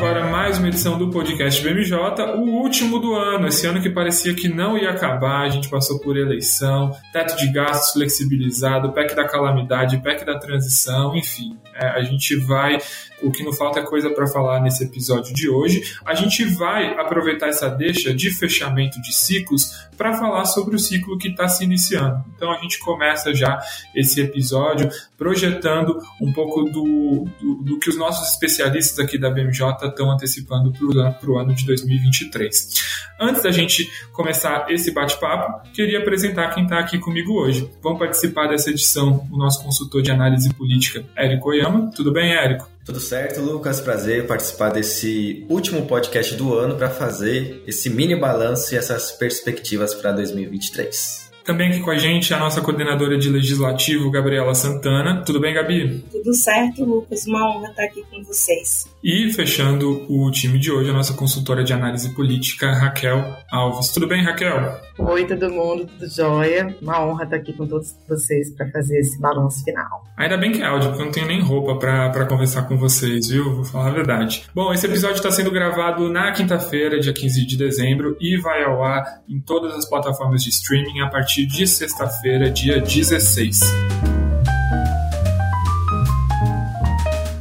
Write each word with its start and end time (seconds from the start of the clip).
Agora 0.00 0.30
mais 0.30 0.56
uma 0.56 0.68
edição 0.68 0.96
do 0.96 1.10
podcast 1.10 1.62
BMJ, 1.62 1.94
o 2.34 2.62
último 2.62 2.98
do 2.98 3.14
ano, 3.14 3.48
esse 3.48 3.66
ano 3.66 3.82
que 3.82 3.90
parecia 3.90 4.32
que 4.32 4.48
não 4.48 4.78
ia 4.78 4.88
acabar, 4.88 5.42
a 5.42 5.48
gente 5.50 5.68
passou 5.68 6.00
por 6.00 6.16
eleição, 6.16 6.96
teto 7.12 7.36
de 7.36 7.52
gastos 7.52 7.92
flexibilizado, 7.92 8.92
PEC 8.92 9.14
da 9.14 9.28
calamidade, 9.28 9.98
PEC 9.98 10.24
da 10.24 10.38
transição, 10.38 11.14
enfim, 11.14 11.54
a 11.80 12.02
gente 12.02 12.36
vai 12.36 12.78
o 13.22 13.30
que 13.30 13.44
não 13.44 13.52
falta 13.52 13.80
é 13.80 13.82
coisa 13.82 14.10
para 14.10 14.26
falar 14.26 14.60
nesse 14.60 14.84
episódio 14.84 15.34
de 15.34 15.48
hoje. 15.48 15.96
A 16.04 16.14
gente 16.14 16.44
vai 16.44 16.98
aproveitar 16.98 17.48
essa 17.48 17.68
deixa 17.68 18.14
de 18.14 18.30
fechamento 18.30 19.00
de 19.02 19.12
ciclos 19.14 19.88
para 19.96 20.16
falar 20.16 20.44
sobre 20.46 20.74
o 20.74 20.78
ciclo 20.78 21.18
que 21.18 21.28
está 21.28 21.48
se 21.48 21.64
iniciando. 21.64 22.24
Então 22.34 22.50
a 22.50 22.58
gente 22.58 22.78
começa 22.78 23.34
já 23.34 23.60
esse 23.94 24.20
episódio 24.20 24.88
projetando 25.16 25.98
um 26.20 26.32
pouco 26.32 26.64
do, 26.64 27.26
do, 27.40 27.54
do 27.62 27.78
que 27.78 27.90
os 27.90 27.96
nossos 27.98 28.32
especialistas 28.32 28.98
aqui 28.98 29.18
da 29.18 29.30
BMJ 29.30 29.88
estão 29.88 30.10
antecipando 30.10 30.72
para 30.72 31.30
o 31.30 31.38
ano 31.38 31.54
de 31.54 31.66
2023. 31.66 33.10
Antes 33.20 33.42
da 33.42 33.50
gente 33.50 33.86
começar 34.12 34.70
esse 34.70 34.90
bate-papo, 34.90 35.68
queria 35.74 35.98
apresentar 35.98 36.54
quem 36.54 36.64
está 36.64 36.78
aqui 36.78 36.98
comigo 36.98 37.34
hoje. 37.34 37.70
Vão 37.82 37.98
participar 37.98 38.46
dessa 38.48 38.70
edição 38.70 39.28
o 39.30 39.36
nosso 39.36 39.62
consultor 39.62 40.00
de 40.00 40.10
análise 40.10 40.52
política, 40.54 41.04
Érico 41.14 41.50
Oyama. 41.50 41.69
Tudo 41.94 42.12
bem, 42.12 42.32
Érico? 42.32 42.68
Tudo 42.84 42.98
certo, 42.98 43.40
Lucas? 43.40 43.80
Prazer 43.80 44.26
participar 44.26 44.70
desse 44.70 45.46
último 45.48 45.86
podcast 45.86 46.34
do 46.34 46.54
ano 46.54 46.76
para 46.76 46.90
fazer 46.90 47.62
esse 47.66 47.88
mini 47.88 48.16
balanço 48.16 48.74
e 48.74 48.78
essas 48.78 49.12
perspectivas 49.12 49.94
para 49.94 50.12
2023. 50.12 51.30
Também 51.44 51.70
aqui 51.70 51.80
com 51.80 51.90
a 51.90 51.98
gente 51.98 52.34
a 52.34 52.38
nossa 52.38 52.60
coordenadora 52.60 53.16
de 53.16 53.30
legislativo, 53.30 54.10
Gabriela 54.10 54.54
Santana. 54.54 55.22
Tudo 55.24 55.40
bem, 55.40 55.54
Gabi? 55.54 56.04
Tudo 56.10 56.34
certo, 56.34 56.84
Lucas. 56.84 57.26
Uma 57.26 57.48
honra 57.48 57.70
estar 57.70 57.84
aqui 57.84 58.04
com 58.10 58.22
vocês. 58.24 58.89
E 59.02 59.32
fechando 59.32 60.04
o 60.10 60.30
time 60.30 60.58
de 60.58 60.70
hoje, 60.70 60.90
a 60.90 60.92
nossa 60.92 61.14
consultora 61.14 61.64
de 61.64 61.72
análise 61.72 62.14
política, 62.14 62.70
Raquel 62.70 63.34
Alves. 63.50 63.88
Tudo 63.88 64.06
bem, 64.06 64.22
Raquel? 64.22 64.78
Oi, 64.98 65.26
todo 65.26 65.50
mundo, 65.50 65.86
tudo 65.86 66.06
jóia? 66.14 66.76
Uma 66.82 67.02
honra 67.02 67.24
estar 67.24 67.36
aqui 67.36 67.54
com 67.54 67.66
todos 67.66 67.96
vocês 68.06 68.54
para 68.54 68.70
fazer 68.70 68.98
esse 68.98 69.18
balanço 69.18 69.64
final. 69.64 70.04
Ainda 70.18 70.36
bem 70.36 70.52
que 70.52 70.60
é 70.60 70.66
áudio, 70.66 70.90
porque 70.90 71.00
eu 71.00 71.06
não 71.06 71.12
tenho 71.12 71.26
nem 71.28 71.40
roupa 71.40 71.76
para 71.76 72.26
conversar 72.26 72.64
com 72.64 72.76
vocês, 72.76 73.28
viu? 73.28 73.56
Vou 73.56 73.64
falar 73.64 73.88
a 73.88 73.92
verdade. 73.92 74.44
Bom, 74.54 74.70
esse 74.70 74.84
episódio 74.84 75.16
está 75.16 75.30
sendo 75.30 75.50
gravado 75.50 76.10
na 76.10 76.30
quinta-feira, 76.32 77.00
dia 77.00 77.14
15 77.14 77.46
de 77.46 77.56
dezembro, 77.56 78.18
e 78.20 78.38
vai 78.38 78.62
ao 78.64 78.84
ar 78.84 79.22
em 79.26 79.40
todas 79.40 79.72
as 79.72 79.88
plataformas 79.88 80.42
de 80.44 80.50
streaming 80.50 81.00
a 81.00 81.08
partir 81.08 81.46
de 81.46 81.66
sexta-feira, 81.66 82.50
dia 82.50 82.82
16. 82.82 83.60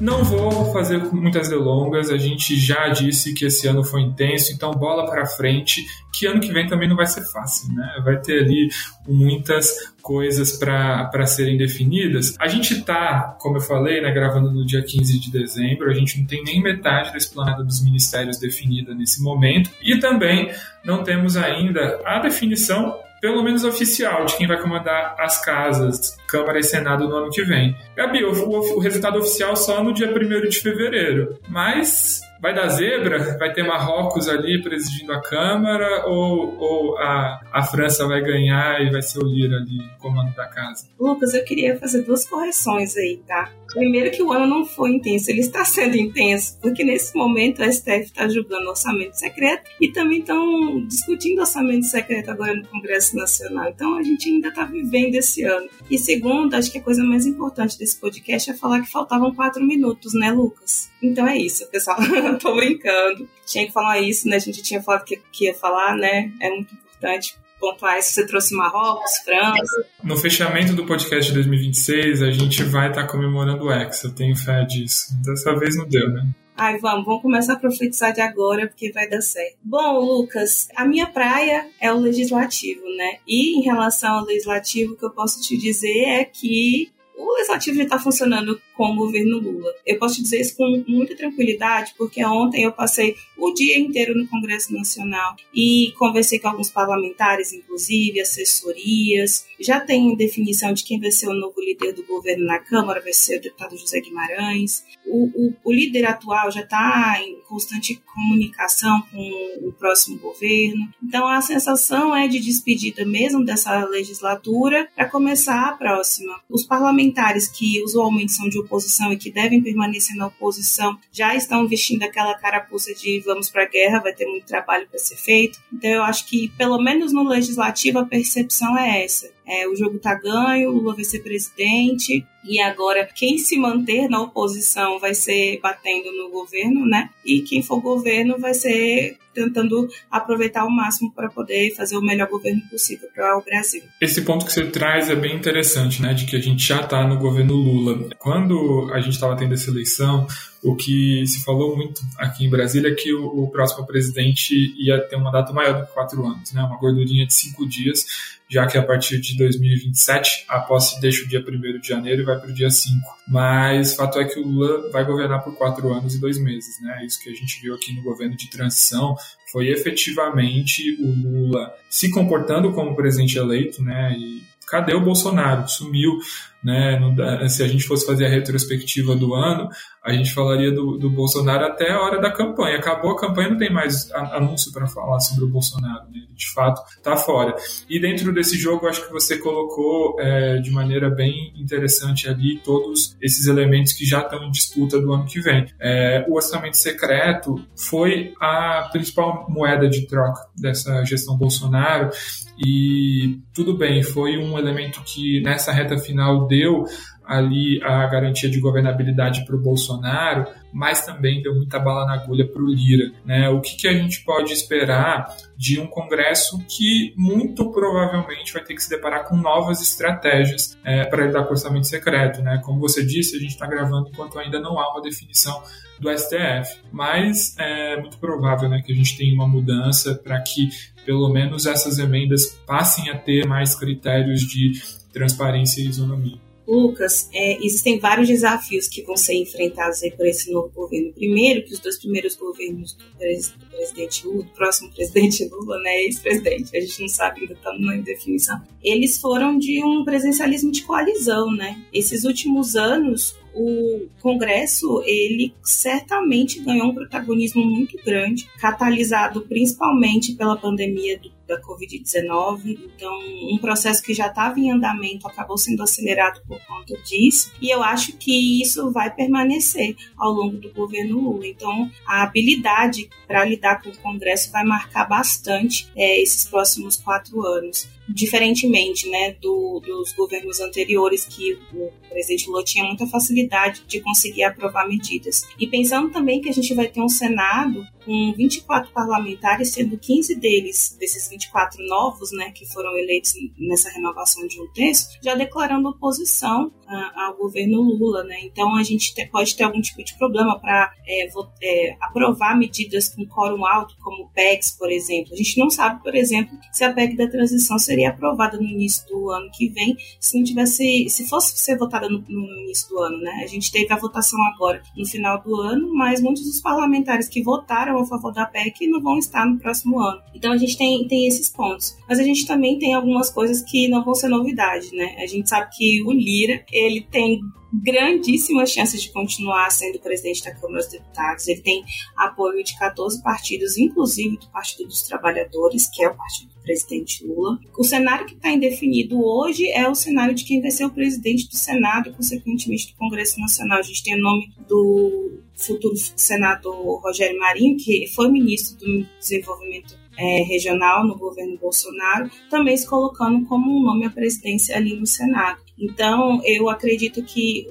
Não 0.09 0.23
vou 0.23 0.73
fazer 0.73 0.97
muitas 1.13 1.49
delongas, 1.49 2.09
a 2.09 2.17
gente 2.17 2.59
já 2.59 2.89
disse 2.89 3.31
que 3.31 3.45
esse 3.45 3.67
ano 3.67 3.83
foi 3.83 4.02
intenso, 4.02 4.52
então 4.52 4.71
bola 4.71 5.05
para 5.05 5.23
frente, 5.27 5.85
que 6.11 6.25
ano 6.25 6.41
que 6.41 6.52
vem 6.52 6.65
também 6.65 6.89
não 6.89 6.95
vai 6.95 7.05
ser 7.05 7.23
fácil, 7.31 7.71
né? 7.75 8.02
Vai 8.03 8.17
ter 8.17 8.41
ali 8.41 8.69
muitas 9.07 9.71
coisas 10.02 10.53
para 10.57 11.25
serem 11.27 11.57
definidas. 11.57 12.35
A 12.39 12.47
gente 12.47 12.73
está, 12.73 13.37
como 13.39 13.57
eu 13.57 13.61
falei, 13.61 14.02
né, 14.02 14.11
gravando 14.11 14.52
no 14.52 14.65
dia 14.65 14.81
15 14.81 15.19
de 15.19 15.31
dezembro, 15.31 15.91
a 15.91 15.93
gente 15.93 16.19
não 16.19 16.25
tem 16.25 16.43
nem 16.43 16.59
metade 16.59 17.11
da 17.11 17.17
esplanada 17.17 17.63
dos 17.63 17.83
ministérios 17.83 18.39
definida 18.39 18.95
nesse 18.95 19.21
momento, 19.21 19.70
e 19.80 19.99
também 19.99 20.52
não 20.83 21.03
temos 21.03 21.37
ainda 21.37 22.02
a 22.03 22.17
definição 22.17 22.97
pelo 23.21 23.43
menos 23.43 23.63
oficial, 23.63 24.25
de 24.25 24.37
quem 24.37 24.47
vai 24.47 24.61
comandar 24.61 25.15
as 25.19 25.43
casas, 25.43 26.17
Câmara 26.27 26.59
e 26.59 26.63
Senado 26.63 27.07
no 27.07 27.15
ano 27.15 27.30
que 27.30 27.43
vem. 27.43 27.75
Gabi, 27.95 28.23
o, 28.23 28.31
o, 28.31 28.77
o 28.77 28.80
resultado 28.80 29.19
oficial 29.19 29.55
só 29.55 29.83
no 29.83 29.93
dia 29.93 30.09
1 30.09 30.49
de 30.49 30.59
fevereiro. 30.59 31.37
Mas 31.47 32.21
vai 32.42 32.54
dar 32.54 32.67
zebra? 32.70 33.38
Vai 33.38 33.54
ter 33.54 33.64
Marrocos 33.64 34.27
ali 34.27 34.61
presidindo 34.61 35.14
a 35.14 35.22
Câmara? 35.22 36.05
Ou, 36.08 36.58
ou 36.58 36.98
a, 36.98 37.42
a 37.52 37.64
França 37.64 38.08
vai 38.08 38.22
ganhar 38.22 38.82
e 38.82 38.89
vai 38.89 39.02
ser 39.02 39.20
o 39.20 39.27
Lira 39.27 39.58
ali 39.58 39.80
comando 40.00 40.33
da 40.36 40.48
casa? 40.48 40.88
Lucas, 41.00 41.33
eu 41.33 41.44
queria 41.44 41.77
fazer 41.77 42.04
duas 42.04 42.27
correções 42.27 42.95
aí, 42.98 43.22
tá? 43.27 43.52
Primeiro 43.73 44.10
que 44.10 44.23
o 44.23 44.32
ano 44.32 44.48
não 44.48 44.66
foi 44.66 44.92
intenso, 44.92 45.30
ele 45.30 45.42
está 45.42 45.64
sendo 45.64 45.95
intenso, 45.95 46.58
porque 46.60 46.83
nesse 46.83 47.16
momento 47.16 47.61
o 47.61 47.72
STF 47.72 48.05
está 48.05 48.27
julgando 48.27 48.67
orçamento 48.67 49.14
secreto 49.14 49.70
e 49.80 49.92
também 49.92 50.20
estão 50.20 50.83
discutindo 50.88 51.39
orçamento 51.39 51.86
secreto 51.86 52.32
agora 52.32 52.56
no 52.56 52.67
Congresso 52.67 53.16
Nacional. 53.16 53.70
Então 53.70 53.98
a 53.98 54.02
gente 54.02 54.27
ainda 54.27 54.48
está 54.48 54.66
vivendo 54.66 55.16
esse 55.16 55.44
ano. 55.44 55.70
E 55.89 56.00
segundo, 56.00 56.56
acho 56.56 56.71
que 56.71 56.80
a 56.80 56.82
coisa 56.82 57.04
mais 57.04 57.27
importante 57.27 57.77
desse 57.77 58.00
podcast 58.00 58.50
é 58.50 58.54
falar 58.56 58.82
que 58.82 58.92
faltavam 58.92 59.33
quatro 59.36 59.64
minutos, 59.64 60.14
né, 60.14 60.32
Lucas? 60.32 60.89
Então 61.02 61.27
é 61.27 61.38
isso, 61.38 61.70
pessoal. 61.70 61.98
Tô 62.39 62.55
brincando. 62.55 63.27
Tinha 63.45 63.65
que 63.65 63.71
falar 63.71 63.99
isso, 63.99 64.27
né? 64.27 64.35
A 64.35 64.39
gente 64.39 64.61
tinha 64.61 64.81
falado 64.81 65.03
que, 65.03 65.19
que 65.31 65.45
ia 65.45 65.53
falar, 65.53 65.95
né? 65.95 66.31
É 66.39 66.49
muito 66.49 66.73
importante 66.73 67.37
pontuais 67.59 68.05
você 68.05 68.25
trouxe 68.25 68.55
Marrocos, 68.55 69.17
França. 69.23 69.85
No 70.03 70.15
fechamento 70.15 70.73
do 70.73 70.85
podcast 70.85 71.27
de 71.27 71.33
2026, 71.33 72.21
a 72.21 72.31
gente 72.31 72.63
vai 72.63 72.89
estar 72.89 73.01
tá 73.01 73.07
comemorando 73.07 73.65
o 73.65 73.71
Hexa, 73.71 74.07
eu 74.07 74.15
tenho 74.15 74.35
fé 74.35 74.63
disso. 74.63 75.13
Dessa 75.23 75.53
vez 75.55 75.75
não 75.75 75.87
deu, 75.87 76.09
né? 76.09 76.25
Ai, 76.55 76.77
vamos, 76.77 77.05
vamos 77.05 77.21
começar 77.21 77.53
a 77.53 77.59
profetizar 77.59 78.13
de 78.13 78.19
agora, 78.19 78.67
porque 78.67 78.91
vai 78.91 79.07
dar 79.07 79.21
certo. 79.21 79.57
Bom, 79.63 79.99
Lucas, 79.99 80.67
a 80.75 80.83
minha 80.83 81.07
praia 81.07 81.67
é 81.79 81.91
o 81.91 81.97
legislativo, 81.97 82.81
né? 82.97 83.19
E 83.25 83.57
em 83.57 83.61
relação 83.61 84.15
ao 84.15 84.25
legislativo, 84.25 84.93
o 84.93 84.97
que 84.97 85.05
eu 85.05 85.11
posso 85.11 85.41
te 85.41 85.57
dizer 85.57 86.03
é 86.03 86.25
que 86.25 86.91
o 87.17 87.33
legislativo 87.35 87.77
já 87.77 87.83
está 87.83 87.99
funcionando 87.99 88.59
com 88.79 88.93
o 88.93 88.95
governo 88.95 89.39
Lula. 89.39 89.73
Eu 89.85 89.99
posso 89.99 90.15
te 90.15 90.21
dizer 90.21 90.39
isso 90.39 90.55
com 90.55 90.85
muita 90.87 91.13
tranquilidade, 91.13 91.93
porque 91.97 92.23
ontem 92.23 92.63
eu 92.63 92.71
passei 92.71 93.13
o 93.37 93.51
dia 93.51 93.77
inteiro 93.77 94.17
no 94.17 94.25
Congresso 94.25 94.73
Nacional 94.73 95.35
e 95.53 95.93
conversei 95.99 96.39
com 96.39 96.47
alguns 96.47 96.69
parlamentares, 96.69 97.51
inclusive, 97.51 98.21
assessorias. 98.21 99.45
Já 99.59 99.81
tem 99.81 100.15
definição 100.15 100.71
de 100.71 100.85
quem 100.85 100.97
vai 100.97 101.11
ser 101.11 101.27
o 101.27 101.33
novo 101.33 101.59
líder 101.59 101.91
do 101.91 102.05
governo 102.05 102.45
na 102.45 102.59
Câmara, 102.59 103.01
vai 103.01 103.11
ser 103.11 103.39
o 103.39 103.41
deputado 103.41 103.77
José 103.77 103.99
Guimarães. 103.99 104.85
O, 105.05 105.25
o, 105.25 105.53
o 105.65 105.73
líder 105.73 106.05
atual 106.05 106.49
já 106.49 106.61
está 106.61 107.21
em 107.21 107.37
constante 107.49 108.01
comunicação 108.13 109.01
com 109.11 109.67
o 109.67 109.73
próximo 109.73 110.17
governo. 110.19 110.87
Então 111.03 111.27
a 111.27 111.41
sensação 111.41 112.15
é 112.15 112.27
de 112.27 112.39
despedida 112.39 113.03
mesmo 113.05 113.43
dessa 113.43 113.83
legislatura 113.85 114.87
para 114.95 115.09
começar 115.09 115.67
a 115.67 115.73
próxima. 115.73 116.39
Os 116.49 116.65
parlamentares 116.65 117.47
que 117.47 117.81
usualmente 117.83 118.31
são 118.31 118.47
de 118.47 118.59
oposição 118.69 119.11
e 119.11 119.17
que 119.17 119.31
devem 119.31 119.61
permanecer 119.61 120.15
na 120.15 120.27
oposição 120.27 120.97
já 121.11 121.35
estão 121.35 121.67
vestindo 121.67 122.03
aquela 122.03 122.35
carapuça 122.35 122.93
de 122.93 123.19
vamos 123.21 123.49
para 123.49 123.63
a 123.63 123.67
guerra, 123.67 123.99
vai 123.99 124.13
ter 124.13 124.27
muito 124.27 124.45
trabalho 124.45 124.87
para 124.87 124.99
ser 124.99 125.15
feito. 125.15 125.59
Então 125.73 125.89
eu 125.89 126.03
acho 126.03 126.27
que 126.27 126.49
pelo 126.57 126.79
menos 126.79 127.11
no 127.11 127.23
legislativo 127.23 127.97
a 127.97 128.06
percepção 128.06 128.77
é 128.77 129.03
essa. 129.03 129.29
É, 129.50 129.68
o 129.68 129.75
jogo 129.75 129.98
tá 129.98 130.13
ganho, 130.13 130.69
o 130.69 130.74
Lula 130.74 130.95
vai 130.95 131.04
ser 131.04 131.19
presidente, 131.19 132.24
e 132.44 132.62
agora 132.62 133.07
quem 133.15 133.38
se 133.38 133.57
manter 133.57 134.07
na 134.07 134.21
oposição 134.21 135.00
vai 135.00 135.13
ser 135.13 135.60
batendo 135.60 136.12
no 136.12 136.30
governo, 136.30 136.86
né? 136.86 137.10
E 137.25 137.42
quem 137.42 137.63
for 137.63 137.81
governo 137.81 138.38
vai 138.38 138.54
ser 138.54 139.18
tentando 139.33 139.88
aproveitar 140.12 140.62
ao 140.62 140.69
máximo 140.69 141.12
para 141.13 141.30
poder 141.30 141.74
fazer 141.75 141.98
o 141.98 142.01
melhor 142.01 142.27
governo 142.27 142.62
possível 142.69 143.09
para 143.13 143.38
o 143.38 143.44
Brasil. 143.44 143.81
Esse 144.01 144.21
ponto 144.21 144.45
que 144.45 144.51
você 144.51 144.65
traz 144.65 145.09
é 145.09 145.15
bem 145.15 145.36
interessante, 145.36 146.01
né? 146.01 146.13
De 146.13 146.25
que 146.25 146.36
a 146.36 146.42
gente 146.42 146.63
já 146.63 146.81
está 146.81 147.07
no 147.07 147.18
governo 147.18 147.56
Lula. 147.56 148.09
Quando 148.18 148.89
a 148.94 149.00
gente 149.00 149.13
estava 149.13 149.35
tendo 149.35 149.53
essa 149.53 149.69
eleição, 149.69 150.27
o 150.61 150.75
que 150.75 151.25
se 151.25 151.44
falou 151.44 151.75
muito 151.75 152.01
aqui 152.17 152.45
em 152.45 152.50
Brasília 152.50 152.91
é 152.91 152.95
que 152.95 153.13
o, 153.13 153.44
o 153.44 153.50
próximo 153.50 153.85
presidente 153.85 154.73
ia 154.77 155.00
ter 155.00 155.15
um 155.15 155.23
mandato 155.23 155.53
maior 155.53 155.79
do 155.79 155.85
que 155.88 155.94
quatro 155.94 156.25
anos, 156.25 156.51
né? 156.51 156.61
Uma 156.61 156.77
gordurinha 156.77 157.25
de 157.25 157.33
cinco 157.33 157.67
dias, 157.67 158.06
já 158.50 158.67
que 158.67 158.77
a 158.77 158.83
partir 158.83 159.21
de 159.21 159.38
2027 159.38 160.45
a 160.50 160.59
posse 160.59 161.00
deixa 161.00 161.23
o 161.23 161.27
dia 161.27 161.39
1 161.39 161.79
de 161.79 161.88
janeiro 161.88 162.21
e 162.21 162.25
vai 162.25 162.38
para 162.38 162.50
o 162.50 162.53
dia 162.53 162.69
5. 162.69 162.97
Mas 163.27 163.95
fato 163.95 164.19
é 164.19 164.25
que 164.25 164.38
o 164.39 164.45
Lula 164.45 164.91
vai 164.91 165.06
governar 165.06 165.44
por 165.44 165.56
quatro 165.56 165.94
anos 165.94 166.15
e 166.15 166.19
dois 166.19 166.38
meses, 166.38 166.81
né? 166.81 167.06
Isso 167.06 167.23
que 167.23 167.29
a 167.29 167.33
gente 167.33 167.61
viu 167.61 167.73
aqui 167.73 167.94
no 167.95 168.03
governo 168.03 168.35
de 168.35 168.50
transição 168.50 169.15
foi 169.51 169.69
efetivamente 169.69 170.97
o 171.01 171.11
Lula 171.11 171.73
se 171.89 172.11
comportando 172.11 172.73
como 172.73 172.95
presidente 172.95 173.38
eleito, 173.38 173.81
né? 173.81 174.13
E 174.17 174.44
cadê 174.67 174.94
o 174.94 175.01
Bolsonaro? 175.01 175.67
Sumiu 175.69 176.19
né? 176.63 177.00
Se 177.47 177.63
a 177.63 177.67
gente 177.67 177.85
fosse 177.85 178.06
fazer 178.06 178.25
a 178.25 178.29
retrospectiva 178.29 179.15
do 179.15 179.33
ano, 179.33 179.69
a 180.03 180.13
gente 180.13 180.33
falaria 180.33 180.71
do, 180.71 180.97
do 180.97 181.09
Bolsonaro 181.09 181.65
até 181.65 181.91
a 181.91 181.99
hora 182.01 182.21
da 182.21 182.31
campanha. 182.31 182.77
Acabou 182.77 183.11
a 183.11 183.19
campanha, 183.19 183.49
não 183.49 183.57
tem 183.57 183.71
mais 183.71 184.11
anúncio 184.11 184.71
para 184.71 184.87
falar 184.87 185.19
sobre 185.19 185.45
o 185.45 185.49
Bolsonaro, 185.49 186.05
né? 186.11 186.19
Ele, 186.19 186.35
de 186.35 186.51
fato, 186.51 186.81
está 186.95 187.17
fora. 187.17 187.55
E 187.89 187.99
dentro 187.99 188.33
desse 188.33 188.57
jogo, 188.57 188.87
acho 188.87 189.05
que 189.05 189.11
você 189.11 189.37
colocou 189.37 190.19
é, 190.19 190.57
de 190.57 190.71
maneira 190.71 191.09
bem 191.09 191.53
interessante 191.55 192.27
ali 192.29 192.59
todos 192.63 193.15
esses 193.21 193.47
elementos 193.47 193.93
que 193.93 194.05
já 194.05 194.21
estão 194.21 194.43
em 194.43 194.51
disputa 194.51 194.99
do 194.99 195.13
ano 195.13 195.25
que 195.25 195.39
vem. 195.39 195.65
É, 195.79 196.25
o 196.27 196.35
orçamento 196.35 196.77
secreto 196.77 197.55
foi 197.75 198.33
a 198.39 198.89
principal 198.91 199.45
moeda 199.49 199.89
de 199.89 200.07
troca 200.07 200.41
dessa 200.55 201.03
gestão 201.03 201.37
Bolsonaro 201.37 202.09
e 202.57 203.39
tudo 203.53 203.77
bem, 203.77 204.03
foi 204.03 204.37
um 204.37 204.57
elemento 204.57 205.01
que 205.05 205.41
nessa 205.41 205.71
reta 205.71 205.97
final 205.97 206.45
deu 206.47 206.83
ali 207.29 207.79
a 207.83 208.07
garantia 208.07 208.49
de 208.49 208.59
governabilidade 208.59 209.45
para 209.45 209.55
o 209.55 209.59
Bolsonaro, 209.59 210.47
mas 210.73 211.05
também 211.05 211.43
deu 211.43 211.53
muita 211.53 211.77
bala 211.77 212.03
na 212.07 212.13
agulha 212.13 212.47
para 212.47 212.59
o 212.59 212.65
Lira. 212.65 213.11
Né? 213.23 213.47
O 213.49 213.61
que, 213.61 213.75
que 213.75 213.87
a 213.87 213.93
gente 213.93 214.23
pode 214.23 214.51
esperar 214.51 215.35
de 215.55 215.79
um 215.79 215.85
Congresso 215.85 216.57
que 216.67 217.13
muito 217.15 217.71
provavelmente 217.71 218.51
vai 218.51 218.63
ter 218.63 218.73
que 218.73 218.81
se 218.81 218.89
deparar 218.89 219.27
com 219.27 219.37
novas 219.37 219.79
estratégias 219.79 220.75
é, 220.83 221.05
para 221.05 221.27
lidar 221.27 221.43
com 221.43 221.49
o 221.49 221.51
orçamento 221.51 221.85
secreto? 221.85 222.41
Né? 222.41 222.59
Como 222.65 222.79
você 222.79 223.05
disse, 223.05 223.37
a 223.37 223.39
gente 223.39 223.51
está 223.51 223.67
gravando 223.67 224.09
enquanto 224.09 224.39
ainda 224.39 224.59
não 224.59 224.79
há 224.79 224.91
uma 224.91 225.01
definição 225.01 225.61
do 225.99 226.09
STF, 226.09 226.81
mas 226.91 227.55
é 227.59 227.97
muito 227.97 228.17
provável 228.17 228.67
né, 228.69 228.81
que 228.83 228.91
a 228.91 228.95
gente 228.95 229.15
tenha 229.15 229.35
uma 229.35 229.47
mudança 229.47 230.15
para 230.15 230.41
que 230.41 230.69
pelo 231.05 231.29
menos 231.29 231.67
essas 231.67 231.99
emendas 231.99 232.59
passem 232.65 233.11
a 233.11 233.17
ter 233.17 233.45
mais 233.45 233.75
critérios 233.75 234.41
de 234.41 234.71
transparência 235.13 235.81
e 235.81 235.87
isonomia. 235.87 236.48
Lucas, 236.69 237.27
é, 237.33 237.57
existem 237.66 237.98
vários 237.98 238.27
desafios 238.27 238.88
que 238.88 239.01
vão 239.01 239.18
ser 239.18 239.33
enfrentados 239.33 240.01
por 240.16 240.25
esse 240.27 240.51
novo 240.51 240.69
governo. 240.69 241.12
Primeiro, 241.13 241.66
que 241.66 241.74
os 241.74 241.80
dois 241.80 241.98
primeiros 241.98 242.36
governos 242.36 242.94
do, 242.94 243.06
pres, 243.18 243.50
do 243.50 243.66
presidente 243.66 244.27
Lula, 244.27 244.44
do 244.44 244.51
próximo 244.51 244.92
presidente 244.94 245.45
Lula, 245.45 245.80
né, 245.80 246.04
ex-presidente, 246.04 246.77
a 246.77 246.80
gente 246.80 247.01
não 247.01 247.07
sabe, 247.07 247.42
ainda 247.42 247.54
estamos 247.54 247.81
na 247.81 247.98
definição, 247.98 248.62
eles 248.83 249.18
foram 249.18 249.57
de 249.57 249.83
um 249.83 250.06
presencialismo 250.06 250.71
de 250.71 250.83
coalizão, 250.83 251.51
né? 251.51 251.83
Esses 251.92 252.24
últimos 252.24 252.75
anos, 252.75 253.36
o 253.54 254.07
Congresso 254.21 255.01
ele 255.06 255.54
certamente 255.63 256.60
ganhou 256.60 256.88
um 256.88 256.94
protagonismo 256.94 257.66
muito 257.66 257.98
grande, 258.06 258.48
catalisado 258.60 259.42
principalmente 259.42 260.33
pela 260.33 260.56
pandemia 260.56 261.18
do, 261.18 261.38
da 261.49 261.59
Covid-19. 261.59 262.79
Então, 262.95 263.19
um 263.51 263.57
processo 263.57 264.03
que 264.03 264.13
já 264.13 264.27
estava 264.27 264.59
em 264.59 264.71
andamento 264.71 265.27
acabou 265.27 265.57
sendo 265.57 265.81
acelerado 265.81 266.41
por 266.47 266.59
conta 266.65 266.95
disso. 267.01 267.51
E 267.59 267.73
eu 267.73 267.83
acho 267.83 268.15
que 268.17 268.61
isso 268.61 268.91
vai 268.91 269.13
permanecer 269.13 269.97
ao 270.15 270.31
longo 270.31 270.57
do 270.57 270.71
governo 270.71 271.19
Lula. 271.19 271.47
Então, 271.47 271.89
a 272.05 272.21
habilidade 272.21 273.09
para 273.27 273.43
lidar 273.43 273.81
com 273.81 273.89
o 273.89 273.97
Congresso 273.97 274.51
vai 274.51 274.63
marcar 274.63 275.05
bastante 275.05 275.91
é, 275.95 276.21
esses 276.21 276.45
próximos 276.45 276.95
quatro 276.95 277.43
anos 277.45 277.89
diferentemente 278.09 279.09
né, 279.09 279.33
do, 279.41 279.79
dos 279.79 280.13
governos 280.13 280.59
anteriores, 280.59 281.25
que 281.25 281.57
o 281.73 281.91
presidente 282.09 282.47
Lula 282.47 282.63
tinha 282.63 282.83
muita 282.83 283.06
facilidade 283.07 283.83
de 283.88 284.01
conseguir 284.01 284.44
aprovar 284.44 284.88
medidas. 284.88 285.47
E 285.59 285.67
pensando 285.67 286.09
também 286.09 286.41
que 286.41 286.50
a 286.50 286.53
gente 286.53 286.73
vai 286.73 286.88
ter 286.88 287.01
um 287.01 287.09
Senado 287.09 287.85
com 288.06 288.33
24 288.33 288.91
parlamentares, 288.91 289.71
sendo 289.71 289.97
15 289.97 290.35
deles, 290.35 290.97
desses 291.00 291.29
24 291.29 291.85
novos, 291.85 292.31
né, 292.31 292.51
que 292.51 292.65
foram 292.65 292.97
eleitos 292.97 293.33
nessa 293.57 293.89
renovação 293.89 294.47
de 294.47 294.59
um 294.59 294.67
terço, 294.71 295.09
já 295.21 295.35
declarando 295.35 295.89
oposição 295.89 296.71
a, 296.88 297.25
ao 297.25 297.38
governo 297.38 297.81
Lula. 297.81 298.23
Né? 298.23 298.39
Então 298.44 298.75
a 298.75 298.83
gente 298.83 299.13
te, 299.13 299.25
pode 299.27 299.56
ter 299.56 299.63
algum 299.63 299.81
tipo 299.81 300.03
de 300.03 300.17
problema 300.17 300.59
para 300.59 300.91
é, 301.06 301.27
é, 301.61 301.97
aprovar 302.01 302.57
medidas 302.57 303.09
com 303.09 303.25
quórum 303.27 303.65
alto, 303.65 303.95
como 304.01 304.29
PECs, 304.29 304.71
por 304.71 304.91
exemplo. 304.91 305.33
A 305.33 305.38
gente 305.38 305.57
não 305.59 305.69
sabe, 305.69 306.01
por 306.01 306.15
exemplo, 306.15 306.57
se 306.71 306.83
a 306.83 306.91
PEC 306.91 307.15
da 307.15 307.29
transição 307.29 307.77
seria 307.77 307.98
aprovada 308.05 308.57
no 308.57 308.63
início 308.63 309.07
do 309.07 309.29
ano 309.29 309.49
que 309.53 309.69
vem, 309.69 309.95
se 310.19 310.37
não 310.37 310.43
tivesse, 310.43 311.09
se 311.09 311.27
fosse 311.27 311.57
ser 311.57 311.77
votada 311.77 312.09
no, 312.09 312.23
no 312.27 312.61
início 312.61 312.89
do 312.89 312.99
ano. 312.99 313.17
Né? 313.19 313.41
A 313.43 313.47
gente 313.47 313.71
teve 313.71 313.91
a 313.91 313.97
votação 313.97 314.39
agora 314.53 314.81
no 314.95 315.05
final 315.05 315.41
do 315.41 315.55
ano, 315.55 315.93
mas 315.93 316.21
muitos 316.21 316.43
dos 316.43 316.61
parlamentares 316.61 317.27
que 317.27 317.41
votaram 317.41 317.97
a 317.97 318.05
favor 318.05 318.33
da 318.33 318.45
PEC 318.45 318.87
não 318.87 319.01
vão 319.01 319.17
estar 319.17 319.45
no 319.45 319.59
próximo 319.59 319.99
ano. 319.99 320.21
Então 320.33 320.51
a 320.51 320.57
gente 320.57 320.77
tem, 320.77 321.07
tem 321.07 321.27
esses 321.27 321.49
pontos. 321.49 321.97
Mas 322.07 322.19
a 322.19 322.23
gente 322.23 322.45
também 322.45 322.77
tem 322.77 322.93
algumas 322.93 323.29
coisas 323.29 323.61
que 323.61 323.87
não 323.87 324.03
vão 324.03 324.15
ser 324.15 324.29
novidade, 324.29 324.93
né? 324.93 325.15
A 325.19 325.25
gente 325.25 325.49
sabe 325.49 325.69
que 325.75 326.03
o 326.03 326.11
Lira, 326.11 326.63
ele 326.71 327.01
tem 327.01 327.39
grandíssimas 327.74 328.71
chances 328.71 329.01
de 329.01 329.12
continuar 329.12 329.69
sendo 329.71 330.00
presidente 330.00 330.44
da 330.44 330.54
Câmara 330.54 330.83
dos 330.83 330.92
Deputados. 330.92 331.48
Ele 331.48 331.62
tem 331.62 331.83
apoio 332.16 332.63
de 332.63 332.77
14 332.77 333.21
partidos, 333.21 333.77
inclusive 333.77 334.38
do 334.38 334.48
Partido 334.50 334.88
dos 334.88 335.04
Trabalhadores, 335.04 335.88
que 335.88 336.04
é 336.04 336.10
o 336.10 336.16
partido 336.16 336.50
do 336.54 336.62
presidente 336.62 337.25
Lula. 337.25 337.60
O 337.77 337.83
cenário 337.83 338.25
que 338.25 338.36
está 338.36 338.51
indefinido 338.51 339.24
hoje 339.24 339.68
é 339.69 339.88
o 339.88 339.95
cenário 339.95 340.33
de 340.33 340.44
quem 340.44 340.62
vai 340.62 340.71
ser 340.71 340.86
o 340.86 340.89
presidente 340.89 341.48
do 341.48 341.56
Senado, 341.56 342.13
consequentemente 342.13 342.88
do 342.88 342.98
Congresso 342.98 343.39
Nacional. 343.39 343.80
A 343.80 343.83
gente 343.83 344.04
tem 344.04 344.16
o 344.16 344.21
nome 344.21 344.51
do 344.68 345.39
futuro 345.56 345.95
senador 346.16 347.01
Rogério 347.01 347.38
Marinho, 347.39 347.77
que 347.77 348.07
foi 348.07 348.30
ministro 348.30 348.77
do 348.77 349.06
Desenvolvimento 349.19 349.98
é, 350.18 350.44
regional 350.44 351.07
no 351.07 351.18
governo 351.18 351.57
Bolsonaro, 351.57 352.30
também 352.50 352.75
se 352.75 352.88
colocando 352.88 353.45
como 353.45 353.71
um 353.71 353.83
nome 353.83 354.06
à 354.06 354.10
presidência 354.10 354.75
ali 354.75 354.94
no 355.00 355.06
Senado. 355.06 355.62
Então, 355.79 356.41
eu 356.45 356.69
acredito 356.69 357.23
que 357.23 357.67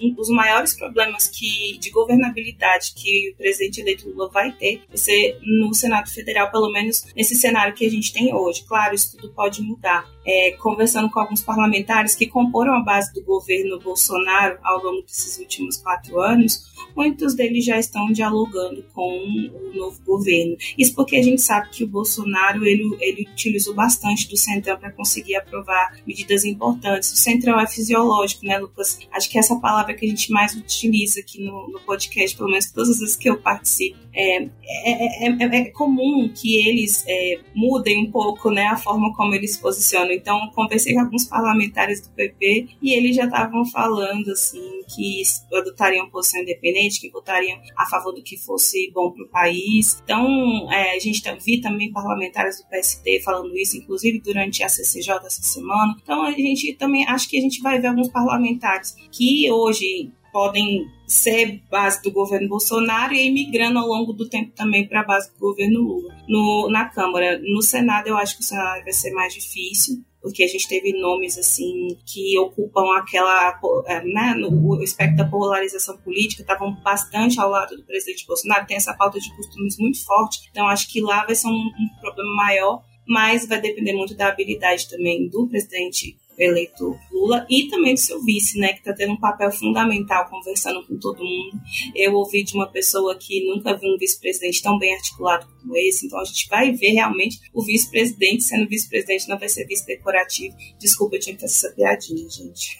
um 0.00 0.12
dos 0.14 0.28
maiores 0.28 0.74
problemas 0.74 1.26
que, 1.28 1.78
de 1.78 1.90
governabilidade 1.90 2.92
que 2.94 3.30
o 3.30 3.36
presidente 3.36 3.80
eleito 3.80 4.08
Lula 4.10 4.28
vai 4.30 4.52
ter 4.52 4.82
vai 4.88 4.96
ser 4.96 5.38
no 5.42 5.74
Senado 5.74 6.10
Federal, 6.10 6.50
pelo 6.50 6.70
menos 6.70 7.06
nesse 7.16 7.34
cenário 7.34 7.74
que 7.74 7.86
a 7.86 7.90
gente 7.90 8.12
tem 8.12 8.34
hoje. 8.34 8.64
Claro, 8.64 8.94
isso 8.94 9.16
tudo 9.16 9.32
pode 9.32 9.62
mudar. 9.62 10.06
É, 10.28 10.56
conversando 10.58 11.08
com 11.08 11.20
alguns 11.20 11.40
parlamentares 11.40 12.16
que 12.16 12.26
comporam 12.26 12.74
a 12.74 12.80
base 12.80 13.12
do 13.14 13.22
governo 13.22 13.78
Bolsonaro 13.78 14.58
ao 14.62 14.82
longo 14.82 15.02
desses 15.02 15.38
últimos 15.38 15.76
quatro 15.76 16.20
anos, 16.20 16.64
muitos 16.96 17.34
deles 17.34 17.64
já 17.64 17.78
estão 17.78 18.10
dialogando 18.10 18.84
com 18.92 19.08
o 19.08 19.72
novo 19.72 20.02
governo. 20.04 20.56
Isso 20.76 20.94
porque 20.96 21.16
a 21.16 21.22
gente 21.22 21.40
sabe 21.40 21.70
que 21.70 21.84
o 21.84 21.88
Bolsonaro 21.88 22.66
ele, 22.66 22.96
ele 23.00 23.28
utilizou 23.30 23.72
bastante 23.72 24.28
do 24.28 24.36
Centrão 24.36 24.76
para 24.78 24.90
conseguir 24.90 25.36
aprovar 25.36 25.96
medidas 26.04 26.44
importantes. 26.44 27.12
O 27.12 27.16
Centrão 27.16 27.45
é 27.60 27.66
fisiológico, 27.66 28.44
né, 28.44 28.58
Lucas? 28.58 28.98
Acho 29.12 29.28
que 29.30 29.38
essa 29.38 29.54
é 29.54 29.60
palavra 29.60 29.94
que 29.94 30.04
a 30.04 30.08
gente 30.08 30.32
mais 30.32 30.54
utiliza 30.54 31.20
aqui 31.20 31.44
no, 31.44 31.68
no 31.68 31.80
podcast, 31.80 32.36
pelo 32.36 32.50
menos 32.50 32.70
todas 32.70 32.90
as 32.90 32.98
vezes 32.98 33.16
que 33.16 33.28
eu 33.28 33.38
participo. 33.38 33.98
É, 34.16 34.42
é, 34.42 35.28
é, 35.28 35.56
é 35.58 35.64
comum 35.70 36.28
que 36.34 36.66
eles 36.66 37.04
é, 37.06 37.38
mudem 37.54 38.06
um 38.06 38.10
pouco 38.10 38.50
né, 38.50 38.66
a 38.66 38.76
forma 38.76 39.14
como 39.14 39.34
eles 39.34 39.54
se 39.54 39.60
posicionam. 39.60 40.12
Então, 40.12 40.50
conversei 40.54 40.94
com 40.94 41.00
alguns 41.00 41.26
parlamentares 41.26 42.00
do 42.00 42.08
PP 42.10 42.68
e 42.80 42.94
eles 42.94 43.14
já 43.14 43.24
estavam 43.24 43.64
falando 43.66 44.30
assim 44.30 44.82
que 44.94 45.22
adotariam 45.52 46.08
posição 46.08 46.40
independente, 46.40 47.00
que 47.00 47.10
votariam 47.10 47.58
a 47.76 47.86
favor 47.86 48.12
do 48.12 48.22
que 48.22 48.36
fosse 48.38 48.90
bom 48.92 49.10
para 49.10 49.24
o 49.24 49.28
país. 49.28 50.00
Então, 50.02 50.72
é, 50.72 50.96
a 50.96 50.98
gente 50.98 51.22
vi 51.44 51.60
também 51.60 51.92
parlamentares 51.92 52.58
do 52.58 52.68
PSD 52.68 53.20
falando 53.20 53.56
isso, 53.56 53.76
inclusive 53.76 54.20
durante 54.20 54.62
a 54.62 54.68
CCJ 54.68 55.14
essa 55.26 55.42
semana. 55.42 55.94
Então, 56.02 56.22
a 56.22 56.30
gente 56.30 56.72
também 56.74 57.06
acho 57.06 57.28
que 57.28 57.36
a 57.36 57.40
gente 57.40 57.60
vai 57.60 57.78
ver 57.78 57.88
alguns 57.88 58.08
parlamentares 58.08 58.96
que 59.10 59.50
hoje 59.50 60.10
podem 60.36 60.86
ser 61.06 61.62
base 61.70 62.02
do 62.02 62.12
governo 62.12 62.46
Bolsonaro 62.46 63.14
e 63.14 63.26
ir 63.26 63.30
migrando 63.30 63.78
ao 63.78 63.86
longo 63.86 64.12
do 64.12 64.28
tempo 64.28 64.52
também 64.54 64.86
para 64.86 65.00
a 65.00 65.02
base 65.02 65.32
do 65.32 65.38
governo 65.38 65.80
Lula. 65.80 66.14
No, 66.28 66.68
na 66.70 66.90
Câmara, 66.90 67.40
no 67.42 67.62
Senado, 67.62 68.08
eu 68.08 68.18
acho 68.18 68.36
que 68.36 68.42
o 68.42 68.44
Senado 68.44 68.84
vai 68.84 68.92
ser 68.92 69.12
mais 69.12 69.32
difícil 69.32 70.04
porque 70.20 70.42
a 70.42 70.46
gente 70.46 70.68
teve 70.68 70.92
nomes 70.92 71.38
assim 71.38 71.96
que 72.04 72.38
ocupam 72.38 72.98
aquela, 72.98 73.58
é, 73.86 74.04
né, 74.04 74.34
no, 74.34 74.76
o 74.76 74.82
espectro 74.82 75.16
da 75.16 75.24
polarização 75.24 75.96
política, 75.98 76.42
estavam 76.42 76.74
bastante 76.82 77.40
ao 77.40 77.48
lado 77.48 77.76
do 77.76 77.84
presidente 77.84 78.26
Bolsonaro, 78.26 78.66
tem 78.66 78.76
essa 78.76 78.92
pauta 78.92 79.20
de 79.20 79.34
costumes 79.36 79.78
muito 79.78 80.04
forte, 80.04 80.48
então 80.50 80.66
acho 80.66 80.90
que 80.90 81.00
lá 81.00 81.24
vai 81.24 81.36
ser 81.36 81.46
um, 81.46 81.52
um 81.52 82.00
problema 82.00 82.34
maior, 82.34 82.82
mas 83.06 83.46
vai 83.46 83.60
depender 83.60 83.92
muito 83.92 84.16
da 84.16 84.26
habilidade 84.26 84.88
também 84.90 85.28
do 85.28 85.46
presidente 85.46 86.18
eleito 86.38 86.96
Lula 87.10 87.46
e 87.48 87.68
também 87.68 87.94
do 87.94 88.00
seu 88.00 88.22
vice, 88.22 88.58
né, 88.58 88.72
que 88.72 88.78
está 88.78 88.92
tendo 88.92 89.12
um 89.12 89.20
papel 89.20 89.50
fundamental 89.50 90.28
conversando 90.28 90.84
com 90.86 90.96
todo 90.98 91.24
mundo. 91.24 91.58
Eu 91.94 92.14
ouvi 92.14 92.44
de 92.44 92.54
uma 92.54 92.66
pessoa 92.66 93.16
que 93.16 93.46
nunca 93.46 93.76
viu 93.76 93.94
um 93.94 93.98
vice-presidente 93.98 94.62
tão 94.62 94.78
bem 94.78 94.94
articulado 94.94 95.46
como 95.60 95.76
esse, 95.76 96.06
então 96.06 96.20
a 96.20 96.24
gente 96.24 96.48
vai 96.48 96.72
ver 96.72 96.92
realmente 96.92 97.38
o 97.52 97.62
vice-presidente 97.62 98.44
sendo 98.44 98.68
vice-presidente, 98.68 99.28
não 99.28 99.38
vai 99.38 99.48
ser 99.48 99.66
vice 99.66 99.86
decorativo. 99.86 100.54
Desculpa, 100.78 101.16
eu 101.16 101.20
tinha 101.20 101.34
que 101.34 101.40
fazer 101.40 101.54
essa 101.54 101.74
piadinha, 101.74 102.28
gente. 102.28 102.78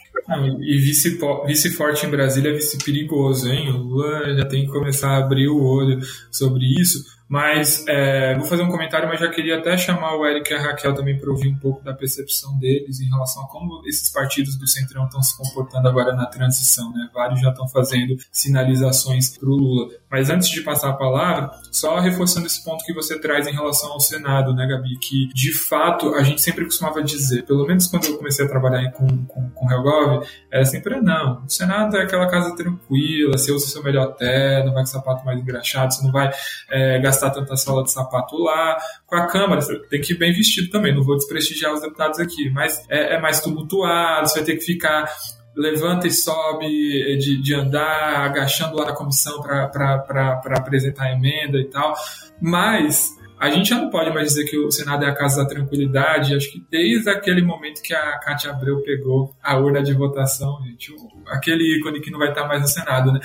e 0.60 0.78
vice, 0.78 1.18
vice 1.46 1.70
forte 1.70 2.06
em 2.06 2.10
Brasília 2.10 2.50
é 2.50 2.54
vice 2.54 2.78
perigoso, 2.78 3.48
hein? 3.48 3.70
O 3.70 3.78
Lula 3.78 4.36
já 4.36 4.44
tem 4.46 4.66
que 4.66 4.72
começar 4.72 5.10
a 5.10 5.18
abrir 5.18 5.48
o 5.48 5.62
olho 5.62 5.98
sobre 6.30 6.64
isso. 6.80 7.15
Mas 7.28 7.84
é, 7.88 8.36
vou 8.36 8.44
fazer 8.44 8.62
um 8.62 8.70
comentário, 8.70 9.08
mas 9.08 9.18
já 9.18 9.28
queria 9.28 9.58
até 9.58 9.76
chamar 9.76 10.14
o 10.16 10.24
Eric 10.24 10.52
e 10.52 10.54
a 10.54 10.60
Raquel 10.60 10.94
também 10.94 11.18
para 11.18 11.28
ouvir 11.28 11.48
um 11.48 11.58
pouco 11.58 11.82
da 11.82 11.92
percepção 11.92 12.56
deles 12.58 13.00
em 13.00 13.08
relação 13.08 13.42
a 13.42 13.48
como 13.48 13.82
esses 13.86 14.08
partidos 14.10 14.56
do 14.56 14.66
Centrão 14.66 15.06
estão 15.06 15.20
se 15.20 15.36
comportando 15.36 15.88
agora 15.88 16.14
na 16.14 16.26
transição. 16.26 16.92
Né? 16.92 17.10
Vários 17.12 17.40
já 17.40 17.50
estão 17.50 17.66
fazendo 17.68 18.16
sinalizações 18.30 19.36
para 19.36 19.48
o 19.48 19.56
Lula. 19.56 19.88
Mas 20.08 20.30
antes 20.30 20.48
de 20.48 20.60
passar 20.60 20.90
a 20.90 20.92
palavra, 20.92 21.50
só 21.72 21.98
reforçando 21.98 22.46
esse 22.46 22.62
ponto 22.62 22.84
que 22.84 22.94
você 22.94 23.18
traz 23.18 23.48
em 23.48 23.52
relação 23.52 23.90
ao 23.92 24.00
Senado, 24.00 24.54
né, 24.54 24.66
Gabi? 24.66 24.96
Que 24.98 25.26
de 25.34 25.52
fato 25.52 26.14
a 26.14 26.22
gente 26.22 26.40
sempre 26.40 26.64
costumava 26.64 27.02
dizer, 27.02 27.44
pelo 27.44 27.66
menos 27.66 27.86
quando 27.86 28.06
eu 28.06 28.16
comecei 28.16 28.44
a 28.44 28.48
trabalhar 28.48 28.92
com, 28.92 29.06
com, 29.26 29.50
com 29.50 29.66
o 29.66 29.70
Helgov, 29.70 30.26
era 30.50 30.64
sempre: 30.64 31.00
não, 31.00 31.44
o 31.44 31.50
Senado 31.50 31.96
é 31.96 32.02
aquela 32.02 32.28
casa 32.28 32.54
tranquila, 32.54 33.36
você 33.36 33.50
usa 33.50 33.66
seu 33.66 33.82
melhor 33.82 34.14
terno, 34.14 34.72
vai 34.72 34.82
com 34.82 34.86
sapato 34.86 35.24
mais 35.24 35.40
engraxado, 35.40 35.92
você 35.92 36.04
não 36.04 36.12
vai 36.12 36.30
é, 36.70 36.98
gastar 37.00 37.15
tanta 37.20 37.56
sola 37.56 37.82
de 37.82 37.92
sapato 37.92 38.36
lá. 38.36 38.76
Com 39.06 39.16
a 39.16 39.26
Câmara, 39.26 39.60
você 39.60 39.78
tem 39.88 40.00
que 40.00 40.12
ir 40.12 40.18
bem 40.18 40.32
vestido 40.32 40.70
também, 40.70 40.94
não 40.94 41.02
vou 41.02 41.16
desprestigiar 41.16 41.72
os 41.72 41.80
deputados 41.80 42.18
aqui, 42.18 42.50
mas 42.50 42.84
é, 42.88 43.14
é 43.14 43.20
mais 43.20 43.40
tumultuado, 43.40 44.28
você 44.28 44.40
vai 44.40 44.44
ter 44.44 44.56
que 44.56 44.64
ficar 44.64 45.10
levanta 45.56 46.06
e 46.06 46.10
sobe 46.10 46.68
de, 47.16 47.40
de 47.40 47.54
andar, 47.54 48.26
agachando 48.26 48.76
lá 48.76 48.84
na 48.84 48.92
comissão 48.92 49.40
para 49.40 50.42
apresentar 50.54 51.04
a 51.04 51.12
emenda 51.12 51.58
e 51.58 51.64
tal. 51.64 51.94
Mas 52.40 53.16
a 53.38 53.50
gente 53.50 53.68
já 53.68 53.78
não 53.78 53.90
pode 53.90 54.12
mais 54.12 54.28
dizer 54.28 54.44
que 54.44 54.58
o 54.58 54.70
Senado 54.70 55.04
é 55.04 55.08
a 55.08 55.14
casa 55.14 55.42
da 55.42 55.48
tranquilidade. 55.48 56.34
Acho 56.34 56.50
que 56.50 56.64
desde 56.70 57.10
aquele 57.10 57.42
momento 57.42 57.82
que 57.82 57.94
a 57.94 58.18
Cátia 58.18 58.50
Abreu 58.50 58.82
pegou 58.82 59.34
a 59.42 59.58
urna 59.58 59.82
de 59.82 59.92
votação, 59.92 60.58
gente, 60.64 60.94
aquele 61.28 61.78
ícone 61.78 62.00
que 62.00 62.10
não 62.10 62.18
vai 62.18 62.30
estar 62.30 62.46
mais 62.46 62.62
no 62.62 62.68
Senado, 62.68 63.12
né? 63.12 63.20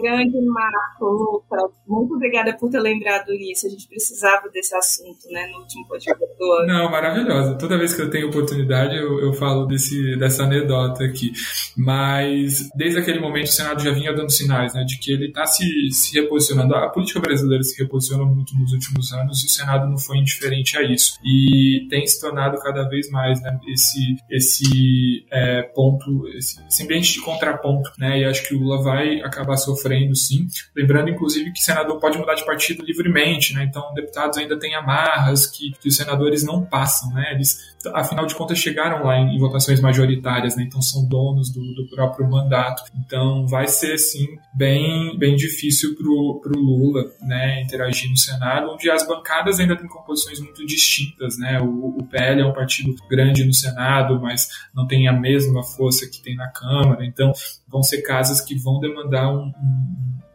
Grande 0.00 0.40
Marco, 0.46 1.44
muito 1.86 2.14
obrigada 2.14 2.56
por 2.56 2.70
ter 2.70 2.80
lembrado 2.80 3.32
isso. 3.32 3.66
A 3.66 3.70
gente 3.70 3.88
precisava 3.88 4.48
desse 4.50 4.74
assunto, 4.76 5.26
né, 5.30 5.46
no 5.50 5.60
último 5.60 5.86
podcast. 5.88 6.24
Não, 6.66 6.90
maravilhosa. 6.90 7.56
Toda 7.56 7.76
vez 7.76 7.94
que 7.94 8.02
eu 8.02 8.10
tenho 8.10 8.28
oportunidade, 8.28 8.96
eu, 8.96 9.18
eu 9.20 9.32
falo 9.32 9.66
desse, 9.66 10.16
dessa 10.16 10.44
anedota 10.44 11.04
aqui. 11.04 11.32
Mas, 11.76 12.68
desde 12.76 13.00
aquele 13.00 13.18
momento, 13.18 13.46
o 13.46 13.52
Senado 13.52 13.82
já 13.82 13.90
vinha 13.90 14.14
dando 14.14 14.30
sinais, 14.30 14.72
né, 14.74 14.84
de 14.84 14.98
que 14.98 15.12
ele 15.12 15.28
está 15.28 15.46
se, 15.46 15.90
se 15.90 16.20
reposicionando. 16.20 16.74
A 16.74 16.88
política 16.90 17.20
brasileira 17.20 17.62
se 17.64 17.80
reposiciona 17.82 18.24
muito 18.24 18.56
nos 18.56 18.72
últimos 18.72 19.12
anos 19.12 19.42
e 19.42 19.46
o 19.46 19.50
Senado 19.50 19.88
não 19.88 19.98
foi 19.98 20.18
indiferente 20.18 20.76
a 20.78 20.82
isso. 20.82 21.18
E 21.24 21.86
tem 21.90 22.06
se 22.06 22.20
tornado 22.20 22.56
cada 22.60 22.88
vez 22.88 23.10
mais, 23.10 23.42
né, 23.42 23.58
esse, 23.68 24.16
esse 24.30 25.26
é, 25.32 25.62
ponto, 25.62 26.28
esse, 26.28 26.64
esse 26.66 26.82
ambiente 26.84 27.14
de 27.14 27.20
contraponto, 27.20 27.90
né, 27.98 28.20
e 28.20 28.24
acho 28.24 28.46
que 28.46 28.54
o 28.54 28.58
Lula 28.58 28.82
vai 28.82 29.20
acabar 29.22 29.56
sofrendo 29.56 29.87
sofrendo, 29.88 30.14
sim. 30.14 30.46
Lembrando, 30.76 31.10
inclusive, 31.10 31.52
que 31.52 31.60
senador 31.60 31.98
pode 31.98 32.18
mudar 32.18 32.34
de 32.34 32.44
partido 32.44 32.84
livremente, 32.84 33.54
né? 33.54 33.64
Então, 33.64 33.92
deputados 33.94 34.38
ainda 34.38 34.58
têm 34.58 34.74
amarras 34.74 35.46
que, 35.46 35.72
que 35.80 35.88
os 35.88 35.96
senadores 35.96 36.44
não 36.44 36.64
passam, 36.64 37.12
né? 37.12 37.32
Eles, 37.32 37.76
afinal 37.94 38.26
de 38.26 38.34
contas, 38.34 38.58
chegaram 38.58 39.04
lá 39.04 39.18
em, 39.18 39.34
em 39.34 39.38
votações 39.38 39.80
majoritárias, 39.80 40.56
né? 40.56 40.64
Então, 40.64 40.82
são 40.82 41.08
donos 41.08 41.50
do, 41.50 41.60
do, 41.74 41.88
próprio 41.88 42.28
mandato. 42.28 42.84
Então, 42.94 43.46
vai 43.46 43.66
ser, 43.66 43.98
sim, 43.98 44.26
bem, 44.54 45.18
bem 45.18 45.34
difícil 45.36 45.96
pro, 45.96 46.40
pro 46.42 46.58
Lula, 46.58 47.04
né? 47.22 47.62
Interagir 47.62 48.10
no 48.10 48.16
Senado, 48.16 48.70
onde 48.70 48.90
as 48.90 49.06
bancadas 49.06 49.58
ainda 49.58 49.76
têm 49.76 49.88
composições 49.88 50.40
muito 50.40 50.64
distintas, 50.66 51.38
né? 51.38 51.60
O, 51.60 51.96
o 51.98 52.04
PL 52.04 52.42
é 52.42 52.46
um 52.46 52.52
partido 52.52 52.94
grande 53.08 53.44
no 53.44 53.54
Senado, 53.54 54.20
mas 54.20 54.48
não 54.74 54.86
tem 54.86 55.08
a 55.08 55.12
mesma 55.12 55.62
força 55.62 56.08
que 56.08 56.22
tem 56.22 56.36
na 56.36 56.48
Câmara. 56.48 57.04
Então, 57.04 57.32
vão 57.66 57.82
ser 57.82 58.02
casas 58.02 58.40
que 58.40 58.54
vão 58.54 58.80
demandar 58.80 59.30
um, 59.30 59.52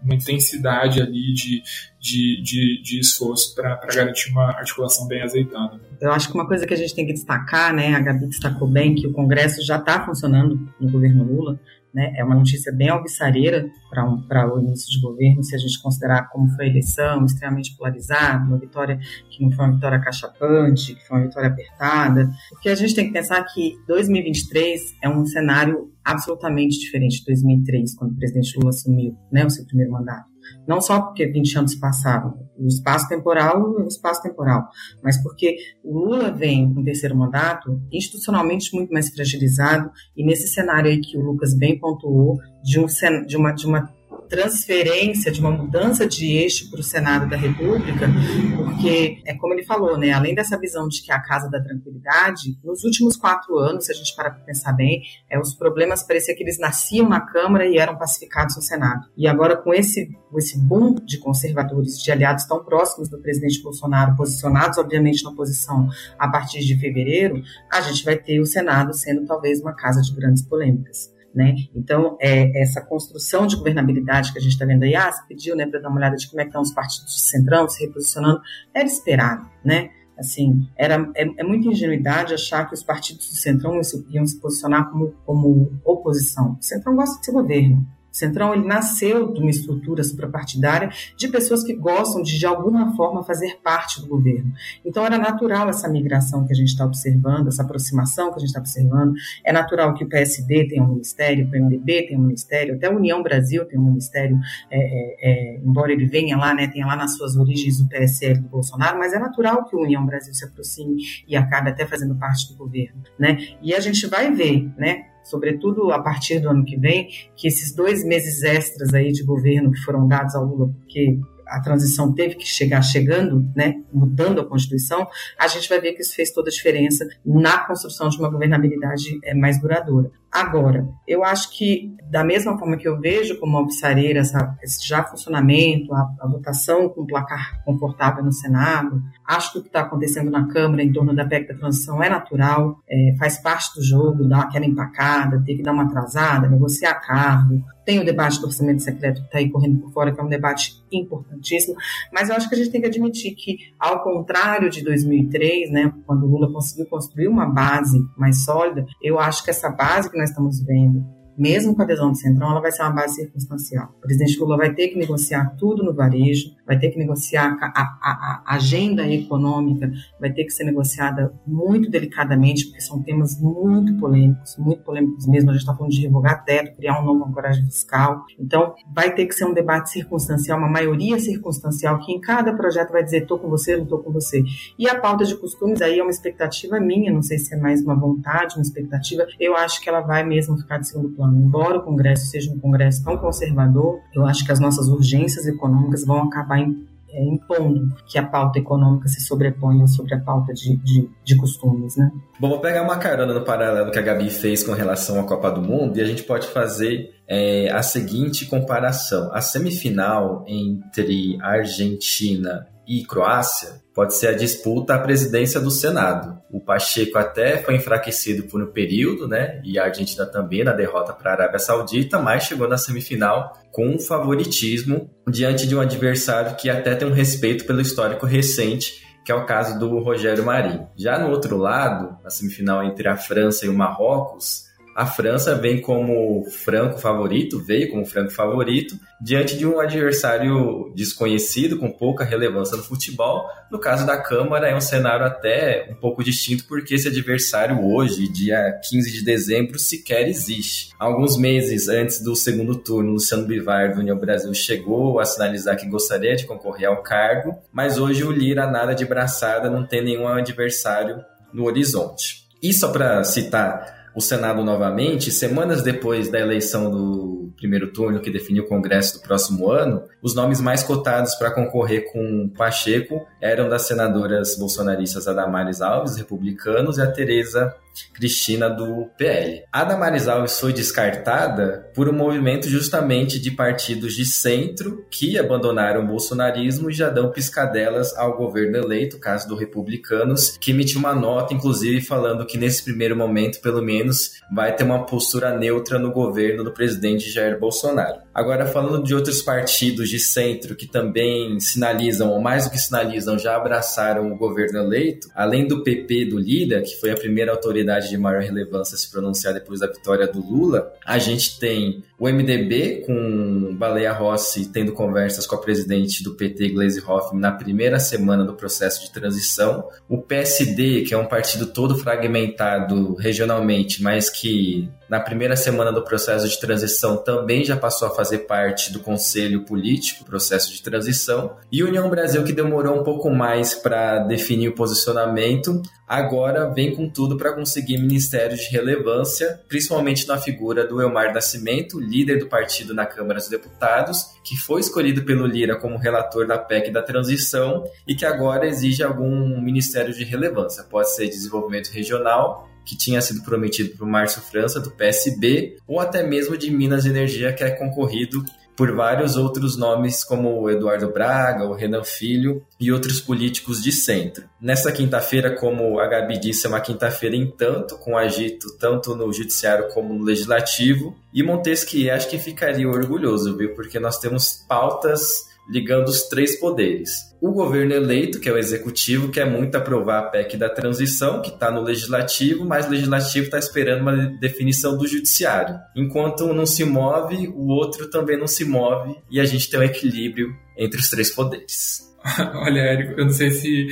uma 0.03 0.15
intensidade 0.15 1.01
ali 1.01 1.33
de, 1.33 1.63
de, 1.99 2.41
de, 2.41 2.81
de 2.83 2.99
esforço 2.99 3.55
para 3.55 3.79
garantir 3.93 4.31
uma 4.31 4.49
articulação 4.49 5.07
bem 5.07 5.21
azeitada. 5.21 5.79
Eu 6.01 6.11
acho 6.11 6.27
que 6.27 6.35
uma 6.35 6.45
coisa 6.45 6.67
que 6.67 6.73
a 6.73 6.77
gente 6.77 6.93
tem 6.93 7.05
que 7.05 7.13
destacar, 7.13 7.73
né, 7.73 7.95
a 7.95 8.01
Gabi 8.01 8.27
destacou 8.27 8.67
bem 8.67 8.93
que 8.93 9.07
o 9.07 9.13
Congresso 9.13 9.65
já 9.65 9.77
está 9.77 10.05
funcionando 10.05 10.59
no 10.79 10.91
governo 10.91 11.23
Lula, 11.23 11.57
né? 11.93 12.11
É 12.17 12.23
uma 12.23 12.35
notícia 12.35 12.71
bem 12.71 12.89
alvissareira 12.89 13.69
para 13.89 14.03
um, 14.03 14.55
o 14.55 14.59
início 14.59 14.89
de 14.89 14.99
governo, 14.99 15.43
se 15.43 15.55
a 15.55 15.59
gente 15.59 15.79
considerar 15.81 16.27
como 16.29 16.49
foi 16.49 16.65
a 16.65 16.67
eleição, 16.69 17.23
extremamente 17.23 17.77
polarizada, 17.77 18.43
uma 18.43 18.57
vitória 18.57 18.99
que 19.29 19.43
não 19.43 19.51
foi 19.51 19.65
uma 19.65 19.75
vitória 19.75 20.01
cachapante, 20.01 20.95
que 20.95 21.07
foi 21.07 21.17
uma 21.17 21.27
vitória 21.27 21.49
apertada. 21.49 22.31
Porque 22.49 22.69
a 22.69 22.75
gente 22.75 22.95
tem 22.95 23.05
que 23.05 23.13
pensar 23.13 23.43
que 23.43 23.77
2023 23.87 24.95
é 25.03 25.09
um 25.09 25.23
cenário 25.25 25.92
absolutamente 26.03 26.79
diferente 26.79 27.19
de 27.19 27.25
2003, 27.25 27.95
quando 27.95 28.11
o 28.11 28.15
presidente 28.15 28.57
Lula 28.57 28.69
assumiu 28.69 29.15
né, 29.31 29.45
o 29.45 29.49
seu 29.49 29.65
primeiro 29.65 29.91
mandato. 29.91 30.33
Não 30.67 30.81
só 30.81 31.01
porque 31.01 31.25
20 31.25 31.59
anos 31.59 31.75
passaram, 31.75 32.37
o 32.57 32.67
espaço 32.67 33.07
temporal 33.07 33.79
é 33.79 33.83
o 33.83 33.87
espaço 33.87 34.21
temporal, 34.21 34.67
mas 35.01 35.21
porque 35.21 35.55
o 35.83 35.97
Lula 35.97 36.31
vem 36.31 36.67
no 36.67 36.83
terceiro 36.83 37.15
mandato 37.15 37.81
institucionalmente 37.91 38.75
muito 38.75 38.91
mais 38.91 39.09
fragilizado 39.09 39.89
e 40.15 40.25
nesse 40.25 40.47
cenário 40.47 40.89
aí 40.89 40.99
que 40.99 41.17
o 41.17 41.21
Lucas 41.21 41.57
bem 41.57 41.79
pontuou, 41.79 42.37
de, 42.63 42.79
um, 42.79 42.85
de, 43.25 43.37
uma, 43.37 43.51
de 43.51 43.65
uma 43.65 43.93
transferência, 44.33 45.31
de 45.31 45.39
uma 45.39 45.51
mudança 45.51 46.07
de 46.07 46.25
eixo 46.25 46.71
para 46.71 46.79
o 46.79 46.83
Senado 46.83 47.29
da 47.29 47.37
República, 47.37 48.09
porque, 48.55 49.21
é 49.27 49.35
como 49.35 49.53
ele 49.53 49.63
falou, 49.63 49.95
né, 49.95 50.11
além 50.11 50.33
dessa 50.33 50.57
visão 50.57 50.87
de 50.87 51.03
que 51.03 51.11
é 51.11 51.15
a 51.15 51.21
Casa 51.21 51.47
da 51.51 51.61
Tranquilidade, 51.61 52.57
nos 52.63 52.83
últimos 52.83 53.15
quatro 53.15 53.59
anos, 53.59 53.85
se 53.85 53.91
a 53.91 53.95
gente 53.95 54.15
parar 54.15 54.31
para 54.31 54.43
pensar 54.43 54.73
bem, 54.73 55.03
é, 55.29 55.39
os 55.39 55.53
problemas 55.53 56.01
parecia 56.01 56.35
que 56.35 56.41
eles 56.41 56.57
nasciam 56.57 57.07
na 57.07 57.21
Câmara 57.21 57.67
e 57.67 57.77
eram 57.77 57.95
pacificados 57.95 58.55
no 58.55 58.63
Senado. 58.63 59.07
E 59.15 59.27
agora, 59.27 59.55
com 59.55 59.71
esse, 59.71 60.09
com 60.31 60.39
esse 60.39 60.59
boom 60.59 60.95
de 60.95 61.19
conservadores, 61.19 61.99
de 61.99 62.11
aliados 62.11 62.45
tão 62.45 62.63
próximos 62.63 63.09
do 63.09 63.21
presidente 63.21 63.61
Bolsonaro, 63.61 64.15
posicionados, 64.15 64.79
obviamente, 64.79 65.23
na 65.23 65.29
oposição 65.29 65.87
a 66.17 66.27
partir 66.27 66.61
de 66.61 66.75
fevereiro, 66.79 67.39
a 67.71 67.81
gente 67.81 68.03
vai 68.03 68.17
ter 68.17 68.39
o 68.39 68.47
Senado 68.47 68.95
sendo 68.95 69.27
talvez 69.27 69.61
uma 69.61 69.75
casa 69.75 70.01
de 70.01 70.11
grandes 70.15 70.41
polêmicas. 70.41 71.12
Né? 71.33 71.55
Então, 71.73 72.15
é, 72.21 72.61
essa 72.61 72.79
construção 72.79 73.47
de 73.47 73.55
governabilidade 73.55 74.31
que 74.31 74.37
a 74.37 74.41
gente 74.41 74.51
está 74.51 74.65
vendo 74.65 74.83
aí, 74.83 74.95
ah, 74.95 75.11
você 75.11 75.23
pediu 75.27 75.55
né, 75.55 75.65
para 75.65 75.79
dar 75.79 75.89
uma 75.89 75.97
olhada 75.97 76.15
de 76.15 76.29
como 76.29 76.39
é 76.39 76.43
que 76.43 76.49
estão 76.49 76.61
os 76.61 76.71
partidos 76.71 77.15
do 77.15 77.19
Centrão 77.19 77.67
se 77.67 77.83
reposicionando, 77.83 78.39
era 78.71 78.85
esperado, 78.85 79.49
né? 79.65 79.89
Assim, 80.15 80.69
era, 80.77 81.11
é, 81.15 81.23
é 81.37 81.43
muita 81.43 81.69
ingenuidade 81.69 82.35
achar 82.35 82.67
que 82.67 82.75
os 82.75 82.83
partidos 82.83 83.27
do 83.27 83.35
Centrão 83.35 83.81
iam 84.11 84.27
se 84.27 84.39
posicionar 84.39 84.91
como, 84.91 85.11
como 85.25 85.71
oposição. 85.83 86.55
O 86.59 86.63
Centrão 86.63 86.95
gosta 86.95 87.19
de 87.19 87.25
ser 87.25 87.31
governo, 87.31 87.83
Centrão 88.13 88.53
ele 88.53 88.65
nasceu 88.65 89.33
de 89.33 89.41
uma 89.41 89.49
estrutura 89.49 90.03
suprapartidária 90.03 90.91
de 91.17 91.27
pessoas 91.27 91.63
que 91.63 91.73
gostam 91.73 92.21
de, 92.21 92.37
de 92.37 92.45
alguma 92.45 92.95
forma, 92.95 93.23
fazer 93.23 93.59
parte 93.63 93.99
do 93.99 94.07
governo. 94.07 94.53
Então, 94.85 95.03
era 95.03 95.17
natural 95.17 95.67
essa 95.67 95.89
migração 95.89 96.45
que 96.45 96.53
a 96.53 96.55
gente 96.55 96.69
está 96.69 96.85
observando, 96.85 97.47
essa 97.47 97.63
aproximação 97.63 98.29
que 98.29 98.35
a 98.35 98.39
gente 98.39 98.49
está 98.49 98.59
observando. 98.59 99.15
É 99.43 99.51
natural 99.51 99.95
que 99.95 100.03
o 100.03 100.07
PSD 100.07 100.67
tenha 100.67 100.83
um 100.83 100.89
ministério, 100.89 101.47
o 101.47 101.49
PMDB 101.49 102.07
tenha 102.07 102.19
um 102.19 102.23
ministério, 102.23 102.75
até 102.75 102.85
a 102.85 102.91
União 102.91 103.23
Brasil 103.23 103.65
tem 103.65 103.79
um 103.79 103.85
ministério, 103.85 104.39
é, 104.69 104.77
é, 104.77 105.55
é, 105.55 105.57
embora 105.63 105.91
ele 105.91 106.05
venha 106.05 106.37
lá, 106.37 106.53
né, 106.53 106.67
tenha 106.67 106.85
lá 106.85 106.95
nas 106.95 107.17
suas 107.17 107.35
origens 107.35 107.79
o 107.79 107.89
PSL 107.89 108.41
do 108.41 108.47
Bolsonaro, 108.47 108.99
mas 108.99 109.13
é 109.13 109.19
natural 109.19 109.65
que 109.65 109.75
a 109.75 109.79
União 109.79 110.05
Brasil 110.05 110.33
se 110.35 110.45
aproxime 110.45 111.01
e 111.27 111.35
acabe 111.35 111.71
até 111.71 111.85
fazendo 111.87 112.13
parte 112.15 112.47
do 112.51 112.55
governo. 112.55 113.01
Né? 113.17 113.37
E 113.59 113.73
a 113.73 113.79
gente 113.79 114.05
vai 114.05 114.31
ver, 114.31 114.71
né, 114.77 115.05
sobretudo 115.23 115.91
a 115.91 116.01
partir 116.01 116.39
do 116.39 116.49
ano 116.49 116.65
que 116.65 116.77
vem, 116.77 117.07
que 117.35 117.47
esses 117.47 117.73
dois 117.73 118.03
meses 118.03 118.43
extras 118.43 118.93
aí 118.93 119.11
de 119.11 119.23
governo 119.23 119.71
que 119.71 119.79
foram 119.79 120.07
dados 120.07 120.35
ao 120.35 120.45
Lula, 120.45 120.73
porque 120.79 121.19
a 121.47 121.59
transição 121.61 122.13
teve 122.13 122.35
que 122.35 122.45
chegar 122.45 122.81
chegando, 122.81 123.47
né, 123.55 123.81
mudando 123.93 124.41
a 124.41 124.45
Constituição, 124.45 125.07
a 125.37 125.47
gente 125.47 125.69
vai 125.69 125.79
ver 125.79 125.93
que 125.93 126.01
isso 126.01 126.15
fez 126.15 126.31
toda 126.31 126.49
a 126.49 126.53
diferença 126.53 127.07
na 127.25 127.59
construção 127.59 128.09
de 128.09 128.17
uma 128.17 128.29
governabilidade 128.29 129.19
é, 129.23 129.33
mais 129.33 129.61
duradoura. 129.61 130.11
Agora, 130.33 130.87
eu 131.07 131.23
acho 131.23 131.55
que, 131.55 131.95
da 132.09 132.23
mesma 132.23 132.57
forma 132.57 132.75
que 132.75 132.87
eu 132.87 132.99
vejo 132.99 133.39
como 133.39 133.55
alvissareira 133.55 134.21
esse 134.63 134.87
já 134.87 135.03
funcionamento, 135.03 135.93
a, 135.93 136.09
a 136.21 136.27
votação 136.27 136.89
com 136.89 137.05
placar 137.05 137.63
confortável 137.63 138.23
no 138.23 138.33
Senado, 138.33 138.99
acho 139.27 139.51
que 139.51 139.59
o 139.59 139.61
que 139.61 139.67
está 139.67 139.81
acontecendo 139.81 140.31
na 140.31 140.47
Câmara 140.47 140.81
em 140.81 140.91
torno 140.91 141.15
da 141.15 141.23
PEC 141.23 141.49
da 141.49 141.59
transição 141.59 142.01
é 142.01 142.09
natural, 142.09 142.79
é, 142.89 143.15
faz 143.19 143.37
parte 143.37 143.75
do 143.75 143.83
jogo, 143.83 144.27
dar 144.27 144.41
aquela 144.41 144.65
empacada, 144.65 145.43
ter 145.45 145.55
que 145.55 145.61
dar 145.61 145.71
uma 145.71 145.83
atrasada, 145.83 146.49
negociar 146.49 146.95
cargo, 146.95 147.61
tem 147.85 147.99
o 147.99 148.05
debate 148.05 148.39
do 148.39 148.47
orçamento 148.47 148.81
secreto 148.81 149.21
que 149.21 149.27
está 149.27 149.37
aí 149.39 149.49
correndo 149.49 149.79
por 149.79 149.91
fora, 149.91 150.13
que 150.13 150.19
é 150.19 150.23
um 150.23 150.29
debate 150.29 150.81
importantíssimo, 150.91 151.75
mas 152.11 152.29
eu 152.29 152.35
acho 152.35 152.47
que 152.47 152.55
a 152.55 152.57
gente 152.57 152.71
tem 152.71 152.81
que 152.81 152.87
admitir 152.87 153.35
que, 153.35 153.57
ao 153.79 154.03
contrário 154.03 154.69
de 154.69 154.83
2003, 154.83 155.71
né, 155.71 155.93
quando 156.05 156.23
o 156.23 156.27
Lula 156.29 156.51
conseguiu 156.51 156.85
construir 156.85 157.27
uma 157.27 157.45
base 157.45 157.99
mais 158.17 158.43
sólida, 158.43 158.85
eu 159.01 159.19
acho 159.19 159.43
que 159.43 159.49
essa 159.49 159.69
base 159.69 160.09
que 160.09 160.17
nós 160.23 160.29
estamos 160.29 160.63
vendo 160.63 161.05
mesmo 161.37 161.75
com 161.75 161.81
a 161.81 161.85
adesão 161.85 162.11
do 162.11 162.17
Centrão, 162.17 162.51
ela 162.51 162.61
vai 162.61 162.71
ser 162.71 162.83
uma 162.83 162.91
base 162.91 163.15
circunstancial. 163.15 163.93
O 163.97 164.01
presidente 164.01 164.39
Lula 164.39 164.57
vai 164.57 164.73
ter 164.73 164.89
que 164.89 164.97
negociar 164.97 165.55
tudo 165.57 165.83
no 165.83 165.93
varejo, 165.93 166.51
vai 166.65 166.77
ter 166.77 166.89
que 166.89 166.97
negociar 166.97 167.57
a, 167.61 167.81
a, 167.81 168.43
a 168.45 168.55
agenda 168.55 169.07
econômica, 169.07 169.91
vai 170.19 170.31
ter 170.31 170.43
que 170.43 170.51
ser 170.51 170.63
negociada 170.63 171.33
muito 171.45 171.89
delicadamente, 171.89 172.65
porque 172.65 172.81
são 172.81 173.01
temas 173.01 173.39
muito 173.39 173.97
polêmicos, 173.97 174.57
muito 174.57 174.83
polêmicos 174.83 175.27
mesmo. 175.27 175.49
A 175.49 175.53
gente 175.53 175.61
está 175.61 175.75
falando 175.75 175.91
de 175.91 176.01
revogar 176.01 176.43
teto, 176.43 176.75
criar 176.75 177.01
um 177.01 177.05
novo 177.05 177.25
ancoragem 177.25 177.65
fiscal. 177.65 178.23
Então, 178.39 178.73
vai 178.93 179.13
ter 179.13 179.25
que 179.25 179.33
ser 179.33 179.45
um 179.45 179.53
debate 179.53 179.89
circunstancial, 179.89 180.57
uma 180.57 180.69
maioria 180.69 181.19
circunstancial, 181.19 181.99
que 181.99 182.11
em 182.11 182.19
cada 182.19 182.53
projeto 182.53 182.91
vai 182.91 183.03
dizer: 183.03 183.23
estou 183.23 183.39
com 183.39 183.49
você, 183.49 183.75
não 183.75 183.83
estou 183.83 183.99
com 183.99 184.11
você. 184.11 184.43
E 184.77 184.87
a 184.87 184.99
pauta 184.99 185.25
de 185.25 185.35
costumes 185.35 185.81
aí 185.81 185.99
é 185.99 186.01
uma 186.03 186.11
expectativa 186.11 186.79
minha, 186.79 187.11
não 187.11 187.21
sei 187.21 187.37
se 187.37 187.53
é 187.53 187.57
mais 187.57 187.81
uma 187.81 187.95
vontade, 187.95 188.55
uma 188.55 188.61
expectativa. 188.61 189.25
Eu 189.39 189.55
acho 189.55 189.81
que 189.81 189.89
ela 189.89 190.01
vai 190.01 190.23
mesmo 190.23 190.57
ficar 190.57 190.77
de 190.77 190.87
segundo 190.87 191.09
plano. 191.09 191.22
Embora 191.31 191.77
o 191.77 191.83
Congresso 191.83 192.27
seja 192.27 192.51
um 192.51 192.59
Congresso 192.59 193.03
tão 193.03 193.17
conservador, 193.17 193.99
eu 194.13 194.25
acho 194.25 194.45
que 194.45 194.51
as 194.51 194.59
nossas 194.59 194.87
urgências 194.87 195.45
econômicas 195.45 196.05
vão 196.05 196.23
acabar 196.23 196.59
em 196.59 196.87
é, 197.13 197.23
impondo 197.23 197.95
que 198.07 198.17
a 198.17 198.25
pauta 198.25 198.57
econômica 198.57 199.07
se 199.07 199.21
sobreponha 199.21 199.85
sobre 199.85 200.15
a 200.15 200.19
pauta 200.19 200.51
de, 200.51 200.75
de, 200.77 201.07
de, 201.23 201.35
costumes, 201.35 201.95
né? 201.95 202.11
Bom, 202.39 202.49
vou 202.49 202.59
pegar 202.59 202.81
uma 202.81 202.97
carona 202.97 203.31
no 203.31 203.45
paralelo 203.45 203.91
que 203.91 203.99
a 203.99 204.01
Gabi 204.01 204.31
fez 204.31 204.63
com 204.63 204.73
relação 204.73 205.19
à 205.19 205.23
Copa 205.23 205.51
do 205.51 205.61
Mundo 205.61 205.95
e 205.95 206.01
a 206.01 206.05
gente 206.05 206.23
pode 206.23 206.47
fazer 206.47 207.13
é, 207.27 207.71
a 207.71 207.83
seguinte 207.83 208.47
comparação. 208.47 209.29
A 209.31 209.41
semifinal 209.41 210.43
entre 210.47 211.37
Argentina 211.39 212.67
e 212.87 213.05
Croácia 213.05 213.82
pode 213.93 214.15
ser 214.15 214.27
a 214.27 214.33
disputa 214.33 214.95
à 214.95 214.99
presidência 214.99 215.59
do 215.59 215.69
Senado. 215.69 216.41
O 216.51 216.59
Pacheco 216.59 217.17
até 217.17 217.57
foi 217.57 217.75
enfraquecido 217.75 218.43
por 218.43 218.61
um 218.61 218.71
período, 218.71 219.27
né? 219.27 219.61
E 219.63 219.77
a 219.77 219.85
Argentina 219.85 220.25
também 220.25 220.63
na 220.63 220.73
derrota 220.73 221.13
para 221.13 221.31
a 221.31 221.33
Arábia 221.33 221.59
Saudita, 221.59 222.19
mas 222.19 222.43
chegou 222.43 222.67
na 222.67 222.77
semifinal 222.77 223.57
com 223.71 223.87
um 223.87 223.99
favoritismo 223.99 225.09
diante 225.27 225.67
de 225.67 225.75
um 225.75 225.81
adversário 225.81 226.55
que 226.55 226.69
até 226.69 226.95
tem 226.95 227.07
um 227.07 227.13
respeito 227.13 227.65
pelo 227.65 227.81
histórico 227.81 228.25
recente, 228.25 229.03
que 229.25 229.31
é 229.31 229.35
o 229.35 229.45
caso 229.45 229.79
do 229.79 229.99
Rogério 229.99 230.45
Marinho. 230.45 230.87
Já 230.97 231.17
no 231.17 231.29
outro 231.29 231.57
lado, 231.57 232.17
na 232.23 232.29
semifinal 232.29 232.83
entre 232.83 233.07
a 233.07 233.15
França 233.15 233.65
e 233.65 233.69
o 233.69 233.73
Marrocos, 233.73 234.65
a 234.95 235.05
França 235.05 235.55
vem 235.55 235.81
como 235.81 236.45
franco 236.51 236.99
favorito, 236.99 237.63
veio 237.63 237.89
como 237.89 238.05
franco 238.05 238.31
favorito, 238.31 238.95
diante 239.19 239.57
de 239.57 239.65
um 239.65 239.79
adversário 239.79 240.91
desconhecido, 240.95 241.77
com 241.77 241.91
pouca 241.91 242.23
relevância 242.23 242.77
no 242.77 242.83
futebol. 242.83 243.47
No 243.71 243.79
caso 243.79 244.05
da 244.05 244.17
Câmara, 244.21 244.67
é 244.67 244.75
um 244.75 244.81
cenário 244.81 245.25
até 245.25 245.89
um 245.91 245.95
pouco 245.95 246.23
distinto, 246.23 246.65
porque 246.67 246.95
esse 246.95 247.07
adversário 247.07 247.83
hoje, 247.83 248.27
dia 248.27 248.79
15 248.89 249.11
de 249.11 249.23
dezembro, 249.23 249.79
sequer 249.79 250.27
existe. 250.27 250.89
Alguns 250.99 251.37
meses 251.37 251.87
antes 251.87 252.21
do 252.21 252.35
segundo 252.35 252.75
turno, 252.75 253.13
Luciano 253.13 253.47
Bivar, 253.47 253.93
do 253.93 254.01
União 254.01 254.17
Brasil, 254.17 254.53
chegou 254.53 255.19
a 255.19 255.25
sinalizar 255.25 255.77
que 255.77 255.89
gostaria 255.89 256.35
de 256.35 256.45
concorrer 256.45 256.87
ao 256.87 257.01
cargo, 257.01 257.57
mas 257.71 257.97
hoje 257.97 258.23
o 258.23 258.31
Lira, 258.31 258.69
nada 258.69 258.93
de 258.93 259.05
braçada, 259.05 259.69
não 259.69 259.85
tem 259.85 260.03
nenhum 260.03 260.27
adversário 260.27 261.23
no 261.51 261.65
horizonte. 261.65 262.43
E 262.61 262.73
só 262.73 262.91
para 262.91 263.23
citar 263.23 264.02
o 264.15 264.21
Senado 264.21 264.63
novamente, 264.63 265.31
semanas 265.31 265.81
depois 265.81 266.29
da 266.29 266.39
eleição 266.39 266.89
do 266.91 267.51
primeiro 267.57 267.91
turno 267.91 268.19
que 268.19 268.31
definiu 268.31 268.63
o 268.63 268.67
Congresso 268.67 269.19
do 269.19 269.23
próximo 269.23 269.71
ano, 269.71 270.03
os 270.21 270.35
nomes 270.35 270.59
mais 270.59 270.83
cotados 270.83 271.35
para 271.35 271.51
concorrer 271.51 272.11
com 272.11 272.49
Pacheco 272.49 273.25
eram 273.41 273.69
das 273.69 273.83
senadoras 273.83 274.57
bolsonaristas 274.57 275.27
Adamares 275.27 275.81
Alves, 275.81 276.17
republicanos, 276.17 276.97
e 276.97 277.01
a 277.01 277.11
Tereza 277.11 277.73
Cristina 278.13 278.69
do 278.69 279.09
PL. 279.17 279.63
A 279.71 279.83
Damares 279.83 280.27
Alves 280.27 280.59
foi 280.59 280.73
descartada 280.73 281.89
por 281.93 282.09
um 282.09 282.13
movimento 282.13 282.67
justamente 282.67 283.39
de 283.39 283.51
partidos 283.51 284.13
de 284.13 284.25
centro 284.25 285.05
que 285.09 285.37
abandonaram 285.37 286.03
o 286.03 286.07
bolsonarismo 286.07 286.89
e 286.89 286.93
já 286.93 287.09
dão 287.09 287.31
piscadelas 287.31 288.15
ao 288.17 288.37
governo 288.37 288.77
eleito, 288.77 289.19
caso 289.19 289.47
do 289.47 289.55
Republicanos, 289.55 290.57
que 290.57 290.71
emitiu 290.71 290.99
uma 290.99 291.13
nota, 291.13 291.53
inclusive, 291.53 292.01
falando 292.01 292.45
que 292.45 292.57
nesse 292.57 292.83
primeiro 292.83 293.15
momento, 293.15 293.61
pelo 293.61 293.81
menos, 293.81 294.41
vai 294.51 294.75
ter 294.75 294.83
uma 294.83 295.05
postura 295.05 295.57
neutra 295.57 295.99
no 295.99 296.11
governo 296.11 296.63
do 296.63 296.71
presidente 296.71 297.29
Jair 297.29 297.59
Bolsonaro. 297.59 298.22
Agora, 298.33 298.65
falando 298.65 299.03
de 299.03 299.13
outros 299.13 299.43
partidos 299.43 300.09
de 300.09 300.17
centro 300.17 300.75
que 300.75 300.87
também 300.87 301.59
sinalizam, 301.59 302.31
ou 302.31 302.41
mais 302.41 302.65
do 302.65 302.71
que 302.71 302.79
sinalizam, 302.79 303.37
já 303.37 303.55
abraçaram 303.55 304.31
o 304.31 304.35
governo 304.35 304.79
eleito, 304.79 305.29
além 305.35 305.67
do 305.67 305.83
PP 305.83 306.25
do 306.25 306.39
Lira, 306.39 306.81
que 306.81 306.99
foi 306.99 307.11
a 307.11 307.15
primeira 307.15 307.51
autoridade 307.51 308.09
de 308.09 308.17
maior 308.17 308.41
relevância 308.41 308.95
a 308.95 308.97
se 308.97 309.11
pronunciar 309.11 309.53
depois 309.53 309.81
da 309.81 309.87
vitória 309.87 310.25
do 310.25 310.39
Lula, 310.39 310.91
a 311.05 311.19
gente 311.19 311.59
tem 311.59 312.03
o 312.23 312.29
MDB, 312.29 313.03
com 313.05 313.75
Baleia 313.75 314.13
Rossi 314.13 314.71
tendo 314.71 314.93
conversas 314.93 315.45
com 315.45 315.55
a 315.55 315.61
presidente 315.61 316.23
do 316.23 316.35
PT, 316.35 316.69
Gleisi 316.69 317.03
Hoffmann, 317.05 317.41
na 317.41 317.51
primeira 317.51 317.99
semana 317.99 318.45
do 318.45 318.53
processo 318.53 319.01
de 319.01 319.11
transição, 319.11 319.89
o 320.07 320.21
PSD, 320.21 321.01
que 321.01 321.13
é 321.13 321.17
um 321.17 321.25
partido 321.25 321.65
todo 321.65 321.97
fragmentado 321.97 323.13
regionalmente, 323.15 324.01
mas 324.01 324.29
que 324.29 324.89
na 325.09 325.19
primeira 325.19 325.55
semana 325.55 325.91
do 325.91 326.03
processo 326.03 326.47
de 326.47 326.59
transição 326.59 327.17
também 327.17 327.63
já 327.63 327.75
passou 327.75 328.07
a 328.07 328.15
fazer 328.15 328.39
parte 328.39 328.91
do 328.91 328.99
conselho 328.99 329.65
político, 329.65 330.25
processo 330.25 330.73
de 330.73 330.81
transição, 330.81 331.57
e 331.71 331.83
União 331.83 332.09
Brasil, 332.09 332.43
que 332.43 332.53
demorou 332.53 332.99
um 332.99 333.03
pouco 333.03 333.29
mais 333.29 333.75
para 333.75 334.19
definir 334.19 334.69
o 334.69 334.75
posicionamento, 334.75 335.81
agora 336.07 336.67
vem 336.73 336.95
com 336.95 337.07
tudo 337.09 337.37
para 337.37 337.53
conseguir 337.53 337.97
ministérios 337.97 338.61
de 338.61 338.69
relevância, 338.71 339.61
principalmente 339.67 340.27
na 340.27 340.37
figura 340.37 340.87
do 340.87 341.01
Elmar 341.01 341.33
Nascimento, 341.33 341.99
líder 342.13 342.37
do 342.37 342.47
partido 342.47 342.93
na 342.93 343.07
Câmara 343.07 343.39
dos 343.39 343.49
Deputados, 343.49 344.35
que 344.43 344.55
foi 344.55 344.81
escolhido 344.81 345.23
pelo 345.23 345.47
Lira 345.47 345.75
como 345.75 345.97
relator 345.97 346.45
da 346.45 346.59
PEC 346.59 346.91
da 346.91 347.01
transição 347.01 347.83
e 348.07 348.13
que 348.13 348.25
agora 348.25 348.67
exige 348.67 349.01
algum 349.01 349.59
ministério 349.59 350.13
de 350.13 350.23
relevância. 350.23 350.83
Pode 350.83 351.13
ser 351.15 351.27
desenvolvimento 351.27 351.89
regional, 351.89 352.69
que 352.85 352.95
tinha 352.95 353.21
sido 353.21 353.43
prometido 353.43 353.95
para 353.95 354.05
o 354.05 354.09
Márcio 354.09 354.41
França, 354.41 354.79
do 354.79 354.91
PSB, 354.91 355.77
ou 355.87 355.99
até 355.99 356.21
mesmo 356.21 356.55
de 356.55 356.69
Minas 356.69 357.05
Energia, 357.05 357.53
que 357.53 357.63
é 357.63 357.71
concorrido 357.71 358.43
por 358.75 358.95
vários 358.95 359.35
outros 359.35 359.77
nomes, 359.77 360.23
como 360.23 360.69
Eduardo 360.69 361.11
Braga, 361.11 361.65
o 361.65 361.73
Renan 361.73 362.03
Filho 362.03 362.65
e 362.79 362.91
outros 362.91 363.19
políticos 363.19 363.81
de 363.81 363.91
centro. 363.91 364.45
Nessa 364.59 364.91
quinta-feira, 364.91 365.55
como 365.55 365.99
a 365.99 366.07
Gabi 366.07 366.39
disse, 366.39 366.65
é 366.65 366.69
uma 366.69 366.81
quinta-feira 366.81 367.35
em 367.35 367.49
tanto, 367.49 367.97
com 367.97 368.17
agito 368.17 368.77
tanto 368.77 369.15
no 369.15 369.31
judiciário 369.31 369.89
como 369.89 370.13
no 370.13 370.23
legislativo, 370.23 371.15
e 371.33 371.43
Montesquieu 371.43 372.13
acho 372.13 372.29
que 372.29 372.37
ficaria 372.37 372.87
orgulhoso, 372.87 373.55
viu? 373.57 373.73
Porque 373.75 373.99
nós 373.99 374.19
temos 374.19 374.63
pautas 374.67 375.45
ligando 375.69 376.09
os 376.09 376.23
três 376.23 376.59
poderes. 376.59 377.32
O 377.43 377.51
governo 377.51 377.93
eleito, 377.93 378.39
que 378.39 378.47
é 378.47 378.53
o 378.53 378.57
executivo, 378.57 379.29
quer 379.29 379.45
muito 379.45 379.75
aprovar 379.75 380.19
a 380.19 380.29
PEC 380.29 380.55
da 380.55 380.69
transição, 380.69 381.41
que 381.41 381.49
está 381.49 381.69
no 381.69 381.81
legislativo, 381.81 382.63
mas 382.63 382.87
o 382.87 382.89
legislativo 382.89 383.47
está 383.47 383.59
esperando 383.59 383.99
uma 383.99 384.15
definição 384.39 384.97
do 384.97 385.05
judiciário. 385.05 385.77
Enquanto 385.93 386.45
um 386.45 386.53
não 386.53 386.65
se 386.65 386.85
move, 386.85 387.49
o 387.49 387.67
outro 387.67 388.09
também 388.09 388.39
não 388.39 388.47
se 388.47 388.63
move, 388.63 389.17
e 389.29 389.41
a 389.41 389.43
gente 389.43 389.69
tem 389.69 389.77
um 389.77 389.83
equilíbrio 389.83 390.55
entre 390.77 390.97
os 390.97 391.09
três 391.09 391.31
poderes. 391.31 392.12
Olha, 392.55 392.79
Érico, 392.79 393.19
eu 393.19 393.25
não 393.25 393.33
sei 393.33 393.51
se 393.51 393.87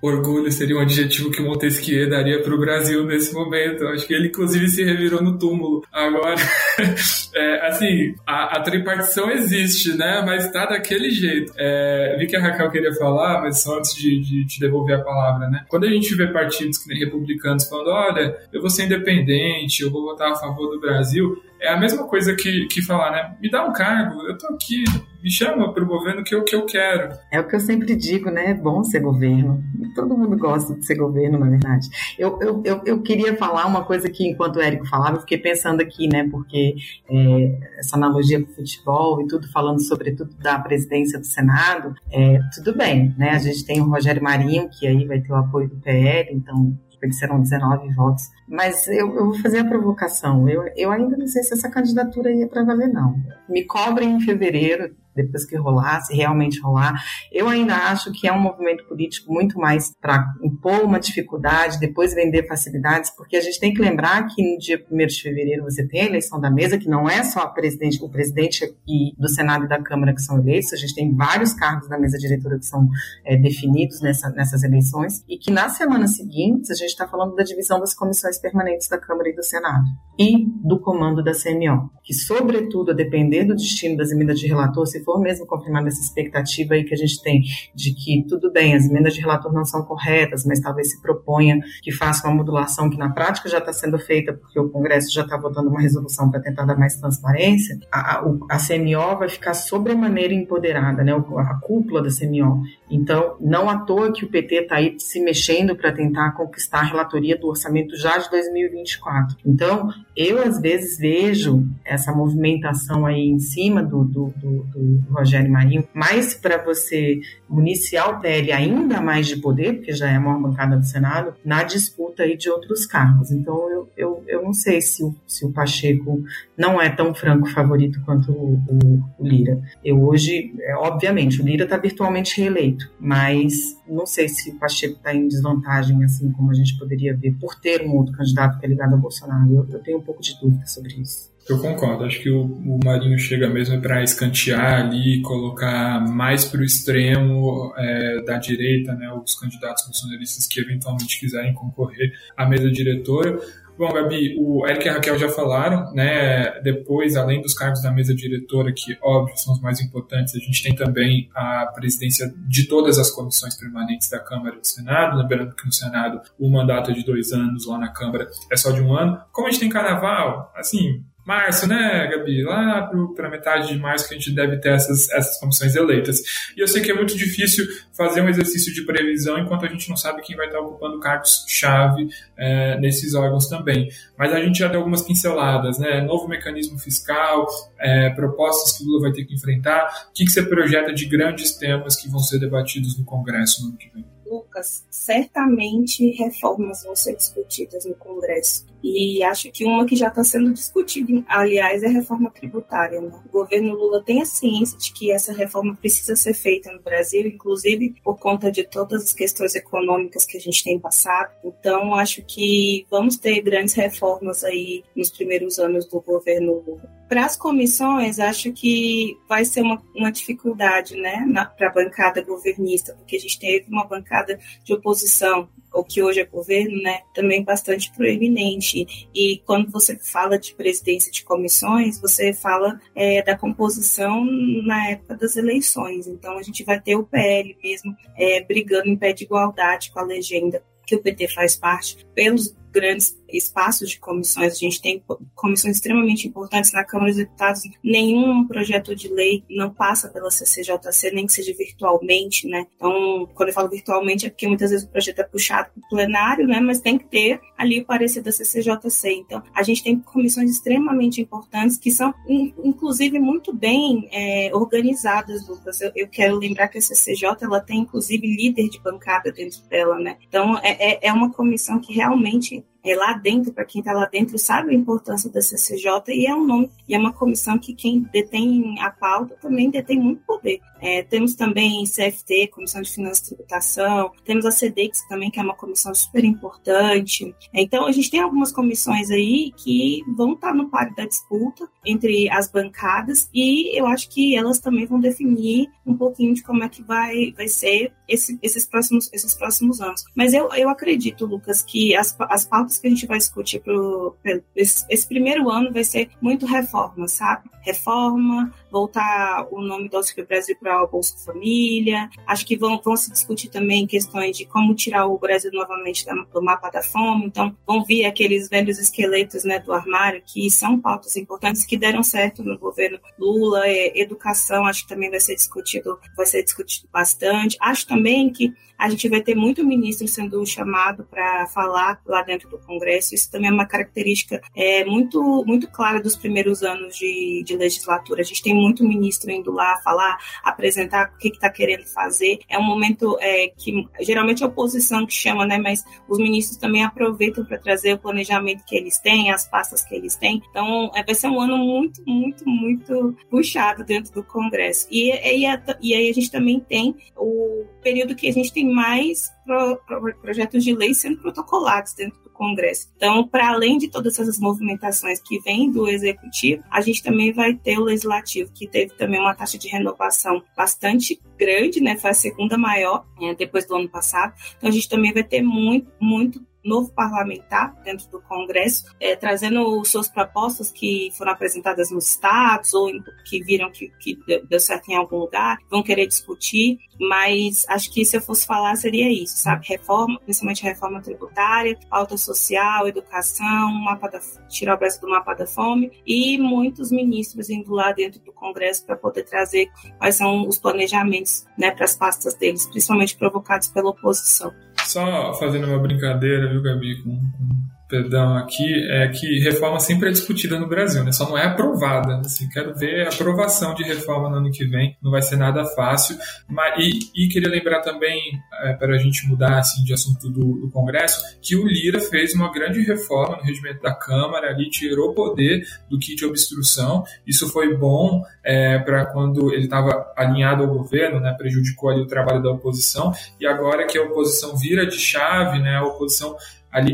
orgulho 0.00 0.50
seria 0.50 0.76
um 0.76 0.80
adjetivo 0.80 1.30
que 1.30 1.42
Montesquieu 1.42 2.08
daria 2.08 2.42
para 2.42 2.54
o 2.54 2.58
Brasil 2.58 3.04
nesse 3.04 3.32
momento. 3.34 3.86
Acho 3.88 4.06
que 4.06 4.14
ele, 4.14 4.28
inclusive, 4.28 4.68
se 4.68 4.82
revirou 4.84 5.22
no 5.22 5.38
túmulo. 5.38 5.82
Agora, 5.92 6.36
é, 7.34 7.66
assim, 7.66 8.14
a, 8.26 8.56
a, 8.56 8.62
tripartição 8.62 9.30
existe, 9.30 9.96
né? 9.96 10.22
Mas 10.24 10.50
tá 10.50 10.66
daquele 10.66 11.10
jeito. 11.10 11.52
É, 11.56 12.16
vi 12.18 12.26
que 12.26 12.36
a 12.36 12.40
Raquel 12.40 12.70
queria 12.70 12.92
falar, 12.94 13.42
mas 13.42 13.62
só 13.62 13.78
antes 13.78 13.94
de, 13.94 14.20
de 14.20 14.46
te 14.46 14.60
devolver 14.60 14.96
a 14.96 15.04
palavra, 15.04 15.48
né? 15.48 15.64
Quando 15.68 15.84
a 15.84 15.90
gente 15.90 16.14
vê 16.14 16.26
partidos 16.26 16.78
que 16.78 16.88
nem 16.88 16.98
republicanos 16.98 17.68
falando, 17.68 17.90
olha, 17.90 18.34
eu 18.52 18.60
vou 18.60 18.70
ser 18.70 18.84
independente, 18.84 19.82
eu 19.82 19.90
vou 19.90 20.02
votar 20.02 20.32
a 20.32 20.36
favor 20.36 20.70
do 20.70 20.80
Brasil, 20.80 21.36
é 21.60 21.68
a 21.68 21.78
mesma 21.78 22.06
coisa 22.06 22.34
que, 22.34 22.66
que 22.66 22.82
falar, 22.82 23.10
né? 23.10 23.36
Me 23.40 23.50
dá 23.50 23.64
um 23.64 23.72
cargo, 23.72 24.22
eu 24.26 24.36
tô 24.36 24.46
aqui, 24.48 24.84
me 25.24 25.30
chama 25.30 25.72
para 25.72 25.82
o 25.82 25.86
governo 25.86 26.22
que 26.22 26.34
eu, 26.34 26.44
que 26.44 26.54
eu 26.54 26.66
quero. 26.66 27.16
É 27.32 27.40
o 27.40 27.48
que 27.48 27.56
eu 27.56 27.60
sempre 27.60 27.96
digo, 27.96 28.30
né? 28.30 28.50
É 28.50 28.54
bom 28.54 28.84
ser 28.84 29.00
governo. 29.00 29.64
Todo 29.94 30.18
mundo 30.18 30.36
gosta 30.36 30.74
de 30.74 30.84
ser 30.84 30.96
governo, 30.96 31.38
na 31.38 31.48
verdade. 31.48 31.88
Eu, 32.18 32.38
eu, 32.42 32.62
eu, 32.62 32.82
eu 32.84 33.00
queria 33.00 33.34
falar 33.34 33.64
uma 33.64 33.82
coisa 33.86 34.10
que, 34.10 34.28
enquanto 34.28 34.56
o 34.56 34.60
Érico 34.60 34.86
falava, 34.86 35.16
eu 35.16 35.20
fiquei 35.22 35.38
pensando 35.38 35.80
aqui, 35.80 36.06
né? 36.08 36.28
Porque 36.30 36.74
é, 37.08 37.58
essa 37.78 37.96
analogia 37.96 38.44
com 38.44 38.52
o 38.52 38.54
futebol 38.54 39.22
e 39.22 39.26
tudo, 39.26 39.50
falando 39.50 39.80
sobretudo 39.80 40.36
da 40.36 40.58
presidência 40.58 41.18
do 41.18 41.24
Senado, 41.24 41.94
é, 42.12 42.38
tudo 42.54 42.76
bem, 42.76 43.14
né? 43.16 43.30
A 43.30 43.38
gente 43.38 43.64
tem 43.64 43.80
o 43.80 43.88
Rogério 43.88 44.22
Marinho, 44.22 44.68
que 44.68 44.86
aí 44.86 45.06
vai 45.06 45.22
ter 45.22 45.32
o 45.32 45.36
apoio 45.36 45.70
do 45.70 45.76
PL, 45.76 46.34
então 46.34 46.76
eles 47.00 47.18
serão 47.18 47.40
19 47.40 47.94
votos. 47.94 48.24
Mas 48.46 48.86
eu, 48.88 49.14
eu, 49.14 49.26
vou 49.26 49.34
fazer 49.40 49.60
a 49.60 49.64
provocação. 49.64 50.48
Eu, 50.48 50.64
eu 50.76 50.90
ainda 50.90 51.16
não 51.16 51.26
sei 51.26 51.42
se 51.42 51.54
essa 51.54 51.70
candidatura 51.70 52.30
ia 52.30 52.46
para 52.46 52.64
valer, 52.64 52.88
não. 52.88 53.16
Me 53.48 53.64
cobrem 53.64 54.16
em 54.16 54.20
fevereiro, 54.20 54.94
depois 55.14 55.44
que 55.44 55.56
rolar, 55.56 56.00
se 56.00 56.14
realmente 56.14 56.60
rolar. 56.60 57.02
Eu 57.32 57.48
ainda 57.48 57.74
acho 57.74 58.12
que 58.12 58.26
é 58.26 58.32
um 58.32 58.40
movimento 58.40 58.84
político 58.84 59.32
muito 59.32 59.58
mais 59.58 59.92
para 60.00 60.24
impor 60.42 60.82
uma 60.82 61.00
dificuldade, 61.00 61.78
depois 61.78 62.14
vender 62.14 62.46
facilidades, 62.46 63.10
porque 63.10 63.36
a 63.36 63.40
gente 63.40 63.58
tem 63.58 63.72
que 63.72 63.80
lembrar 63.80 64.26
que 64.26 64.42
no 64.42 64.58
dia 64.58 64.84
1 64.90 65.06
de 65.06 65.22
fevereiro 65.22 65.64
você 65.64 65.86
tem 65.86 66.02
a 66.02 66.06
eleição 66.06 66.40
da 66.40 66.50
mesa, 66.50 66.78
que 66.78 66.88
não 66.88 67.08
é 67.08 67.22
só 67.22 67.46
presidente, 67.48 68.02
o 68.02 68.08
presidente 68.08 68.64
e 68.86 69.14
do 69.18 69.28
Senado 69.28 69.64
e 69.64 69.68
da 69.68 69.82
Câmara 69.82 70.14
que 70.14 70.22
são 70.22 70.38
eleitos, 70.38 70.72
a 70.72 70.76
gente 70.76 70.94
tem 70.94 71.14
vários 71.14 71.52
cargos 71.52 71.88
da 71.88 71.98
mesa 71.98 72.18
diretora 72.18 72.58
que 72.58 72.66
são 72.66 72.88
é, 73.24 73.36
definidos 73.36 74.00
nessa, 74.00 74.30
nessas 74.30 74.62
eleições, 74.62 75.24
e 75.28 75.38
que 75.38 75.50
nas 75.50 75.76
semanas 75.76 76.16
seguintes 76.16 76.70
a 76.70 76.74
gente 76.74 76.90
está 76.90 77.06
falando 77.06 77.34
da 77.34 77.42
divisão 77.42 77.78
das 77.78 77.94
comissões 77.94 78.38
permanentes 78.38 78.88
da 78.88 78.98
Câmara 78.98 79.28
e 79.28 79.34
do 79.34 79.42
Senado 79.42 79.84
e 80.18 80.46
do 80.62 80.80
comando 80.80 81.22
da 81.22 81.32
CMO, 81.32 81.90
que, 82.02 82.14
sobretudo, 82.14 82.92
a 82.92 82.94
depender 82.94 83.44
do 83.44 83.54
destino 83.54 83.96
das 83.96 84.10
emendas 84.10 84.38
de 84.38 84.46
relator, 84.46 84.86
se 84.86 85.03
for 85.04 85.20
mesmo 85.20 85.46
confirmada 85.46 85.88
essa 85.88 86.00
expectativa 86.00 86.74
aí 86.74 86.84
que 86.84 86.94
a 86.94 86.96
gente 86.96 87.22
tem 87.22 87.42
de 87.74 87.94
que, 87.94 88.24
tudo 88.28 88.50
bem, 88.50 88.74
as 88.74 88.86
emendas 88.86 89.14
de 89.14 89.20
relator 89.20 89.52
não 89.52 89.64
são 89.64 89.82
corretas, 89.84 90.44
mas 90.44 90.60
talvez 90.60 90.90
se 90.90 91.00
proponha 91.00 91.60
que 91.82 91.92
faça 91.92 92.26
uma 92.26 92.36
modulação 92.36 92.90
que 92.90 92.96
na 92.96 93.10
prática 93.10 93.48
já 93.48 93.58
está 93.58 93.72
sendo 93.72 93.98
feita, 93.98 94.32
porque 94.32 94.58
o 94.58 94.68
Congresso 94.68 95.12
já 95.12 95.22
está 95.22 95.36
votando 95.36 95.68
uma 95.68 95.80
resolução 95.80 96.30
para 96.30 96.40
tentar 96.40 96.64
dar 96.64 96.76
mais 96.76 96.96
transparência, 96.96 97.78
a, 97.92 98.18
a, 98.18 98.24
a 98.50 98.58
CMO 98.58 99.18
vai 99.18 99.28
ficar 99.28 99.54
sobremaneira 99.54 100.34
empoderada, 100.34 101.04
né, 101.04 101.12
a 101.12 101.54
cúpula 101.60 102.02
da 102.02 102.08
CMO. 102.08 102.62
Então, 102.90 103.36
não 103.40 103.68
à 103.68 103.78
toa 103.78 104.12
que 104.12 104.24
o 104.24 104.28
PT 104.28 104.54
está 104.62 104.76
aí 104.76 104.96
se 104.98 105.20
mexendo 105.20 105.74
para 105.74 105.92
tentar 105.92 106.32
conquistar 106.32 106.80
a 106.80 106.84
relatoria 106.84 107.36
do 107.36 107.48
orçamento 107.48 107.96
já 107.96 108.18
de 108.18 108.30
2024. 108.30 109.36
Então, 109.44 109.88
eu 110.16 110.42
às 110.42 110.60
vezes 110.60 110.98
vejo 110.98 111.66
essa 111.84 112.12
movimentação 112.12 113.06
aí 113.06 113.26
em 113.26 113.38
cima 113.38 113.82
do, 113.82 114.04
do, 114.04 114.34
do, 114.36 114.64
do 114.64 115.04
Rogério 115.10 115.50
Marinho, 115.50 115.86
mais 115.92 116.34
para 116.34 116.62
você 116.62 117.20
municiar 117.48 118.10
o 118.10 118.20
PL 118.20 118.52
ainda 118.52 119.00
mais 119.00 119.26
de 119.26 119.36
poder, 119.36 119.74
porque 119.74 119.92
já 119.92 120.10
é 120.10 120.16
a 120.16 120.20
maior 120.20 120.40
bancada 120.40 120.76
do 120.76 120.84
Senado, 120.84 121.34
na 121.44 121.62
disputa 121.62 122.22
aí 122.22 122.36
de 122.36 122.50
outros 122.50 122.86
cargos. 122.86 123.30
Então 123.30 123.70
eu, 123.70 123.88
eu, 123.96 124.24
eu 124.26 124.42
não 124.42 124.52
sei 124.52 124.80
se 124.80 125.02
o, 125.02 125.14
se 125.26 125.44
o 125.44 125.52
Pacheco 125.52 126.22
não 126.56 126.80
é 126.80 126.88
tão 126.88 127.14
franco 127.14 127.48
favorito 127.48 128.00
quanto 128.04 128.32
o, 128.32 128.60
o, 128.68 129.02
o 129.18 129.26
Lira. 129.26 129.60
Eu 129.84 130.02
hoje, 130.02 130.54
é, 130.60 130.76
obviamente, 130.76 131.40
o 131.40 131.44
Lira 131.44 131.64
está 131.64 131.76
virtualmente 131.76 132.40
reeleito, 132.40 132.83
mas 132.98 133.78
não 133.88 134.06
sei 134.06 134.28
se 134.28 134.50
o 134.50 134.58
Pacheco 134.58 134.94
está 134.94 135.14
em 135.14 135.28
desvantagem, 135.28 136.02
assim 136.04 136.30
como 136.32 136.50
a 136.50 136.54
gente 136.54 136.78
poderia 136.78 137.16
ver, 137.16 137.32
por 137.40 137.54
ter 137.54 137.82
um 137.82 137.96
outro 137.96 138.12
candidato 138.12 138.58
que 138.58 138.66
é 138.66 138.68
ligado 138.68 138.94
ao 138.94 139.00
Bolsonaro. 139.00 139.52
Eu, 139.52 139.66
eu 139.70 139.78
tenho 139.80 139.98
um 139.98 140.02
pouco 140.02 140.22
de 140.22 140.38
dúvida 140.40 140.66
sobre 140.66 140.94
isso. 140.94 141.34
Eu 141.48 141.58
concordo, 141.58 142.04
acho 142.04 142.22
que 142.22 142.30
o, 142.30 142.42
o 142.42 142.80
Marinho 142.82 143.18
chega 143.18 143.50
mesmo 143.50 143.78
para 143.80 144.02
escantear 144.02 144.86
ali, 144.86 145.20
colocar 145.20 146.00
mais 146.08 146.46
para 146.46 146.60
o 146.60 146.64
extremo 146.64 147.70
é, 147.76 148.22
da 148.22 148.38
direita, 148.38 148.94
né, 148.94 149.12
os 149.12 149.34
candidatos 149.34 149.84
bolsonaristas 149.84 150.46
que 150.46 150.58
eventualmente 150.60 151.20
quiserem 151.20 151.52
concorrer 151.52 152.12
à 152.34 152.48
mesa 152.48 152.70
diretora. 152.70 153.38
Bom, 153.76 153.92
Gabi, 153.92 154.36
o 154.38 154.64
Eric 154.68 154.86
e 154.86 154.88
a 154.88 154.94
Raquel 154.94 155.18
já 155.18 155.28
falaram, 155.28 155.92
né? 155.92 156.60
Depois, 156.60 157.16
além 157.16 157.42
dos 157.42 157.54
cargos 157.54 157.82
da 157.82 157.90
mesa 157.90 158.14
diretora, 158.14 158.72
que, 158.72 158.96
óbvio, 159.02 159.36
são 159.36 159.52
os 159.52 159.60
mais 159.60 159.80
importantes, 159.80 160.34
a 160.36 160.38
gente 160.38 160.62
tem 160.62 160.74
também 160.76 161.28
a 161.34 161.66
presidência 161.74 162.32
de 162.48 162.68
todas 162.68 162.98
as 163.00 163.10
comissões 163.10 163.56
permanentes 163.56 164.08
da 164.08 164.20
Câmara 164.20 164.54
e 164.56 164.60
do 164.60 164.66
Senado. 164.66 165.18
Lembrando 165.18 165.56
que 165.56 165.66
no 165.66 165.72
Senado 165.72 166.20
o 166.38 166.48
mandato 166.48 166.92
é 166.92 166.94
de 166.94 167.04
dois 167.04 167.32
anos, 167.32 167.66
lá 167.66 167.76
na 167.76 167.88
Câmara 167.88 168.28
é 168.50 168.56
só 168.56 168.70
de 168.70 168.80
um 168.80 168.94
ano. 168.94 169.20
Como 169.32 169.48
a 169.48 169.50
gente 169.50 169.60
tem 169.60 169.68
carnaval, 169.68 170.52
assim, 170.54 171.02
março, 171.24 171.66
né, 171.66 172.08
Gabi? 172.10 172.42
Lá 172.42 172.90
para 173.14 173.30
metade 173.30 173.68
de 173.68 173.78
março 173.78 174.08
que 174.08 174.14
a 174.14 174.18
gente 174.18 174.32
deve 174.32 174.58
ter 174.58 174.72
essas, 174.72 175.10
essas 175.10 175.38
comissões 175.40 175.74
eleitas. 175.74 176.20
E 176.56 176.60
eu 176.60 176.68
sei 176.68 176.82
que 176.82 176.90
é 176.90 176.94
muito 176.94 177.16
difícil 177.16 177.66
fazer 177.96 178.20
um 178.20 178.28
exercício 178.28 178.72
de 178.72 178.84
previsão 178.84 179.38
enquanto 179.38 179.64
a 179.64 179.68
gente 179.68 179.88
não 179.88 179.96
sabe 179.96 180.22
quem 180.22 180.36
vai 180.36 180.46
estar 180.46 180.60
ocupando 180.60 181.00
cargos-chave 181.00 182.08
é, 182.36 182.78
nesses 182.78 183.14
órgãos 183.14 183.48
também. 183.48 183.88
Mas 184.18 184.32
a 184.32 184.40
gente 184.40 184.58
já 184.58 184.68
deu 184.68 184.80
algumas 184.80 185.02
pinceladas, 185.02 185.78
né? 185.78 186.00
Novo 186.02 186.28
mecanismo 186.28 186.78
fiscal, 186.78 187.46
é, 187.78 188.10
propostas 188.10 188.76
que 188.76 188.84
o 188.84 188.86
Lula 188.86 189.02
vai 189.02 189.12
ter 189.12 189.24
que 189.24 189.34
enfrentar. 189.34 190.08
O 190.10 190.12
que, 190.12 190.24
que 190.24 190.30
você 190.30 190.42
projeta 190.42 190.92
de 190.92 191.06
grandes 191.06 191.56
temas 191.56 191.96
que 191.96 192.08
vão 192.08 192.20
ser 192.20 192.38
debatidos 192.38 192.98
no 192.98 193.04
Congresso 193.04 193.62
no 193.62 193.68
ano 193.68 193.78
que 193.78 193.90
vem? 193.94 194.13
Lucas, 194.26 194.84
certamente 194.90 196.10
reformas 196.12 196.82
vão 196.82 196.96
ser 196.96 197.16
discutidas 197.16 197.84
no 197.84 197.94
Congresso. 197.94 198.66
E 198.82 199.22
acho 199.22 199.50
que 199.50 199.64
uma 199.64 199.86
que 199.86 199.96
já 199.96 200.08
está 200.08 200.22
sendo 200.22 200.52
discutida, 200.52 201.24
aliás, 201.26 201.82
é 201.82 201.86
a 201.86 201.90
reforma 201.90 202.30
tributária. 202.30 203.00
Né? 203.00 203.10
O 203.24 203.30
governo 203.30 203.74
Lula 203.74 204.02
tem 204.04 204.20
a 204.20 204.26
ciência 204.26 204.78
de 204.78 204.92
que 204.92 205.10
essa 205.10 205.32
reforma 205.32 205.74
precisa 205.74 206.14
ser 206.14 206.34
feita 206.34 206.70
no 206.70 206.82
Brasil, 206.82 207.26
inclusive 207.26 207.94
por 208.04 208.18
conta 208.18 208.52
de 208.52 208.62
todas 208.64 209.04
as 209.04 209.12
questões 209.14 209.54
econômicas 209.54 210.26
que 210.26 210.36
a 210.36 210.40
gente 210.40 210.62
tem 210.62 210.78
passado. 210.78 211.32
Então, 211.42 211.94
acho 211.94 212.22
que 212.26 212.86
vamos 212.90 213.16
ter 213.16 213.40
grandes 213.40 213.74
reformas 213.74 214.44
aí 214.44 214.84
nos 214.94 215.10
primeiros 215.10 215.58
anos 215.58 215.86
do 215.86 216.00
governo 216.00 216.62
Lula. 216.66 217.03
Para 217.14 217.26
as 217.26 217.36
comissões, 217.36 218.18
acho 218.18 218.50
que 218.50 219.16
vai 219.28 219.44
ser 219.44 219.62
uma, 219.62 219.80
uma 219.94 220.10
dificuldade 220.10 220.96
né, 220.96 221.24
para 221.56 221.68
a 221.68 221.72
bancada 221.72 222.20
governista, 222.20 222.92
porque 222.92 223.14
a 223.14 223.20
gente 223.20 223.38
teve 223.38 223.66
uma 223.68 223.84
bancada 223.84 224.36
de 224.64 224.74
oposição 224.74 225.48
o 225.72 225.84
que 225.84 226.02
hoje 226.02 226.18
é 226.18 226.24
governo, 226.24 226.82
né, 226.82 227.02
também 227.14 227.44
bastante 227.44 227.92
proeminente. 227.92 229.08
E 229.14 229.40
quando 229.46 229.70
você 229.70 229.96
fala 229.96 230.36
de 230.36 230.56
presidência 230.56 231.12
de 231.12 231.22
comissões, 231.22 232.00
você 232.00 232.32
fala 232.32 232.80
é, 232.96 233.22
da 233.22 233.38
composição 233.38 234.24
na 234.64 234.90
época 234.90 235.16
das 235.16 235.36
eleições. 235.36 236.08
Então 236.08 236.36
a 236.36 236.42
gente 236.42 236.64
vai 236.64 236.80
ter 236.80 236.96
o 236.96 237.04
PL 237.04 237.56
mesmo 237.62 237.96
é, 238.16 238.42
brigando 238.42 238.88
em 238.88 238.96
pé 238.96 239.12
de 239.12 239.22
igualdade 239.22 239.92
com 239.92 240.00
a 240.00 240.04
legenda 240.04 240.64
que 240.84 240.96
o 240.96 241.00
PT 241.00 241.28
faz 241.28 241.54
parte, 241.54 242.04
pelos 242.12 242.54
grandes 242.74 243.16
espaços 243.28 243.88
de 243.88 243.98
comissões, 243.98 244.52
a 244.52 244.56
gente 244.56 244.82
tem 244.82 245.02
comissões 245.34 245.76
extremamente 245.76 246.26
importantes 246.26 246.72
na 246.72 246.84
Câmara 246.84 247.10
dos 247.10 247.18
Deputados, 247.18 247.62
nenhum 247.82 248.46
projeto 248.46 248.94
de 248.94 249.08
lei 249.08 249.44
não 249.48 249.70
passa 249.70 250.08
pela 250.08 250.30
CCJC, 250.30 251.10
nem 251.12 251.26
que 251.26 251.32
seja 251.32 251.54
virtualmente, 251.56 252.46
né? 252.48 252.66
Então, 252.76 253.28
quando 253.34 253.48
eu 253.48 253.54
falo 253.54 253.68
virtualmente 253.68 254.26
é 254.26 254.30
porque 254.30 254.48
muitas 254.48 254.70
vezes 254.70 254.86
o 254.86 254.90
projeto 254.90 255.20
é 255.20 255.24
puxado 255.24 255.70
para 255.70 255.80
o 255.80 255.88
plenário, 255.88 256.46
né? 256.46 256.60
Mas 256.60 256.80
tem 256.80 256.98
que 256.98 257.06
ter 257.06 257.40
ali 257.56 257.80
o 257.80 257.84
parecer 257.84 258.22
da 258.22 258.32
CCJC. 258.32 259.12
Então, 259.12 259.42
a 259.54 259.62
gente 259.62 259.82
tem 259.82 259.98
comissões 259.98 260.50
extremamente 260.50 261.20
importantes 261.20 261.76
que 261.76 261.90
são, 261.90 262.12
inclusive, 262.28 263.18
muito 263.18 263.52
bem 263.52 264.08
é, 264.12 264.50
organizadas, 264.52 265.46
Lucas. 265.48 265.80
Eu, 265.80 265.92
eu, 265.94 266.08
quero 266.08 266.36
lembrar 266.36 266.68
que 266.68 266.78
a 266.78 266.82
CCJ, 266.82 267.36
ela 267.42 267.60
tem, 267.60 267.80
inclusive, 267.80 268.26
líder 268.26 268.68
de 268.68 268.80
bancada 268.80 269.30
dentro 269.32 269.62
dela, 269.68 269.98
né? 269.98 270.16
Então, 270.28 270.58
é, 270.58 270.92
é, 270.92 271.08
é 271.08 271.12
uma 271.12 271.32
comissão 271.32 271.78
que 271.80 271.92
realmente 271.92 272.63
é, 272.84 272.94
lá 272.94 273.14
dentro, 273.14 273.52
para 273.52 273.64
quem 273.64 273.80
está 273.80 273.92
lá 273.92 274.06
dentro, 274.06 274.38
sabe 274.38 274.70
a 274.70 274.74
importância 274.74 275.30
da 275.30 275.40
CCJ 275.40 276.02
e 276.08 276.26
é 276.26 276.34
um 276.34 276.44
nome, 276.44 276.70
e 276.86 276.94
é 276.94 276.98
uma 276.98 277.12
comissão 277.12 277.58
que 277.58 277.74
quem 277.74 278.00
detém 278.12 278.78
a 278.80 278.90
pauta 278.90 279.36
também 279.40 279.70
detém 279.70 279.98
muito 279.98 280.22
poder. 280.26 280.60
É, 280.84 281.02
temos 281.02 281.34
também 281.34 281.84
CFT, 281.84 282.48
Comissão 282.48 282.82
de 282.82 282.90
Finanças 282.90 283.20
e 283.20 283.28
Tributação, 283.28 284.12
temos 284.22 284.44
a 284.44 284.50
CEDEX 284.50 285.00
também, 285.08 285.30
que 285.30 285.40
é 285.40 285.42
uma 285.42 285.54
comissão 285.54 285.94
super 285.94 286.22
importante. 286.22 287.34
Então, 287.54 287.86
a 287.86 287.92
gente 287.92 288.10
tem 288.10 288.20
algumas 288.20 288.52
comissões 288.52 289.10
aí 289.10 289.50
que 289.56 290.02
vão 290.14 290.34
estar 290.34 290.48
tá 290.48 290.54
no 290.54 290.68
páreo 290.68 290.94
da 290.94 291.06
disputa 291.06 291.66
entre 291.86 292.28
as 292.28 292.50
bancadas 292.50 293.30
e 293.32 293.78
eu 293.78 293.86
acho 293.86 294.10
que 294.10 294.36
elas 294.36 294.58
também 294.58 294.84
vão 294.84 295.00
definir 295.00 295.70
um 295.86 295.96
pouquinho 295.96 296.34
de 296.34 296.42
como 296.42 296.62
é 296.62 296.68
que 296.68 296.82
vai, 296.82 297.32
vai 297.32 297.48
ser 297.48 297.90
esse, 298.06 298.38
esses, 298.42 298.66
próximos, 298.66 299.10
esses 299.12 299.34
próximos 299.34 299.80
anos. 299.80 300.04
Mas 300.14 300.34
eu, 300.34 300.52
eu 300.52 300.68
acredito, 300.68 301.24
Lucas, 301.24 301.62
que 301.62 301.96
as, 301.96 302.14
as 302.20 302.44
pautas 302.44 302.78
que 302.78 302.86
a 302.86 302.90
gente 302.90 303.06
vai 303.06 303.16
discutir 303.16 303.60
pro, 303.60 304.14
esse, 304.54 304.84
esse 304.90 305.06
primeiro 305.06 305.48
ano 305.48 305.72
vai 305.72 305.84
ser 305.84 306.10
muito 306.20 306.44
reforma, 306.44 307.08
sabe? 307.08 307.48
Reforma, 307.62 308.52
voltar 308.74 309.46
o 309.52 309.60
nome 309.60 309.88
do 309.88 309.96
Auxílio 309.96 310.26
Brasil 310.26 310.56
para 310.58 310.82
o 310.82 310.88
Bolsa 310.88 311.16
Família. 311.24 312.10
Acho 312.26 312.44
que 312.44 312.56
vão, 312.56 312.80
vão 312.84 312.96
se 312.96 313.08
discutir 313.08 313.48
também 313.48 313.86
questões 313.86 314.36
de 314.36 314.44
como 314.46 314.74
tirar 314.74 315.06
o 315.06 315.16
Brasil 315.16 315.52
novamente 315.52 316.04
do 316.32 316.42
mapa 316.42 316.70
da 316.70 316.82
fome. 316.82 317.26
Então, 317.26 317.56
vão 317.64 317.84
vir 317.84 318.04
aqueles 318.04 318.48
velhos 318.48 318.80
esqueletos 318.80 319.44
né, 319.44 319.60
do 319.60 319.72
armário, 319.72 320.20
que 320.26 320.50
são 320.50 320.80
pautas 320.80 321.14
importantes 321.14 321.64
que 321.64 321.76
deram 321.76 322.02
certo 322.02 322.42
no 322.42 322.58
governo 322.58 322.98
Lula. 323.16 323.64
É, 323.64 323.96
educação, 323.96 324.66
acho 324.66 324.82
que 324.82 324.88
também 324.88 325.08
vai 325.08 325.20
ser 325.20 325.36
discutido, 325.36 325.96
vai 326.16 326.26
ser 326.26 326.42
discutido 326.42 326.88
bastante. 326.92 327.56
Acho 327.60 327.86
também 327.86 328.32
que 328.32 328.52
a 328.78 328.88
gente 328.88 329.08
vai 329.08 329.20
ter 329.20 329.34
muito 329.34 329.64
ministro 329.64 330.06
sendo 330.08 330.44
chamado 330.44 331.04
para 331.04 331.46
falar 331.46 332.00
lá 332.04 332.22
dentro 332.22 332.48
do 332.48 332.58
Congresso. 332.58 333.14
Isso 333.14 333.30
também 333.30 333.48
é 333.48 333.52
uma 333.52 333.66
característica 333.66 334.40
é, 334.54 334.84
muito, 334.84 335.44
muito 335.46 335.70
clara 335.70 336.00
dos 336.00 336.16
primeiros 336.16 336.62
anos 336.62 336.96
de, 336.96 337.42
de 337.46 337.56
legislatura. 337.56 338.20
A 338.20 338.24
gente 338.24 338.42
tem 338.42 338.54
muito 338.64 338.86
ministro 338.86 339.30
indo 339.30 339.52
lá 339.52 339.76
falar, 339.82 340.16
apresentar 340.42 341.12
o 341.14 341.18
que 341.18 341.28
está 341.28 341.50
que 341.50 341.64
querendo 341.64 341.86
fazer. 341.86 342.38
É 342.48 342.58
um 342.58 342.62
momento 342.62 343.16
é, 343.20 343.48
que 343.48 343.86
geralmente 344.00 344.42
a 344.42 344.46
oposição 344.46 345.06
que 345.06 345.12
chama, 345.14 345.46
né? 345.46 345.58
Mas 345.58 345.84
os 346.08 346.18
ministros 346.18 346.58
também 346.58 346.84
aproveitam 346.84 347.44
para 347.44 347.58
trazer 347.58 347.94
o 347.94 347.98
planejamento 347.98 348.64
que 348.64 348.76
eles 348.76 348.98
têm, 348.98 349.30
as 349.30 349.46
pastas 349.46 349.82
que 349.82 349.94
eles 349.94 350.16
têm. 350.16 350.42
Então, 350.50 350.90
é, 350.94 351.02
vai 351.02 351.14
ser 351.14 351.28
um 351.28 351.40
ano 351.40 351.56
muito, 351.56 352.02
muito, 352.06 352.48
muito 352.48 353.16
puxado 353.30 353.84
dentro 353.84 354.12
do 354.12 354.22
Congresso. 354.22 354.86
E, 354.90 355.10
e, 355.10 355.44
e 355.80 355.94
aí 355.94 356.10
a 356.10 356.14
gente 356.14 356.30
também 356.30 356.60
tem 356.60 356.94
o 357.16 357.64
período 357.82 358.14
que 358.14 358.28
a 358.28 358.32
gente 358.32 358.52
tem 358.52 358.68
mais 358.68 359.32
pro, 359.44 359.76
pro, 359.86 360.14
projetos 360.16 360.64
de 360.64 360.74
lei 360.74 360.94
sendo 360.94 361.18
protocolados 361.18 361.94
dentro 361.94 362.22
do 362.22 362.30
Congresso. 362.30 362.88
Então, 362.96 363.26
para 363.26 363.48
além 363.48 363.78
de 363.78 363.88
todas 363.88 364.18
essas 364.18 364.38
movimentações 364.38 365.20
que 365.20 365.38
vêm 365.40 365.70
do 365.70 365.88
Executivo, 365.88 366.62
a 366.70 366.80
gente 366.80 367.02
também 367.02 367.32
vai 367.32 367.54
ter 367.54 367.78
o 367.78 367.84
Legislativo, 367.84 368.50
que 368.52 368.66
teve 368.66 368.92
também 368.94 369.20
uma 369.20 369.34
taxa 369.34 369.58
de 369.58 369.68
renovação 369.68 370.42
bastante 370.56 371.20
grande, 371.38 371.80
né? 371.80 371.96
Foi 371.96 372.10
a 372.10 372.14
segunda 372.14 372.56
maior 372.58 373.04
é, 373.20 373.34
depois 373.34 373.66
do 373.66 373.76
ano 373.76 373.88
passado. 373.88 374.34
Então, 374.56 374.68
a 374.68 374.72
gente 374.72 374.88
também 374.88 375.12
vai 375.12 375.22
ter 375.22 375.42
muito, 375.42 375.90
muito 376.00 376.40
novo 376.64 376.92
parlamentar 376.92 377.74
dentro 377.84 378.08
do 378.08 378.20
Congresso, 378.22 378.84
é, 378.98 379.14
trazendo 379.14 379.84
suas 379.84 380.08
propostas 380.08 380.72
que 380.72 381.10
foram 381.16 381.32
apresentadas 381.32 381.90
nos 381.90 382.08
estados 382.08 382.72
ou 382.72 382.90
que 383.24 383.42
viram 383.42 383.70
que, 383.70 383.88
que 384.00 384.18
deu 384.48 384.60
certo 384.60 384.90
em 384.90 384.96
algum 384.96 385.18
lugar, 385.18 385.58
vão 385.70 385.82
querer 385.82 386.06
discutir, 386.06 386.78
mas 386.98 387.66
acho 387.68 387.92
que 387.92 388.04
se 388.04 388.16
eu 388.16 388.20
fosse 388.20 388.46
falar 388.46 388.76
seria 388.76 389.10
isso, 389.10 389.36
sabe? 389.36 389.66
Reforma, 389.68 390.18
principalmente 390.20 390.62
reforma 390.62 391.02
tributária, 391.02 391.78
pauta 391.90 392.16
social, 392.16 392.88
educação, 392.88 393.72
mapa 393.72 394.08
da, 394.08 394.20
tirar 394.48 394.74
o 394.74 394.78
Brasil 394.78 395.00
do 395.00 395.08
mapa 395.08 395.34
da 395.34 395.46
fome 395.46 395.90
e 396.06 396.38
muitos 396.38 396.90
ministros 396.90 397.50
indo 397.50 397.72
lá 397.72 397.92
dentro 397.92 398.20
do 398.20 398.32
Congresso 398.32 398.84
para 398.86 398.96
poder 398.96 399.24
trazer 399.24 399.70
quais 399.98 400.16
são 400.16 400.46
os 400.48 400.58
planejamentos 400.58 401.46
né, 401.58 401.70
para 401.70 401.84
as 401.84 401.96
pastas 401.96 402.34
deles, 402.34 402.66
principalmente 402.66 403.16
provocados 403.16 403.68
pela 403.68 403.90
oposição. 403.90 404.52
Só 404.84 405.34
fazendo 405.34 405.66
uma 405.66 405.78
brincadeira, 405.78 406.48
viu, 406.48 406.62
Gabi, 406.62 407.02
com, 407.02 407.16
com 407.16 407.48
perdão 407.88 408.36
aqui, 408.36 408.86
é 408.90 409.08
que 409.08 409.38
reforma 409.40 409.78
sempre 409.78 410.08
é 410.08 410.12
discutida 410.12 410.58
no 410.58 410.66
Brasil, 410.66 411.04
né? 411.04 411.12
Só 411.12 411.28
não 411.28 411.36
é 411.36 411.44
aprovada. 411.44 412.16
Assim, 412.16 412.48
quero 412.48 412.74
ver 412.74 413.06
a 413.06 413.10
aprovação 413.10 413.74
de 413.74 413.82
reforma 413.82 414.28
no 414.28 414.36
ano 414.36 414.50
que 414.50 414.64
vem. 414.64 414.96
Não 415.02 415.10
vai 415.10 415.22
ser 415.22 415.36
nada 415.36 415.64
fácil. 415.64 416.16
Mas, 416.48 416.74
e, 416.78 417.24
e 417.24 417.28
queria 417.28 417.48
lembrar 417.48 417.80
também, 417.80 418.40
é, 418.62 418.72
para 418.72 418.94
a 418.94 418.98
gente 418.98 419.26
mudar 419.28 419.58
assim, 419.58 419.84
de 419.84 419.92
assunto 419.92 420.30
do, 420.30 420.60
do, 420.60 420.70
Congresso, 420.70 421.38
que 421.40 421.56
o 421.56 421.66
Lira 421.66 422.00
fez 422.00 422.34
uma 422.34 422.50
grande 422.50 422.80
reforma 422.82 423.36
no 423.36 423.42
regimento 423.42 423.82
da 423.82 423.94
Câmara, 423.94 424.50
ali 424.50 424.68
tirou 424.70 425.12
poder 425.12 425.64
do 425.88 425.98
kit 425.98 426.16
de 426.16 426.24
obstrução. 426.24 427.04
Isso 427.26 427.48
foi 427.50 427.76
bom 427.76 428.22
é, 428.42 428.78
para 428.78 429.06
quando 429.06 429.52
ele 429.52 429.64
estava 429.64 430.12
alinhado 430.16 430.62
ao 430.62 430.68
governo, 430.68 431.20
né? 431.20 431.34
Prejudicou 431.36 431.90
ali 431.90 432.00
o 432.00 432.06
trabalho 432.06 432.42
da 432.42 432.50
oposição. 432.50 433.12
E 433.38 433.46
agora 433.46 433.86
que 433.86 433.98
a 433.98 434.02
oposição 434.02 434.56
vira 434.56 434.86
de 434.86 434.98
chave, 434.98 435.58
né? 435.60 435.76
A 435.76 435.84
oposição 435.84 436.36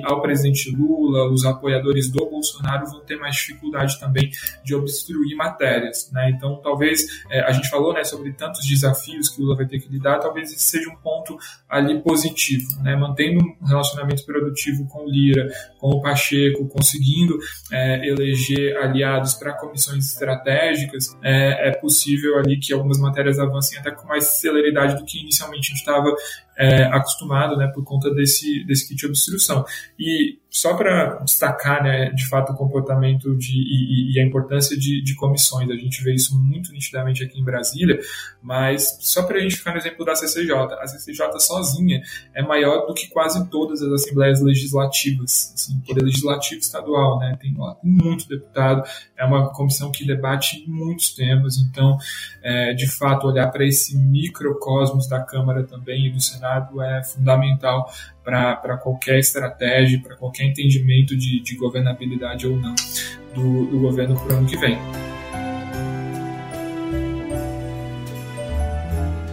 ao 0.04 0.20
presidente 0.20 0.70
Lula, 0.70 1.30
os 1.30 1.44
apoiadores 1.44 2.10
do 2.10 2.24
Bolsonaro 2.26 2.86
vão 2.86 3.00
ter 3.00 3.16
mais 3.16 3.36
dificuldade 3.36 3.98
também 3.98 4.30
de 4.62 4.74
obstruir 4.74 5.36
matérias. 5.36 6.10
Né? 6.12 6.30
Então, 6.30 6.60
talvez, 6.62 7.24
é, 7.30 7.40
a 7.40 7.52
gente 7.52 7.68
falou 7.68 7.92
né, 7.92 8.04
sobre 8.04 8.32
tantos 8.32 8.66
desafios 8.66 9.28
que 9.28 9.40
Lula 9.40 9.56
vai 9.56 9.66
ter 9.66 9.78
que 9.78 9.88
lidar, 9.88 10.18
talvez 10.18 10.52
esse 10.52 10.62
seja 10.62 10.90
um 10.90 10.96
ponto 10.96 11.38
ali 11.70 12.00
positivo, 12.02 12.82
né? 12.82 12.96
mantendo 12.96 13.44
um 13.62 13.64
relacionamento 13.64 14.24
produtivo 14.26 14.86
com 14.88 15.04
o 15.04 15.08
Lira, 15.08 15.48
com 15.78 15.88
o 15.88 16.02
Pacheco, 16.02 16.66
conseguindo 16.66 17.38
é, 17.70 18.08
eleger 18.08 18.76
aliados 18.78 19.34
para 19.34 19.52
comissões 19.52 20.06
estratégicas, 20.06 21.16
é, 21.22 21.68
é 21.68 21.72
possível 21.72 22.38
ali 22.38 22.58
que 22.58 22.72
algumas 22.72 22.98
matérias 22.98 23.38
avancem 23.38 23.78
até 23.78 23.92
com 23.92 24.08
mais 24.08 24.24
celeridade 24.24 24.96
do 24.96 25.04
que 25.04 25.20
inicialmente 25.20 25.66
a 25.66 25.74
gente 25.74 25.78
estava 25.78 26.12
é, 26.58 26.82
acostumado, 26.84 27.56
né, 27.56 27.68
por 27.72 27.84
conta 27.84 28.12
desse, 28.12 28.64
desse 28.66 28.88
kit 28.88 28.98
de 28.98 29.06
obstrução. 29.06 29.64
E 29.98 30.38
só 30.50 30.74
para 30.76 31.18
destacar, 31.18 31.80
né, 31.82 32.10
de 32.10 32.26
fato, 32.26 32.52
o 32.52 32.56
comportamento 32.56 33.36
de, 33.36 33.52
e, 33.52 34.12
e 34.12 34.20
a 34.20 34.26
importância 34.26 34.76
de, 34.76 35.00
de, 35.00 35.14
comissões, 35.14 35.70
a 35.70 35.74
gente 35.74 36.02
vê 36.02 36.12
isso 36.12 36.36
muito 36.36 36.72
nitidamente 36.72 37.22
aqui 37.22 37.38
em 37.38 37.44
Brasília, 37.44 38.00
mas 38.42 38.98
só 39.00 39.22
para 39.22 39.38
a 39.38 39.40
gente 39.40 39.56
ficar 39.56 39.70
no 39.70 39.78
exemplo 39.78 40.04
da 40.04 40.16
CCJ, 40.16 40.52
a 40.52 40.86
CCJ 40.88 41.38
sozinha 41.38 42.02
é 42.34 42.42
maior 42.42 42.84
do 42.86 42.94
que 42.94 43.06
quase 43.06 43.48
todas 43.48 43.80
as 43.80 43.92
assembleias 43.92 44.40
legislativas, 44.40 45.52
assim, 45.54 45.78
poder 45.86 46.02
legislativo 46.02 46.60
estadual, 46.60 47.20
né, 47.20 47.38
tem 47.40 47.54
lá 47.56 47.76
muito 47.84 48.28
deputado, 48.28 48.82
é 49.16 49.24
uma 49.24 49.52
comissão 49.52 49.92
que 49.92 50.04
debate 50.04 50.64
muitos 50.66 51.14
temas, 51.14 51.58
então, 51.58 51.96
é, 52.42 52.74
de 52.74 52.88
fato, 52.88 53.28
olhar 53.28 53.46
para 53.52 53.64
esse 53.64 53.96
microcosmos 53.96 55.08
da 55.08 55.22
Câmara 55.22 55.62
também 55.62 56.06
e 56.06 56.10
do 56.10 56.20
Senado 56.20 56.82
é 56.82 57.04
fundamental 57.04 57.88
para 58.24 58.76
qualquer 58.76 59.18
estratégia, 59.18 60.00
para 60.00 60.16
qualquer 60.16 60.44
entendimento 60.44 61.16
de, 61.16 61.40
de 61.40 61.56
governabilidade 61.56 62.46
ou 62.46 62.56
não 62.56 62.74
do, 63.34 63.66
do 63.66 63.80
governo 63.80 64.14
para 64.18 64.34
o 64.34 64.38
ano 64.38 64.46
que 64.46 64.56
vem. 64.56 64.78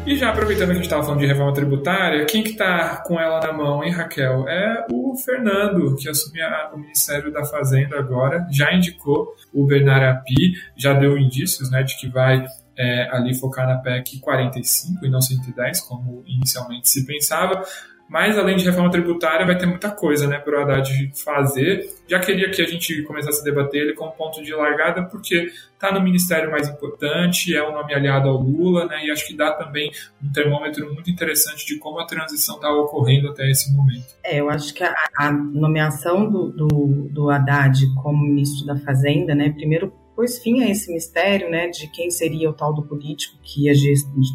E 0.07 0.15
já 0.15 0.29
aproveitando 0.29 0.67
que 0.67 0.71
a 0.71 0.75
gente 0.75 0.85
estava 0.85 1.03
falando 1.03 1.19
de 1.19 1.25
reforma 1.25 1.53
tributária, 1.53 2.25
quem 2.25 2.41
que 2.41 2.51
está 2.51 3.03
com 3.05 3.19
ela 3.19 3.41
na 3.41 3.51
mão, 3.51 3.83
hein, 3.83 3.91
Raquel? 3.91 4.47
É 4.47 4.85
o 4.89 5.13
Fernando, 5.17 5.97
que 5.97 6.07
assume 6.07 6.41
a, 6.41 6.71
o 6.73 6.77
Ministério 6.77 7.29
da 7.29 7.43
Fazenda 7.43 7.99
agora, 7.99 8.47
já 8.49 8.73
indicou 8.73 9.35
o 9.53 9.65
Bernard 9.65 10.05
Api, 10.05 10.53
já 10.77 10.93
deu 10.93 11.17
indícios 11.17 11.69
né, 11.69 11.83
de 11.83 11.97
que 11.99 12.07
vai 12.07 12.45
é, 12.77 13.09
ali 13.11 13.37
focar 13.37 13.67
na 13.67 13.79
PEC 13.79 14.21
45 14.21 15.05
e 15.05 15.09
não 15.09 15.19
110, 15.19 15.81
como 15.81 16.23
inicialmente 16.25 16.87
se 16.87 17.05
pensava. 17.05 17.61
Mas, 18.09 18.37
além 18.37 18.55
de 18.55 18.63
reforma 18.63 18.89
tributária, 18.89 19.45
vai 19.45 19.57
ter 19.57 19.65
muita 19.65 19.91
coisa 19.91 20.27
né, 20.27 20.39
para 20.39 20.57
o 20.57 20.61
Haddad 20.61 21.11
fazer. 21.13 21.85
Já 22.07 22.19
queria 22.19 22.49
que 22.49 22.61
a 22.61 22.65
gente 22.65 23.03
começasse 23.03 23.41
a 23.41 23.43
debater 23.43 23.81
ele 23.81 23.93
como 23.93 24.11
ponto 24.11 24.41
de 24.41 24.53
largada, 24.53 25.03
porque 25.03 25.51
está 25.73 25.91
no 25.91 26.01
ministério 26.01 26.49
mais 26.49 26.69
importante, 26.69 27.53
é 27.53 27.67
um 27.67 27.73
nome 27.73 27.93
aliado 27.93 28.29
ao 28.29 28.37
Lula, 28.37 28.85
né, 28.85 29.05
e 29.05 29.11
acho 29.11 29.27
que 29.27 29.35
dá 29.35 29.51
também 29.51 29.91
um 30.23 30.31
termômetro 30.31 30.91
muito 30.93 31.09
interessante 31.09 31.65
de 31.65 31.77
como 31.77 31.99
a 31.99 32.05
transição 32.05 32.55
está 32.55 32.71
ocorrendo 32.71 33.29
até 33.29 33.49
esse 33.49 33.75
momento. 33.75 34.07
É, 34.23 34.39
eu 34.39 34.49
acho 34.49 34.73
que 34.73 34.83
a, 34.83 34.95
a 35.17 35.31
nomeação 35.31 36.29
do, 36.29 36.49
do, 36.49 37.09
do 37.11 37.29
Haddad 37.29 37.93
como 38.01 38.23
ministro 38.23 38.65
da 38.65 38.77
Fazenda, 38.77 39.35
né, 39.35 39.49
primeiro 39.49 39.91
pôs 40.17 40.39
fim 40.39 40.63
a 40.63 40.69
esse 40.69 40.91
mistério, 40.91 41.47
né, 41.47 41.67
de 41.67 41.87
quem 41.91 42.09
seria 42.09 42.49
o 42.49 42.53
tal 42.53 42.73
do 42.73 42.81
político 42.81 43.37
que 43.43 43.65
ia 43.65 43.73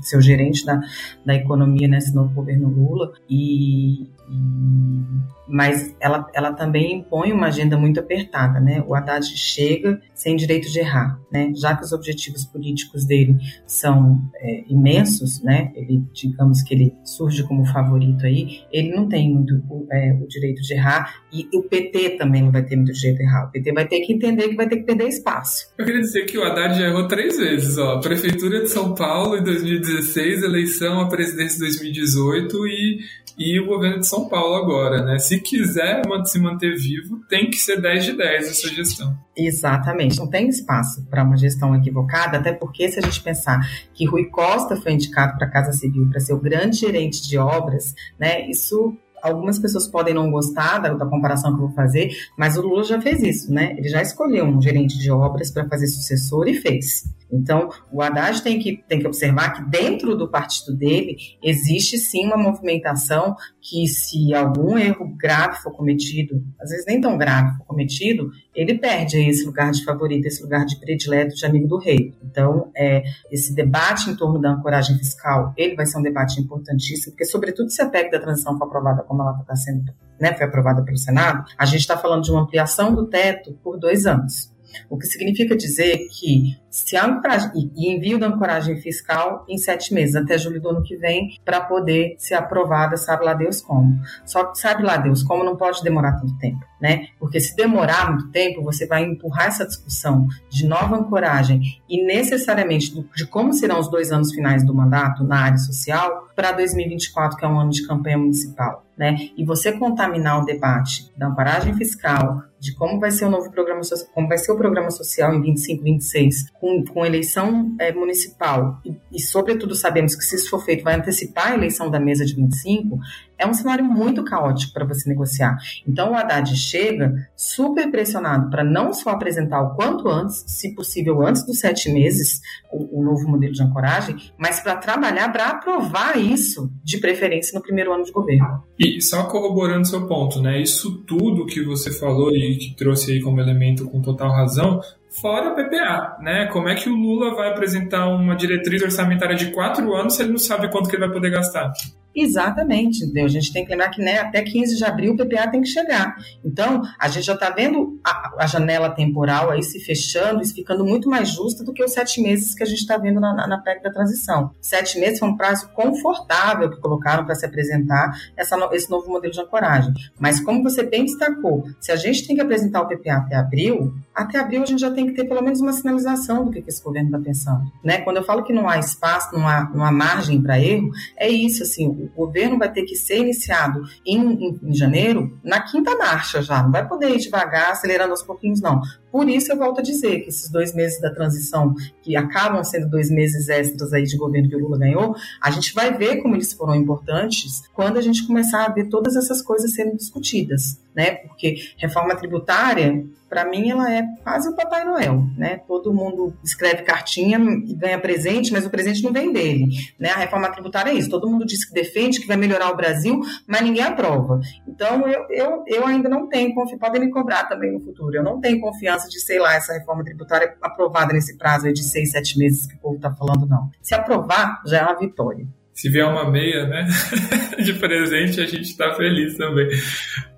ser 0.00 0.16
o 0.16 0.22
gerente 0.22 0.64
da, 0.64 0.80
da 1.26 1.34
economia 1.34 1.88
nesse 1.88 2.14
novo 2.14 2.32
governo 2.32 2.68
Lula. 2.68 3.12
E, 3.28 4.04
e 4.04 5.02
mas 5.52 5.94
ela, 6.00 6.26
ela 6.32 6.54
também 6.54 7.00
impõe 7.00 7.30
uma 7.30 7.48
agenda 7.48 7.76
muito 7.76 8.00
apertada, 8.00 8.58
né? 8.58 8.82
O 8.86 8.94
Haddad 8.94 9.26
chega 9.36 10.00
sem 10.14 10.34
direito 10.34 10.70
de 10.72 10.78
errar, 10.78 11.20
né? 11.30 11.52
Já 11.54 11.76
que 11.76 11.84
os 11.84 11.92
objetivos 11.92 12.46
políticos 12.46 13.04
dele 13.04 13.36
são 13.66 14.18
é, 14.36 14.64
imensos, 14.66 15.42
né? 15.42 15.70
Ele, 15.76 16.02
digamos 16.10 16.62
que 16.62 16.72
ele 16.72 16.94
surge 17.04 17.42
como 17.42 17.66
favorito 17.66 18.24
aí, 18.24 18.62
ele 18.72 18.96
não 18.96 19.06
tem 19.06 19.30
muito 19.30 19.62
é, 19.92 20.14
o 20.14 20.26
direito 20.26 20.62
de 20.62 20.72
errar 20.72 21.16
e 21.30 21.46
o 21.54 21.62
PT 21.64 22.16
também 22.16 22.40
não 22.40 22.50
vai 22.50 22.64
ter 22.64 22.76
muito 22.76 22.94
direito 22.94 23.18
de 23.18 23.24
errar. 23.24 23.48
O 23.48 23.50
PT 23.50 23.72
vai 23.72 23.86
ter 23.86 24.00
que 24.00 24.14
entender 24.14 24.48
que 24.48 24.56
vai 24.56 24.66
ter 24.66 24.78
que 24.78 24.84
perder 24.84 25.08
espaço. 25.08 25.66
Eu 25.76 25.84
queria 25.84 26.00
dizer 26.00 26.24
que 26.24 26.38
o 26.38 26.44
Haddad 26.44 26.78
já 26.78 26.88
errou 26.88 27.06
três 27.06 27.36
vezes, 27.36 27.76
ó. 27.76 28.00
Prefeitura 28.00 28.62
de 28.62 28.68
São 28.68 28.94
Paulo 28.94 29.36
em 29.36 29.44
2016, 29.44 30.44
eleição 30.44 30.98
à 30.98 31.08
presidência 31.10 31.56
em 31.56 31.60
2018 31.60 32.66
e 32.68 33.22
e 33.38 33.58
o 33.58 33.66
governo 33.66 34.00
de 34.00 34.06
São 34.06 34.28
Paulo 34.28 34.54
agora, 34.54 35.04
né? 35.04 35.18
Se 35.18 35.40
quiser 35.42 36.02
se 36.24 36.38
manter 36.38 36.76
vivo, 36.76 37.20
tem 37.28 37.50
que 37.50 37.56
ser 37.56 37.80
10 37.80 38.04
de 38.04 38.12
10 38.12 38.48
essa 38.48 38.68
gestão. 38.68 39.18
Exatamente, 39.36 40.18
não 40.18 40.28
tem 40.28 40.48
espaço 40.48 41.04
para 41.10 41.24
uma 41.24 41.36
gestão 41.36 41.74
equivocada, 41.74 42.38
até 42.38 42.52
porque 42.52 42.88
se 42.88 42.98
a 42.98 43.02
gente 43.02 43.20
pensar 43.20 43.60
que 43.92 44.06
Rui 44.06 44.26
Costa 44.26 44.76
foi 44.76 44.92
indicado 44.92 45.36
para 45.36 45.46
a 45.46 45.50
Casa 45.50 45.72
Civil 45.72 46.08
para 46.08 46.20
ser 46.20 46.34
o 46.34 46.40
grande 46.40 46.78
gerente 46.78 47.26
de 47.28 47.38
obras, 47.38 47.94
né? 48.18 48.48
Isso 48.48 48.96
algumas 49.22 49.58
pessoas 49.58 49.88
podem 49.88 50.12
não 50.12 50.30
gostar 50.30 50.78
da, 50.78 50.94
da, 50.94 51.06
comparação 51.06 51.54
que 51.54 51.62
eu 51.62 51.66
vou 51.66 51.74
fazer, 51.74 52.10
mas 52.36 52.56
o 52.56 52.62
Lula 52.62 52.84
já 52.84 53.00
fez 53.00 53.22
isso, 53.22 53.52
né? 53.52 53.74
Ele 53.78 53.88
já 53.88 54.02
escolheu 54.02 54.44
um 54.44 54.60
gerente 54.60 54.98
de 54.98 55.10
obras 55.10 55.50
para 55.50 55.68
fazer 55.68 55.86
sucessor 55.86 56.48
e 56.48 56.54
fez. 56.54 57.04
Então, 57.32 57.70
o 57.90 58.02
Haddad 58.02 58.42
tem 58.42 58.58
que, 58.58 58.84
tem 58.86 58.98
que 58.98 59.06
observar 59.06 59.54
que 59.54 59.70
dentro 59.70 60.14
do 60.14 60.28
partido 60.28 60.76
dele 60.76 61.16
existe 61.42 61.96
sim 61.96 62.26
uma 62.26 62.36
movimentação 62.36 63.34
que, 63.58 63.86
se 63.86 64.34
algum 64.34 64.76
erro 64.76 65.16
grave 65.16 65.56
for 65.62 65.72
cometido, 65.72 66.44
às 66.60 66.68
vezes 66.68 66.84
nem 66.84 67.00
tão 67.00 67.16
grave 67.16 67.56
for 67.56 67.64
cometido, 67.64 68.30
ele 68.54 68.74
perde 68.74 69.18
esse 69.18 69.46
lugar 69.46 69.70
de 69.72 69.82
favorito, 69.82 70.26
esse 70.26 70.42
lugar 70.42 70.66
de 70.66 70.78
predileto, 70.78 71.34
de 71.34 71.46
amigo 71.46 71.66
do 71.66 71.78
rei. 71.78 72.14
Então, 72.22 72.70
é, 72.76 73.02
esse 73.30 73.54
debate 73.54 74.10
em 74.10 74.14
torno 74.14 74.38
da 74.38 74.50
ancoragem 74.50 74.98
fiscal, 74.98 75.54
ele 75.56 75.74
vai 75.74 75.86
ser 75.86 75.98
um 75.98 76.02
debate 76.02 76.38
importantíssimo, 76.38 77.12
porque, 77.12 77.24
sobretudo, 77.24 77.70
se 77.70 77.80
a 77.80 77.88
PEC 77.88 78.10
da 78.10 78.20
transição 78.20 78.58
for 78.58 78.66
aprovada 78.66 79.02
como 79.12 79.22
ela 79.22 79.38
está 79.38 79.54
sendo, 79.54 79.92
né, 80.18 80.32
foi 80.32 80.46
aprovada 80.46 80.82
pelo 80.82 80.96
Senado, 80.96 81.44
a 81.58 81.66
gente 81.66 81.80
está 81.80 81.98
falando 81.98 82.22
de 82.22 82.32
uma 82.32 82.40
ampliação 82.40 82.94
do 82.94 83.06
teto 83.06 83.52
por 83.62 83.78
dois 83.78 84.06
anos. 84.06 84.50
O 84.88 84.96
que 84.96 85.06
significa 85.06 85.54
dizer 85.54 86.08
que 86.08 86.56
se 86.70 86.96
a 86.96 87.20
e 87.54 87.92
envio 87.92 88.18
da 88.18 88.28
ancoragem 88.28 88.80
fiscal 88.80 89.44
em 89.46 89.58
sete 89.58 89.92
meses, 89.92 90.16
até 90.16 90.38
julho 90.38 90.60
do 90.60 90.70
ano 90.70 90.82
que 90.82 90.96
vem, 90.96 91.36
para 91.44 91.60
poder 91.60 92.14
ser 92.18 92.34
aprovada, 92.34 92.96
sabe 92.96 93.24
lá 93.24 93.34
Deus 93.34 93.60
como. 93.60 94.00
Só 94.24 94.44
que 94.44 94.58
sabe 94.58 94.82
lá 94.82 94.96
Deus 94.96 95.22
como 95.22 95.44
não 95.44 95.56
pode 95.56 95.82
demorar 95.82 96.12
tanto 96.12 96.36
tempo, 96.38 96.64
né? 96.80 97.08
Porque 97.18 97.40
se 97.40 97.54
demorar 97.54 98.10
muito 98.10 98.30
tempo, 98.30 98.62
você 98.62 98.86
vai 98.86 99.04
empurrar 99.04 99.48
essa 99.48 99.66
discussão 99.66 100.26
de 100.48 100.66
nova 100.66 100.96
ancoragem 100.96 101.60
e 101.88 102.02
necessariamente 102.04 102.94
de 103.14 103.26
como 103.26 103.52
serão 103.52 103.78
os 103.78 103.90
dois 103.90 104.10
anos 104.10 104.32
finais 104.32 104.64
do 104.64 104.74
mandato 104.74 105.24
na 105.24 105.40
área 105.40 105.58
social 105.58 106.28
para 106.34 106.52
2024, 106.52 107.36
que 107.36 107.44
é 107.44 107.48
um 107.48 107.60
ano 107.60 107.70
de 107.70 107.86
campanha 107.86 108.16
municipal 108.16 108.82
né? 109.02 109.16
E 109.36 109.44
você 109.44 109.72
contaminar 109.72 110.40
o 110.40 110.44
debate 110.44 111.12
da 111.16 111.26
amparagem 111.26 111.74
fiscal, 111.74 112.44
de 112.62 112.72
como 112.76 113.00
vai 113.00 113.10
ser 113.10 113.24
o 113.24 113.30
novo 113.30 113.50
programa 113.50 113.80
como 114.14 114.28
vai 114.28 114.38
ser 114.38 114.52
o 114.52 114.56
programa 114.56 114.88
social 114.92 115.34
em 115.34 115.42
25, 115.42 115.82
26, 115.82 116.50
com, 116.60 116.84
com 116.84 117.04
eleição 117.04 117.74
é, 117.80 117.92
municipal, 117.92 118.80
e, 118.84 118.94
e, 119.10 119.20
sobretudo 119.20 119.74
sabemos 119.74 120.14
que 120.14 120.22
se 120.22 120.36
isso 120.36 120.48
for 120.48 120.64
feito 120.64 120.84
vai 120.84 120.94
antecipar 120.94 121.48
a 121.48 121.54
eleição 121.54 121.90
da 121.90 121.98
mesa 121.98 122.24
de 122.24 122.36
25, 122.36 123.00
é 123.36 123.46
um 123.46 123.52
cenário 123.52 123.84
muito 123.84 124.22
caótico 124.22 124.72
para 124.72 124.84
você 124.84 125.08
negociar. 125.08 125.58
Então 125.86 126.12
o 126.12 126.14
Haddad 126.14 126.54
chega 126.56 127.28
super 127.36 127.90
pressionado 127.90 128.48
para 128.48 128.62
não 128.62 128.92
só 128.92 129.10
apresentar 129.10 129.60
o 129.60 129.74
quanto 129.74 130.08
antes, 130.08 130.44
se 130.46 130.72
possível 130.76 131.26
antes 131.26 131.44
dos 131.44 131.58
sete 131.58 131.90
meses, 131.90 132.40
o, 132.72 133.00
o 133.00 133.04
novo 133.04 133.28
modelo 133.28 133.52
de 133.52 133.62
ancoragem, 133.62 134.14
mas 134.38 134.60
para 134.60 134.76
trabalhar 134.76 135.32
para 135.32 135.48
aprovar 135.48 136.16
isso, 136.16 136.70
de 136.84 136.98
preferência 136.98 137.56
no 137.56 137.62
primeiro 137.62 137.92
ano 137.92 138.04
de 138.04 138.12
governo. 138.12 138.62
E 138.78 139.00
só 139.00 139.24
corroborando 139.24 139.88
seu 139.88 140.06
ponto, 140.06 140.40
né? 140.40 140.60
Isso 140.60 141.02
tudo 141.04 141.46
que 141.46 141.64
você 141.64 141.90
falou 141.90 142.30
e 142.30 142.51
que 142.56 142.74
trouxe 142.74 143.12
aí 143.12 143.20
como 143.20 143.40
elemento 143.40 143.88
com 143.88 144.00
total 144.00 144.30
razão, 144.30 144.80
fora 145.20 145.50
o 145.50 145.54
PPA, 145.54 146.18
né? 146.20 146.48
Como 146.52 146.68
é 146.68 146.74
que 146.74 146.88
o 146.88 146.94
Lula 146.94 147.34
vai 147.34 147.50
apresentar 147.50 148.08
uma 148.08 148.34
diretriz 148.34 148.82
orçamentária 148.82 149.36
de 149.36 149.50
quatro 149.50 149.94
anos 149.94 150.16
se 150.16 150.22
ele 150.22 150.30
não 150.30 150.38
sabe 150.38 150.70
quanto 150.70 150.88
que 150.88 150.96
ele 150.96 151.06
vai 151.06 151.12
poder 151.12 151.30
gastar? 151.30 151.72
Exatamente, 152.14 153.04
entendeu? 153.04 153.24
A 153.24 153.28
gente 153.28 153.52
tem 153.52 153.64
que 153.64 153.70
lembrar 153.70 153.88
que 153.88 154.02
né, 154.02 154.18
até 154.18 154.42
15 154.42 154.76
de 154.76 154.84
abril 154.84 155.14
o 155.14 155.16
PPA 155.16 155.50
tem 155.50 155.62
que 155.62 155.68
chegar. 155.68 156.14
Então, 156.44 156.82
a 156.98 157.08
gente 157.08 157.24
já 157.24 157.34
está 157.34 157.50
vendo 157.50 157.98
a, 158.04 158.44
a, 158.44 158.46
janela 158.46 158.90
temporal 158.90 159.50
aí 159.50 159.62
se 159.62 159.80
fechando 159.80 160.42
e 160.42 160.46
ficando 160.46 160.84
muito 160.84 161.08
mais 161.08 161.30
justa 161.30 161.64
do 161.64 161.72
que 161.72 161.82
os 161.82 161.92
sete 161.92 162.20
meses 162.20 162.54
que 162.54 162.62
a 162.62 162.66
gente 162.66 162.80
está 162.80 162.98
vendo 162.98 163.18
na, 163.18 163.34
na, 163.34 163.46
na 163.46 163.58
PEC 163.58 163.82
da 163.82 163.90
transição. 163.90 164.50
Sete 164.60 164.98
meses 164.98 165.18
foi 165.18 165.28
um 165.28 165.36
prazo 165.36 165.68
confortável 165.70 166.70
que 166.70 166.80
colocaram 166.80 167.24
para 167.24 167.34
se 167.34 167.46
apresentar 167.46 168.12
essa, 168.36 168.56
esse 168.72 168.90
novo 168.90 169.10
modelo 169.10 169.32
de 169.32 169.40
ancoragem. 169.40 169.92
Mas 170.18 170.38
como 170.38 170.62
você 170.62 170.82
bem 170.82 171.06
destacou, 171.06 171.64
se 171.80 171.90
a 171.90 171.96
gente 171.96 172.26
tem 172.26 172.36
que 172.36 172.42
apresentar 172.42 172.82
o 172.82 172.88
PPA 172.88 173.16
até 173.16 173.36
abril, 173.36 173.94
até 174.14 174.38
abril 174.38 174.62
a 174.62 174.66
gente 174.66 174.80
já 174.80 174.90
tem 174.90 175.06
que 175.06 175.14
ter 175.14 175.24
pelo 175.24 175.42
menos 175.42 175.60
uma 175.60 175.72
sinalização 175.72 176.44
do 176.44 176.50
que, 176.50 176.62
que 176.62 176.68
esse 176.68 176.82
governo 176.82 177.08
está 177.08 177.18
pensando. 177.18 177.70
Né? 177.82 177.98
Quando 177.98 178.18
eu 178.18 178.24
falo 178.24 178.42
que 178.42 178.52
não 178.52 178.68
há 178.68 178.78
espaço, 178.78 179.34
não 179.34 179.48
há, 179.48 179.70
não 179.74 179.84
há 179.84 179.90
margem 179.90 180.42
para 180.42 180.60
erro, 180.60 180.90
é 181.16 181.28
isso, 181.28 181.62
assim, 181.62 181.86
o 181.88 182.10
governo 182.14 182.58
vai 182.58 182.70
ter 182.70 182.82
que 182.82 182.94
ser 182.94 183.18
iniciado 183.18 183.82
em, 184.06 184.18
em, 184.18 184.60
em, 184.62 184.74
janeiro 184.74 185.38
na 185.42 185.60
quinta 185.60 185.96
marcha 185.96 186.42
já, 186.42 186.62
não 186.62 186.70
vai 186.70 186.86
poder 186.86 187.10
ir 187.10 187.18
devagar, 187.18 187.72
acelerando 187.72 188.10
aos 188.10 188.22
pouquinhos, 188.22 188.60
não. 188.60 188.80
Por 189.10 189.28
isso 189.28 189.52
eu 189.52 189.58
volto 189.58 189.80
a 189.80 189.82
dizer 189.82 190.20
que 190.20 190.30
esses 190.30 190.50
dois 190.50 190.74
meses 190.74 191.00
da 191.00 191.12
transição, 191.12 191.74
que 192.02 192.16
acabam 192.16 192.64
sendo 192.64 192.88
dois 192.88 193.10
meses 193.10 193.48
extras 193.48 193.92
aí 193.92 194.04
de 194.04 194.16
governo 194.16 194.48
que 194.48 194.56
o 194.56 194.58
Lula 194.58 194.78
ganhou, 194.78 195.14
a 195.40 195.50
gente 195.50 195.74
vai 195.74 195.96
ver 195.96 196.22
como 196.22 196.34
eles 196.34 196.52
foram 196.52 196.74
importantes 196.74 197.62
quando 197.74 197.98
a 197.98 198.00
gente 198.00 198.26
começar 198.26 198.64
a 198.64 198.72
ver 198.72 198.88
todas 198.88 199.14
essas 199.16 199.42
coisas 199.42 199.74
sendo 199.74 199.96
discutidas, 199.96 200.80
né? 200.94 201.16
Porque 201.16 201.56
reforma 201.78 202.14
tributária 202.16 203.04
para 203.32 203.46
mim 203.46 203.70
ela 203.70 203.90
é 203.90 204.04
quase 204.22 204.46
o 204.46 204.54
Papai 204.54 204.84
Noel, 204.84 205.24
né? 205.38 205.62
Todo 205.66 205.90
mundo 205.90 206.34
escreve 206.44 206.82
cartinha 206.82 207.38
e 207.38 207.74
ganha 207.74 207.98
presente, 207.98 208.52
mas 208.52 208.66
o 208.66 208.70
presente 208.70 209.02
não 209.02 209.10
vem 209.10 209.32
dele, 209.32 209.68
né? 209.98 210.10
A 210.10 210.18
reforma 210.18 210.50
tributária 210.50 210.90
é 210.90 210.94
isso, 210.94 211.08
todo 211.08 211.30
mundo 211.30 211.46
diz 211.46 211.64
que 211.64 211.72
defende, 211.72 212.20
que 212.20 212.26
vai 212.26 212.36
melhorar 212.36 212.70
o 212.70 212.76
Brasil, 212.76 213.18
mas 213.46 213.62
ninguém 213.62 213.84
aprova. 213.84 214.38
Então 214.68 215.08
eu, 215.08 215.24
eu, 215.30 215.64
eu 215.66 215.86
ainda 215.86 216.10
não 216.10 216.28
tenho 216.28 216.54
confiança, 216.54 216.78
podem 216.78 217.00
me 217.00 217.10
cobrar 217.10 217.44
também 217.44 217.72
no 217.72 217.80
futuro, 217.80 218.14
eu 218.14 218.22
não 218.22 218.38
tenho 218.38 218.60
confiança 218.60 219.08
de, 219.08 219.18
sei 219.18 219.38
lá, 219.38 219.54
essa 219.54 219.72
reforma 219.72 220.04
tributária 220.04 220.54
aprovada 220.60 221.14
nesse 221.14 221.38
prazo 221.38 221.72
de 221.72 221.82
seis, 221.82 222.10
sete 222.10 222.38
meses 222.38 222.66
que 222.66 222.74
o 222.74 222.80
povo 222.80 222.96
está 222.96 223.10
falando, 223.14 223.46
não. 223.46 223.70
Se 223.80 223.94
aprovar, 223.94 224.60
já 224.66 224.80
é 224.80 224.82
uma 224.82 224.98
vitória 224.98 225.46
se 225.82 225.90
vier 225.90 226.06
uma 226.06 226.30
meia, 226.30 226.64
né, 226.64 226.86
de 227.58 227.74
presente, 227.74 228.40
a 228.40 228.46
gente 228.46 228.76
tá 228.76 228.94
feliz 228.94 229.36
também. 229.36 229.68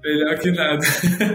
Melhor 0.03 0.39
que 0.39 0.51
nada. 0.51 0.81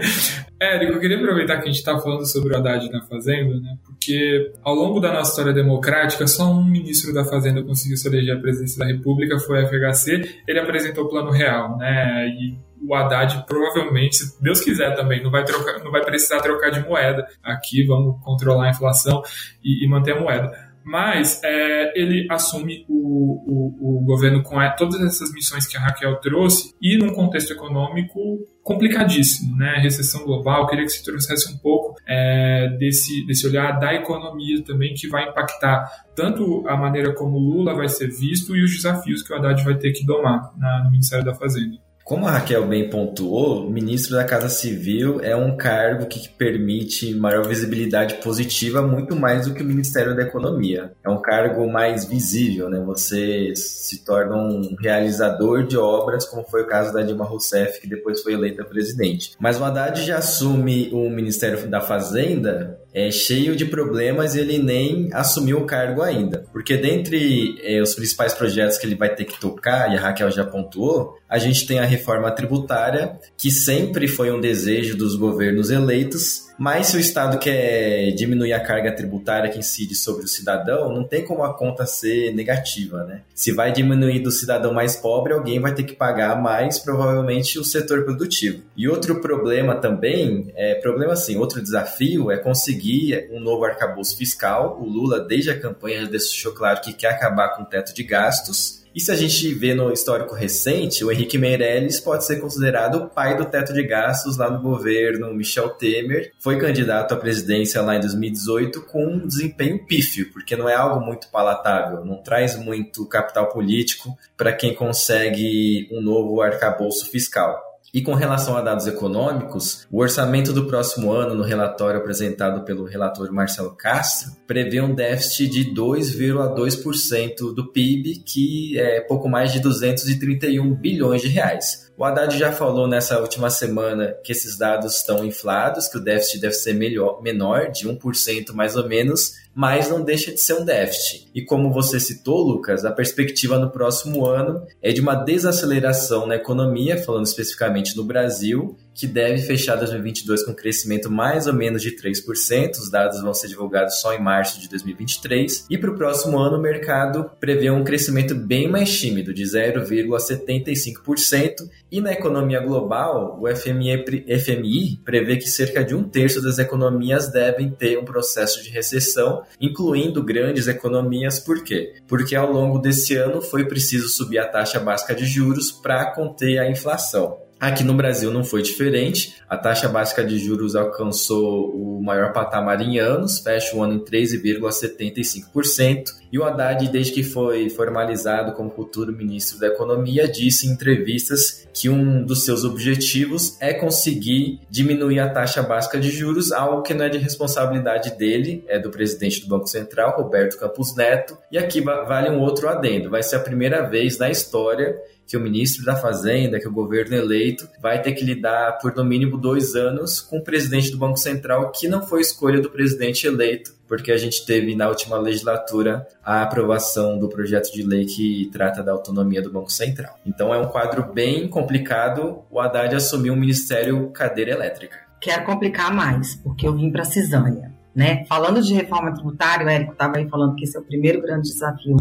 Érico, 0.60 0.94
eu 0.94 1.00
queria 1.00 1.16
aproveitar 1.16 1.58
que 1.58 1.62
a 1.62 1.66
gente 1.66 1.78
está 1.78 1.96
falando 1.96 2.26
sobre 2.26 2.52
o 2.52 2.56
Haddad 2.56 2.90
na 2.90 3.02
Fazenda, 3.02 3.60
né? 3.60 3.76
Porque 3.84 4.50
ao 4.64 4.74
longo 4.74 4.98
da 4.98 5.12
nossa 5.12 5.30
história 5.30 5.52
democrática, 5.52 6.26
só 6.26 6.50
um 6.50 6.64
ministro 6.64 7.14
da 7.14 7.24
Fazenda 7.24 7.62
conseguiu 7.62 7.96
se 7.96 8.08
eleger 8.08 8.36
à 8.36 8.40
presidência 8.40 8.80
da 8.80 8.86
República, 8.86 9.38
foi 9.38 9.62
a 9.62 9.68
FHC. 9.68 10.42
Ele 10.46 10.58
apresentou 10.58 11.04
o 11.04 11.08
Plano 11.08 11.30
Real, 11.30 11.78
né? 11.78 12.26
E 12.30 12.58
o 12.84 12.92
Haddad 12.92 13.44
provavelmente, 13.46 14.16
se 14.16 14.42
Deus 14.42 14.60
quiser 14.60 14.96
também, 14.96 15.22
não 15.22 15.30
vai, 15.30 15.44
trocar, 15.44 15.78
não 15.84 15.92
vai 15.92 16.04
precisar 16.04 16.40
trocar 16.40 16.70
de 16.70 16.80
moeda. 16.80 17.28
Aqui 17.44 17.86
vamos 17.86 18.20
controlar 18.24 18.66
a 18.66 18.70
inflação 18.70 19.22
e, 19.64 19.84
e 19.84 19.88
manter 19.88 20.16
a 20.16 20.20
moeda 20.20 20.69
mas 20.84 21.40
é, 21.44 21.92
ele 22.00 22.26
assume 22.30 22.84
o, 22.88 22.96
o, 22.96 23.98
o 23.98 24.04
governo 24.04 24.42
com 24.42 24.58
a, 24.58 24.70
todas 24.70 25.00
essas 25.00 25.32
missões 25.32 25.66
que 25.66 25.76
a 25.76 25.80
Raquel 25.80 26.16
trouxe 26.16 26.74
e 26.80 26.96
num 26.96 27.12
contexto 27.12 27.52
econômico 27.52 28.18
complicadíssimo, 28.62 29.56
né? 29.56 29.78
Recessão 29.80 30.24
global, 30.24 30.66
queria 30.66 30.84
que 30.84 30.90
se 30.90 31.04
trouxesse 31.04 31.52
um 31.52 31.58
pouco 31.58 31.96
é, 32.06 32.68
desse, 32.78 33.26
desse 33.26 33.46
olhar 33.46 33.78
da 33.78 33.94
economia 33.94 34.62
também, 34.64 34.94
que 34.94 35.08
vai 35.08 35.28
impactar 35.28 35.90
tanto 36.14 36.66
a 36.68 36.76
maneira 36.76 37.14
como 37.14 37.38
Lula 37.38 37.74
vai 37.74 37.88
ser 37.88 38.08
visto 38.08 38.56
e 38.56 38.62
os 38.62 38.72
desafios 38.72 39.22
que 39.22 39.32
o 39.32 39.36
Haddad 39.36 39.64
vai 39.64 39.76
ter 39.76 39.92
que 39.92 40.04
domar 40.04 40.52
na, 40.56 40.84
no 40.84 40.90
Ministério 40.90 41.24
da 41.24 41.34
Fazenda. 41.34 41.78
Como 42.10 42.26
a 42.26 42.32
Raquel 42.32 42.66
bem 42.66 42.90
pontuou, 42.90 43.70
ministro 43.70 44.16
da 44.16 44.24
Casa 44.24 44.48
Civil 44.48 45.20
é 45.20 45.36
um 45.36 45.56
cargo 45.56 46.06
que 46.06 46.28
permite 46.28 47.14
maior 47.14 47.46
visibilidade 47.46 48.14
positiva 48.14 48.82
muito 48.82 49.14
mais 49.14 49.46
do 49.46 49.54
que 49.54 49.62
o 49.62 49.64
Ministério 49.64 50.16
da 50.16 50.24
Economia. 50.24 50.90
É 51.04 51.08
um 51.08 51.22
cargo 51.22 51.70
mais 51.70 52.04
visível, 52.04 52.68
né? 52.68 52.80
Você 52.84 53.54
se 53.54 54.04
torna 54.04 54.36
um 54.36 54.74
realizador 54.80 55.64
de 55.64 55.76
obras, 55.78 56.24
como 56.24 56.42
foi 56.42 56.62
o 56.62 56.66
caso 56.66 56.92
da 56.92 57.00
Dilma 57.00 57.24
Rousseff, 57.24 57.80
que 57.80 57.88
depois 57.88 58.20
foi 58.24 58.32
eleita 58.32 58.64
presidente. 58.64 59.36
Mas 59.38 59.60
o 59.60 59.64
Haddad 59.64 60.04
já 60.04 60.16
assume 60.16 60.90
o 60.92 61.08
Ministério 61.08 61.64
da 61.68 61.80
Fazenda 61.80 62.76
é 62.92 63.10
cheio 63.10 63.54
de 63.54 63.64
problemas 63.64 64.34
e 64.34 64.40
ele 64.40 64.58
nem 64.58 65.08
assumiu 65.12 65.58
o 65.58 65.66
cargo 65.66 66.02
ainda. 66.02 66.44
Porque 66.52 66.76
dentre 66.76 67.56
é, 67.62 67.80
os 67.80 67.94
principais 67.94 68.34
projetos 68.34 68.78
que 68.78 68.86
ele 68.86 68.94
vai 68.94 69.14
ter 69.14 69.24
que 69.24 69.40
tocar, 69.40 69.92
e 69.92 69.96
a 69.96 70.00
Raquel 70.00 70.30
já 70.30 70.44
pontuou, 70.44 71.18
a 71.28 71.38
gente 71.38 71.66
tem 71.66 71.78
a 71.78 71.84
reforma 71.84 72.30
tributária, 72.30 73.18
que 73.36 73.50
sempre 73.50 74.08
foi 74.08 74.32
um 74.32 74.40
desejo 74.40 74.96
dos 74.96 75.14
governos 75.14 75.70
eleitos, 75.70 76.49
mas 76.60 76.88
se 76.88 76.96
o 76.98 77.00
Estado 77.00 77.38
quer 77.38 78.10
diminuir 78.10 78.52
a 78.52 78.60
carga 78.60 78.92
tributária 78.92 79.48
que 79.48 79.58
incide 79.58 79.94
sobre 79.94 80.26
o 80.26 80.28
cidadão, 80.28 80.92
não 80.92 81.04
tem 81.04 81.24
como 81.24 81.42
a 81.42 81.56
conta 81.56 81.86
ser 81.86 82.34
negativa, 82.34 83.02
né? 83.04 83.22
Se 83.34 83.50
vai 83.50 83.72
diminuir 83.72 84.18
do 84.18 84.30
cidadão 84.30 84.70
mais 84.70 84.94
pobre, 84.94 85.32
alguém 85.32 85.58
vai 85.58 85.72
ter 85.72 85.84
que 85.84 85.94
pagar 85.94 86.38
mais, 86.38 86.78
provavelmente 86.78 87.58
o 87.58 87.64
setor 87.64 88.04
produtivo. 88.04 88.62
E 88.76 88.86
outro 88.86 89.22
problema 89.22 89.74
também, 89.74 90.52
é 90.54 90.74
problema 90.74 91.14
assim, 91.14 91.38
outro 91.38 91.62
desafio 91.62 92.30
é 92.30 92.36
conseguir 92.36 93.30
um 93.32 93.40
novo 93.40 93.64
arcabouço 93.64 94.14
fiscal. 94.18 94.78
O 94.78 94.84
Lula, 94.84 95.18
desde 95.18 95.48
a 95.48 95.58
campanha, 95.58 96.06
deixou 96.06 96.52
claro 96.52 96.82
que 96.82 96.92
quer 96.92 97.12
acabar 97.12 97.56
com 97.56 97.62
o 97.62 97.66
teto 97.66 97.94
de 97.94 98.02
gastos 98.02 98.79
e 98.94 99.00
se 99.00 99.12
a 99.12 99.16
gente 99.16 99.54
vê 99.54 99.74
no 99.74 99.92
histórico 99.92 100.34
recente, 100.34 101.04
o 101.04 101.12
Henrique 101.12 101.38
Meirelles 101.38 102.00
pode 102.00 102.26
ser 102.26 102.40
considerado 102.40 102.96
o 102.96 103.08
pai 103.08 103.36
do 103.36 103.44
teto 103.44 103.72
de 103.72 103.82
gastos 103.84 104.36
lá 104.36 104.50
no 104.50 104.60
governo 104.60 105.32
Michel 105.32 105.70
Temer. 105.70 106.32
Foi 106.38 106.58
candidato 106.58 107.14
à 107.14 107.16
presidência 107.16 107.80
lá 107.82 107.96
em 107.96 108.00
2018 108.00 108.82
com 108.82 109.04
um 109.04 109.26
desempenho 109.26 109.86
pífio, 109.86 110.32
porque 110.32 110.56
não 110.56 110.68
é 110.68 110.74
algo 110.74 111.04
muito 111.04 111.28
palatável, 111.28 112.04
não 112.04 112.22
traz 112.22 112.56
muito 112.56 113.06
capital 113.06 113.48
político 113.48 114.16
para 114.36 114.52
quem 114.52 114.74
consegue 114.74 115.88
um 115.92 116.00
novo 116.00 116.40
arcabouço 116.42 117.10
fiscal. 117.10 117.69
E 117.92 118.02
com 118.02 118.14
relação 118.14 118.56
a 118.56 118.60
dados 118.60 118.86
econômicos, 118.86 119.86
o 119.90 120.00
orçamento 120.00 120.52
do 120.52 120.66
próximo 120.66 121.12
ano, 121.12 121.34
no 121.34 121.42
relatório 121.42 121.98
apresentado 121.98 122.64
pelo 122.64 122.84
relator 122.84 123.32
Marcelo 123.32 123.74
Castro, 123.76 124.30
prevê 124.46 124.80
um 124.80 124.94
déficit 124.94 125.48
de 125.48 125.74
2,2% 125.74 127.52
do 127.52 127.72
PIB, 127.72 128.22
que 128.24 128.78
é 128.78 129.00
pouco 129.00 129.28
mais 129.28 129.52
de 129.52 129.58
231 129.60 130.74
bilhões 130.74 131.20
de 131.20 131.28
reais. 131.28 131.90
O 131.96 132.04
Haddad 132.04 132.38
já 132.38 132.50
falou 132.50 132.88
nessa 132.88 133.20
última 133.20 133.50
semana 133.50 134.14
que 134.24 134.32
esses 134.32 134.56
dados 134.56 134.96
estão 134.96 135.24
inflados, 135.24 135.88
que 135.88 135.98
o 135.98 136.00
déficit 136.00 136.40
deve 136.40 136.54
ser 136.54 136.72
melhor, 136.72 137.20
menor, 137.20 137.70
de 137.70 137.86
1% 137.86 138.52
mais 138.54 138.76
ou 138.76 138.88
menos, 138.88 139.32
mas 139.54 139.88
não 139.88 140.02
deixa 140.02 140.32
de 140.32 140.40
ser 140.40 140.54
um 140.54 140.64
déficit. 140.64 141.28
E 141.34 141.42
como 141.42 141.72
você 141.72 142.00
citou, 142.00 142.42
Lucas, 142.42 142.84
a 142.84 142.92
perspectiva 142.92 143.58
no 143.58 143.70
próximo 143.70 144.26
ano 144.26 144.62
é 144.82 144.92
de 144.92 145.00
uma 145.00 145.14
desaceleração 145.14 146.26
na 146.26 146.36
economia, 146.36 147.02
falando 147.02 147.24
especificamente 147.26 147.96
no 147.96 148.04
Brasil, 148.04 148.76
que 148.94 149.06
deve 149.06 149.40
fechar 149.42 149.76
2022 149.76 150.44
com 150.44 150.54
crescimento 150.54 151.10
mais 151.10 151.46
ou 151.46 151.54
menos 151.54 151.80
de 151.82 151.96
3%. 151.96 152.72
Os 152.72 152.90
dados 152.90 153.22
vão 153.22 153.32
ser 153.32 153.48
divulgados 153.48 154.00
só 154.00 154.12
em 154.12 154.20
março 154.20 154.60
de 154.60 154.68
2023. 154.68 155.66
E 155.70 155.78
para 155.78 155.90
o 155.90 155.96
próximo 155.96 156.38
ano, 156.38 156.58
o 156.58 156.60
mercado 156.60 157.30
prevê 157.40 157.70
um 157.70 157.84
crescimento 157.84 158.34
bem 158.34 158.68
mais 158.68 158.98
tímido, 158.98 159.32
de 159.32 159.44
0,75%. 159.44 161.70
E 161.90 161.98
na 162.00 162.12
economia 162.12 162.60
global, 162.60 163.40
o 163.40 163.48
FMI, 163.48 164.04
FMI 164.38 165.00
prevê 165.04 165.36
que 165.36 165.48
cerca 165.48 165.84
de 165.84 165.94
um 165.94 166.02
terço 166.04 166.42
das 166.42 166.58
economias 166.58 167.32
devem 167.32 167.70
ter 167.70 167.98
um 167.98 168.04
processo 168.04 168.62
de 168.62 168.70
recessão, 168.70 169.39
incluindo 169.60 170.22
grandes 170.22 170.68
economias. 170.68 171.38
Por 171.38 171.64
quê? 171.64 171.94
Porque 172.06 172.34
ao 172.34 172.50
longo 172.50 172.78
desse 172.78 173.16
ano 173.16 173.40
foi 173.40 173.66
preciso 173.66 174.08
subir 174.08 174.38
a 174.38 174.48
taxa 174.48 174.80
básica 174.80 175.14
de 175.14 175.24
juros 175.24 175.70
para 175.70 176.12
conter 176.12 176.58
a 176.58 176.70
inflação. 176.70 177.38
Aqui 177.60 177.84
no 177.84 177.92
Brasil 177.92 178.30
não 178.30 178.42
foi 178.42 178.62
diferente. 178.62 179.36
A 179.46 179.54
taxa 179.54 179.86
básica 179.86 180.24
de 180.24 180.38
juros 180.38 180.74
alcançou 180.74 181.70
o 181.70 182.02
maior 182.02 182.32
patamar 182.32 182.80
em 182.80 182.98
anos, 182.98 183.40
fecha 183.40 183.76
o 183.76 183.82
ano 183.82 183.96
em 183.96 184.02
13,75%. 184.02 186.04
E 186.32 186.38
o 186.38 186.44
Haddad, 186.44 186.88
desde 186.88 187.12
que 187.12 187.22
foi 187.22 187.68
formalizado 187.70 188.52
como 188.52 188.70
futuro 188.70 189.12
ministro 189.12 189.58
da 189.58 189.66
Economia, 189.66 190.28
disse 190.28 190.66
em 190.66 190.70
entrevistas 190.70 191.68
que 191.72 191.88
um 191.88 192.24
dos 192.24 192.44
seus 192.44 192.64
objetivos 192.64 193.56
é 193.60 193.74
conseguir 193.74 194.60
diminuir 194.70 195.18
a 195.18 195.28
taxa 195.28 195.62
básica 195.62 195.98
de 195.98 196.10
juros, 196.10 196.52
algo 196.52 196.82
que 196.82 196.94
não 196.94 197.04
é 197.04 197.08
de 197.08 197.18
responsabilidade 197.18 198.16
dele, 198.16 198.64
é 198.68 198.78
do 198.78 198.90
presidente 198.90 199.40
do 199.40 199.48
Banco 199.48 199.66
Central, 199.66 200.16
Roberto 200.16 200.58
Campos 200.58 200.94
Neto. 200.94 201.36
E 201.50 201.58
aqui 201.58 201.80
vale 201.80 202.30
um 202.30 202.40
outro 202.40 202.68
adendo: 202.68 203.10
vai 203.10 203.22
ser 203.22 203.36
a 203.36 203.40
primeira 203.40 203.82
vez 203.82 204.18
na 204.18 204.30
história 204.30 204.96
que 205.30 205.36
o 205.36 205.40
ministro 205.40 205.84
da 205.84 205.94
Fazenda, 205.94 206.58
que 206.58 206.66
o 206.66 206.72
governo 206.72 207.14
eleito, 207.14 207.68
vai 207.80 208.02
ter 208.02 208.12
que 208.14 208.24
lidar 208.24 208.78
por 208.78 208.96
no 208.96 209.04
mínimo 209.04 209.38
dois 209.38 209.76
anos 209.76 210.20
com 210.20 210.38
o 210.38 210.42
presidente 210.42 210.90
do 210.90 210.98
Banco 210.98 211.18
Central, 211.18 211.70
que 211.70 211.86
não 211.86 212.02
foi 212.02 212.20
escolha 212.20 212.60
do 212.60 212.68
presidente 212.68 213.28
eleito, 213.28 213.72
porque 213.90 214.12
a 214.12 214.16
gente 214.16 214.46
teve 214.46 214.76
na 214.76 214.88
última 214.88 215.18
legislatura 215.18 216.06
a 216.24 216.42
aprovação 216.42 217.18
do 217.18 217.28
projeto 217.28 217.72
de 217.72 217.82
lei 217.82 218.06
que 218.06 218.48
trata 218.52 218.84
da 218.84 218.92
autonomia 218.92 219.42
do 219.42 219.50
Banco 219.50 219.72
Central. 219.72 220.16
Então 220.24 220.54
é 220.54 220.58
um 220.58 220.68
quadro 220.68 221.12
bem 221.12 221.48
complicado. 221.48 222.44
O 222.48 222.60
Haddad 222.60 222.94
assumiu 222.94 223.34
o 223.34 223.36
ministério 223.36 224.08
cadeira 224.10 224.52
elétrica. 224.52 224.96
Quer 225.20 225.44
complicar 225.44 225.92
mais, 225.92 226.36
porque 226.36 226.68
eu 226.68 226.72
vim 226.72 226.92
para 226.92 227.02
cisânia. 227.02 227.79
Né? 227.94 228.24
Falando 228.26 228.62
de 228.62 228.72
reforma 228.72 229.12
tributária, 229.12 229.66
o 229.66 229.68
Érico 229.68 229.92
estava 229.92 230.18
aí 230.18 230.28
falando 230.28 230.54
que 230.54 230.64
esse 230.64 230.76
é 230.76 230.80
o 230.80 230.84
primeiro 230.84 231.20
grande 231.20 231.48
desafio 231.48 231.96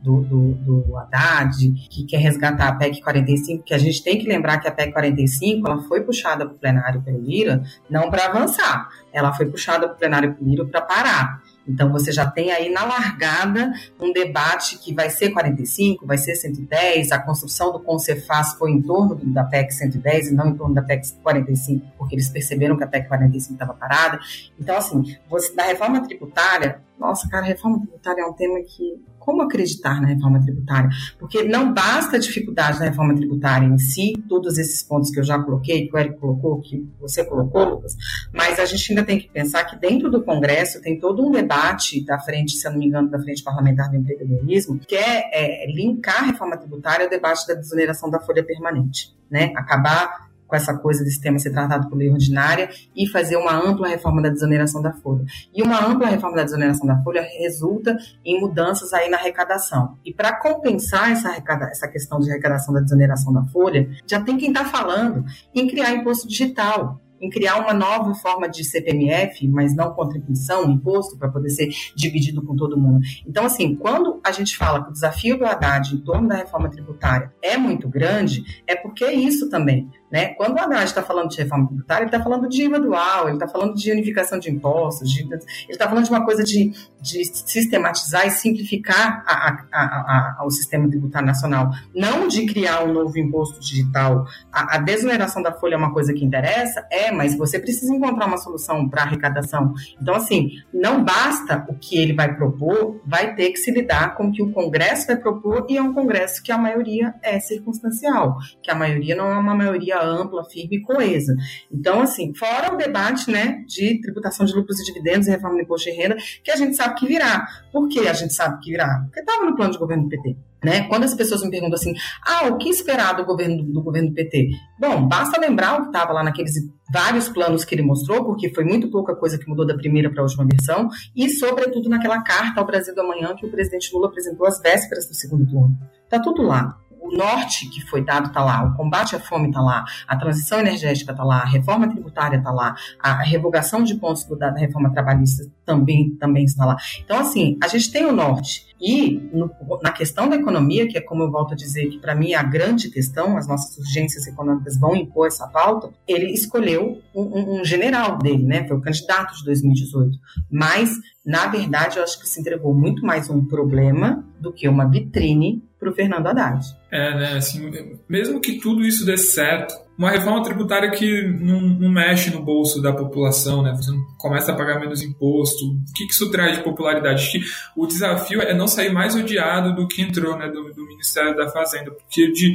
do, 0.00 0.20
do, 0.22 0.54
do 0.54 0.96
Haddad, 0.96 1.72
que 1.90 2.04
quer 2.04 2.18
resgatar 2.18 2.68
a 2.68 2.76
PEC 2.76 3.02
45, 3.02 3.64
que 3.64 3.74
a 3.74 3.78
gente 3.78 4.04
tem 4.04 4.18
que 4.18 4.28
lembrar 4.28 4.58
que 4.58 4.68
a 4.68 4.72
PEC 4.72 4.92
45 4.92 5.68
ela 5.68 5.82
foi 5.82 6.02
puxada 6.02 6.46
para 6.46 6.54
o 6.54 6.58
plenário 6.58 7.02
pelo 7.02 7.20
Lira, 7.20 7.62
não 7.90 8.08
para 8.08 8.26
avançar, 8.26 8.88
ela 9.12 9.32
foi 9.32 9.46
puxada 9.46 9.88
para 9.88 9.96
o 9.96 9.98
plenário 9.98 10.34
pelo 10.34 10.48
Lira 10.48 10.64
para 10.64 10.80
parar. 10.80 11.41
Então 11.66 11.90
você 11.90 12.10
já 12.10 12.28
tem 12.28 12.50
aí 12.50 12.70
na 12.70 12.84
largada 12.84 13.72
um 14.00 14.12
debate 14.12 14.78
que 14.78 14.92
vai 14.92 15.10
ser 15.10 15.30
45, 15.30 16.06
vai 16.06 16.18
ser 16.18 16.34
110, 16.34 17.12
a 17.12 17.18
construção 17.18 17.72
do 17.72 17.80
Concefaz 17.80 18.54
foi 18.54 18.72
em 18.72 18.82
torno 18.82 19.14
da 19.14 19.44
PEC 19.44 19.72
110 19.72 20.28
e 20.28 20.34
não 20.34 20.48
em 20.48 20.56
torno 20.56 20.74
da 20.74 20.82
PEC 20.82 21.12
45, 21.22 21.86
porque 21.96 22.14
eles 22.14 22.28
perceberam 22.28 22.76
que 22.76 22.84
a 22.84 22.86
PEC 22.86 23.08
45 23.08 23.52
estava 23.52 23.74
parada. 23.74 24.18
Então, 24.58 24.76
assim, 24.76 25.16
você, 25.28 25.54
da 25.54 25.64
reforma 25.64 26.02
tributária, 26.02 26.80
nossa, 26.98 27.28
cara, 27.28 27.44
reforma 27.44 27.80
tributária 27.80 28.22
é 28.22 28.26
um 28.26 28.32
tema 28.32 28.60
que 28.60 29.00
como 29.24 29.42
acreditar 29.42 30.00
na 30.00 30.08
reforma 30.08 30.40
tributária? 30.40 30.90
Porque 31.18 31.44
não 31.44 31.72
basta 31.72 32.16
a 32.16 32.18
dificuldade 32.18 32.78
da 32.78 32.86
reforma 32.86 33.14
tributária 33.14 33.66
em 33.66 33.78
si, 33.78 34.12
todos 34.28 34.58
esses 34.58 34.82
pontos 34.82 35.10
que 35.10 35.20
eu 35.20 35.24
já 35.24 35.38
coloquei, 35.38 35.86
que 35.86 35.94
o 35.94 35.98
Eric 35.98 36.18
colocou, 36.18 36.60
que 36.60 36.86
você 37.00 37.24
colocou, 37.24 37.64
Lucas, 37.64 37.96
mas 38.32 38.58
a 38.58 38.64
gente 38.64 38.92
ainda 38.92 39.04
tem 39.04 39.18
que 39.18 39.28
pensar 39.28 39.64
que 39.64 39.76
dentro 39.76 40.10
do 40.10 40.22
Congresso 40.22 40.80
tem 40.80 40.98
todo 40.98 41.26
um 41.26 41.30
debate 41.30 42.04
da 42.04 42.18
frente, 42.18 42.56
se 42.56 42.66
eu 42.66 42.72
não 42.72 42.78
me 42.78 42.86
engano, 42.86 43.08
da 43.08 43.18
frente 43.20 43.42
parlamentar 43.42 43.90
do 43.90 43.96
empreendedorismo, 43.96 44.78
que 44.78 44.96
é, 44.96 45.64
é 45.64 45.72
linkar 45.72 46.24
a 46.24 46.26
reforma 46.26 46.56
tributária 46.56 47.04
ao 47.04 47.10
debate 47.10 47.46
da 47.46 47.54
desoneração 47.54 48.10
da 48.10 48.20
folha 48.20 48.44
permanente, 48.44 49.14
né? 49.30 49.52
Acabar 49.56 50.31
com 50.52 50.56
essa 50.56 50.76
coisa 50.76 51.02
desse 51.02 51.18
tema 51.18 51.38
ser 51.38 51.50
tratado 51.50 51.88
por 51.88 51.96
lei 51.96 52.10
ordinária 52.10 52.68
e 52.94 53.08
fazer 53.08 53.36
uma 53.36 53.54
ampla 53.54 53.88
reforma 53.88 54.20
da 54.20 54.28
desoneração 54.28 54.82
da 54.82 54.92
folha. 54.92 55.24
E 55.54 55.62
uma 55.62 55.82
ampla 55.82 56.08
reforma 56.08 56.36
da 56.36 56.44
desoneração 56.44 56.86
da 56.86 57.02
folha 57.02 57.26
resulta 57.38 57.96
em 58.22 58.38
mudanças 58.38 58.92
aí 58.92 59.08
na 59.08 59.16
arrecadação. 59.16 59.96
E 60.04 60.12
para 60.12 60.38
compensar 60.38 61.10
essa, 61.10 61.30
arrecada, 61.30 61.70
essa 61.70 61.88
questão 61.88 62.20
de 62.20 62.30
arrecadação 62.30 62.74
da 62.74 62.80
desoneração 62.80 63.32
da 63.32 63.44
folha, 63.44 63.88
já 64.06 64.20
tem 64.20 64.36
quem 64.36 64.48
está 64.48 64.66
falando 64.66 65.24
em 65.54 65.66
criar 65.66 65.94
imposto 65.94 66.28
digital 66.28 67.00
em 67.22 67.30
criar 67.30 67.60
uma 67.60 67.72
nova 67.72 68.12
forma 68.16 68.48
de 68.48 68.64
CPMF, 68.64 69.46
mas 69.46 69.76
não 69.76 69.94
contribuição, 69.94 70.68
imposto, 70.68 71.16
para 71.16 71.28
poder 71.28 71.50
ser 71.50 71.68
dividido 71.94 72.42
com 72.42 72.56
todo 72.56 72.76
mundo. 72.76 73.00
Então, 73.24 73.46
assim, 73.46 73.76
quando 73.76 74.20
a 74.24 74.32
gente 74.32 74.56
fala 74.56 74.82
que 74.82 74.90
o 74.90 74.92
desafio 74.92 75.38
do 75.38 75.46
Haddad 75.46 75.94
em 75.94 75.98
torno 75.98 76.26
da 76.26 76.34
reforma 76.34 76.68
tributária 76.68 77.32
é 77.40 77.56
muito 77.56 77.88
grande, 77.88 78.42
é 78.66 78.74
porque 78.74 79.04
é 79.04 79.14
isso 79.14 79.48
também. 79.48 79.88
Né? 80.12 80.34
Quando 80.34 80.56
o 80.56 80.60
Haddad 80.60 80.84
está 80.84 81.02
falando 81.02 81.30
de 81.30 81.38
reforma 81.38 81.66
tributária, 81.66 82.02
ele 82.02 82.10
está 82.10 82.22
falando 82.22 82.46
de 82.46 82.64
IVA 82.64 82.78
dual, 82.78 83.28
ele 83.28 83.36
está 83.36 83.48
falando 83.48 83.74
de 83.74 83.90
unificação 83.90 84.38
de 84.38 84.50
impostos, 84.50 85.10
de, 85.10 85.22
ele 85.22 85.40
está 85.70 85.88
falando 85.88 86.04
de 86.04 86.10
uma 86.10 86.22
coisa 86.22 86.44
de, 86.44 86.70
de 87.00 87.24
sistematizar 87.24 88.26
e 88.26 88.30
simplificar 88.30 89.24
a, 89.26 89.64
a, 89.72 90.36
a, 90.40 90.44
o 90.44 90.50
sistema 90.50 90.86
tributário 90.86 91.26
nacional, 91.26 91.70
não 91.94 92.28
de 92.28 92.44
criar 92.44 92.84
um 92.84 92.92
novo 92.92 93.18
imposto 93.18 93.58
digital. 93.58 94.26
A, 94.52 94.76
desoneração 94.76 95.42
da 95.42 95.50
folha 95.50 95.76
é 95.76 95.78
uma 95.78 95.94
coisa 95.94 96.12
que 96.12 96.22
interessa, 96.22 96.86
é, 96.90 97.10
mas 97.10 97.34
você 97.34 97.58
precisa 97.58 97.94
encontrar 97.94 98.26
uma 98.26 98.36
solução 98.36 98.86
para 98.90 99.04
arrecadação. 99.04 99.72
Então, 99.98 100.14
assim, 100.14 100.50
não 100.74 101.02
basta 101.02 101.64
o 101.70 101.74
que 101.74 101.96
ele 101.96 102.12
vai 102.12 102.36
propor, 102.36 103.00
vai 103.06 103.34
ter 103.34 103.50
que 103.50 103.58
se 103.58 103.70
lidar 103.70 104.14
com 104.14 104.26
o 104.26 104.32
que 104.32 104.42
o 104.42 104.52
Congresso 104.52 105.06
vai 105.06 105.16
propor, 105.16 105.64
e 105.70 105.78
é 105.78 105.82
um 105.82 105.94
Congresso 105.94 106.42
que 106.42 106.52
a 106.52 106.58
maioria 106.58 107.14
é 107.22 107.40
circunstancial, 107.40 108.36
que 108.62 108.70
a 108.70 108.74
maioria 108.74 109.16
não 109.16 109.32
é 109.32 109.38
uma 109.38 109.54
maioria 109.54 110.01
ampla, 110.02 110.44
firme 110.44 110.76
e 110.76 110.82
coesa. 110.82 111.34
Então, 111.70 112.00
assim, 112.00 112.34
fora 112.34 112.72
o 112.72 112.76
debate, 112.76 113.30
né, 113.30 113.64
de 113.66 114.00
tributação 114.00 114.46
de 114.46 114.54
lucros 114.54 114.80
e 114.80 114.84
dividendos 114.84 115.26
e 115.26 115.30
reforma 115.30 115.56
do 115.56 115.62
imposto 115.62 115.90
de 115.90 115.96
renda, 115.96 116.16
que 116.42 116.50
a 116.50 116.56
gente 116.56 116.76
sabe 116.76 116.94
que 116.94 117.06
virá. 117.06 117.46
Por 117.72 117.88
que 117.88 118.06
a 118.08 118.12
gente 118.12 118.32
sabe 118.32 118.60
que 118.60 118.70
virá? 118.70 119.02
Porque 119.04 119.20
estava 119.20 119.44
no 119.44 119.56
plano 119.56 119.72
de 119.72 119.78
governo 119.78 120.04
do 120.04 120.08
PT. 120.08 120.36
Né? 120.64 120.86
Quando 120.86 121.02
as 121.02 121.14
pessoas 121.14 121.42
me 121.42 121.50
perguntam 121.50 121.74
assim, 121.74 121.92
ah, 122.24 122.46
o 122.46 122.56
que 122.56 122.68
esperar 122.68 123.16
do 123.16 123.24
governo 123.24 123.64
do 123.64 123.82
governo 123.82 124.10
do 124.10 124.14
PT? 124.14 124.50
Bom, 124.78 125.08
basta 125.08 125.40
lembrar 125.40 125.74
o 125.74 125.80
que 125.82 125.86
estava 125.88 126.12
lá 126.12 126.22
naqueles 126.22 126.52
vários 126.92 127.28
planos 127.28 127.64
que 127.64 127.74
ele 127.74 127.82
mostrou, 127.82 128.24
porque 128.24 128.54
foi 128.54 128.62
muito 128.62 128.88
pouca 128.88 129.16
coisa 129.16 129.36
que 129.36 129.48
mudou 129.48 129.66
da 129.66 129.74
primeira 129.74 130.08
para 130.08 130.20
a 130.20 130.24
última 130.24 130.46
versão, 130.46 130.88
e 131.16 131.28
sobretudo 131.30 131.88
naquela 131.88 132.22
carta 132.22 132.60
ao 132.60 132.66
Brasil 132.66 132.94
do 132.94 133.00
amanhã 133.00 133.34
que 133.34 133.44
o 133.44 133.50
presidente 133.50 133.90
Lula 133.92 134.06
apresentou 134.06 134.46
às 134.46 134.60
vésperas 134.60 135.08
do 135.08 135.14
segundo 135.14 135.44
turno. 135.46 135.76
Tá 136.08 136.20
tudo 136.20 136.42
lá 136.42 136.78
o 137.02 137.16
norte 137.16 137.68
que 137.68 137.80
foi 137.80 138.04
dado 138.04 138.28
está 138.28 138.42
lá, 138.42 138.64
o 138.64 138.76
combate 138.76 139.16
à 139.16 139.20
fome 139.20 139.48
está 139.48 139.60
lá, 139.60 139.84
a 140.06 140.16
transição 140.16 140.60
energética 140.60 141.10
está 141.10 141.24
lá, 141.24 141.38
a 141.38 141.46
reforma 141.46 141.88
tributária 141.88 142.36
está 142.36 142.52
lá, 142.52 142.76
a 143.00 143.22
revogação 143.22 143.82
de 143.82 143.96
pontos 143.96 144.24
da 144.38 144.52
reforma 144.52 144.92
trabalhista 144.92 145.44
também, 145.64 146.14
também 146.16 146.44
está 146.44 146.64
lá. 146.64 146.76
Então, 147.04 147.18
assim, 147.18 147.58
a 147.62 147.66
gente 147.66 147.90
tem 147.90 148.04
o 148.04 148.12
norte. 148.12 148.72
E 148.80 149.30
no, 149.32 149.50
na 149.82 149.92
questão 149.92 150.28
da 150.28 150.36
economia, 150.36 150.88
que 150.88 150.98
é 150.98 151.00
como 151.00 151.22
eu 151.22 151.30
volto 151.30 151.52
a 151.52 151.56
dizer, 151.56 151.88
que 151.88 151.98
para 151.98 152.14
mim 152.14 152.32
é 152.32 152.36
a 152.36 152.42
grande 152.42 152.90
questão, 152.90 153.36
as 153.36 153.46
nossas 153.46 153.76
urgências 153.78 154.26
econômicas 154.26 154.78
vão 154.78 154.94
impor 154.94 155.26
essa 155.26 155.46
pauta, 155.46 155.90
ele 156.06 156.32
escolheu 156.32 157.00
um, 157.14 157.22
um, 157.22 157.60
um 157.60 157.64
general 157.64 158.18
dele, 158.18 158.44
né? 158.44 158.66
Foi 158.66 158.76
o 158.76 158.80
candidato 158.80 159.36
de 159.36 159.44
2018. 159.44 160.18
Mas, 160.50 160.92
na 161.24 161.46
verdade, 161.46 161.98
eu 161.98 162.02
acho 162.02 162.18
que 162.20 162.28
se 162.28 162.40
entregou 162.40 162.74
muito 162.74 163.04
mais 163.04 163.30
um 163.30 163.44
problema 163.44 164.24
do 164.40 164.52
que 164.52 164.68
uma 164.68 164.88
vitrine 164.88 165.62
para 165.82 165.90
o 165.90 165.94
Fernando 165.94 166.28
Haddad. 166.28 166.64
É, 166.92 167.18
né? 167.18 167.32
Assim, 167.38 167.68
mesmo 168.08 168.40
que 168.40 168.60
tudo 168.60 168.84
isso 168.84 169.04
dê 169.04 169.16
certo, 169.16 169.74
uma 169.98 170.12
reforma 170.12 170.40
tributária 170.44 170.92
que 170.92 171.26
não, 171.40 171.60
não, 171.60 171.90
mexe 171.90 172.30
no 172.30 172.40
bolso 172.40 172.80
da 172.80 172.92
população, 172.92 173.64
né? 173.64 173.72
Você 173.74 173.90
começa 174.16 174.52
a 174.52 174.54
pagar 174.54 174.78
menos 174.78 175.02
imposto. 175.02 175.64
O 175.64 175.92
que, 175.92 176.06
que 176.06 176.12
isso 176.12 176.30
traz 176.30 176.56
de 176.56 176.62
popularidade? 176.62 177.32
Que 177.32 177.40
o 177.76 177.84
desafio 177.84 178.40
é 178.40 178.54
não 178.54 178.68
sair 178.68 178.92
mais 178.92 179.16
odiado 179.16 179.74
do 179.74 179.88
que 179.88 180.02
entrou, 180.02 180.38
né? 180.38 180.48
Do, 180.48 180.72
do 180.72 180.86
Ministério 180.86 181.34
da 181.34 181.48
Fazenda, 181.48 181.90
porque 181.90 182.30
de 182.30 182.54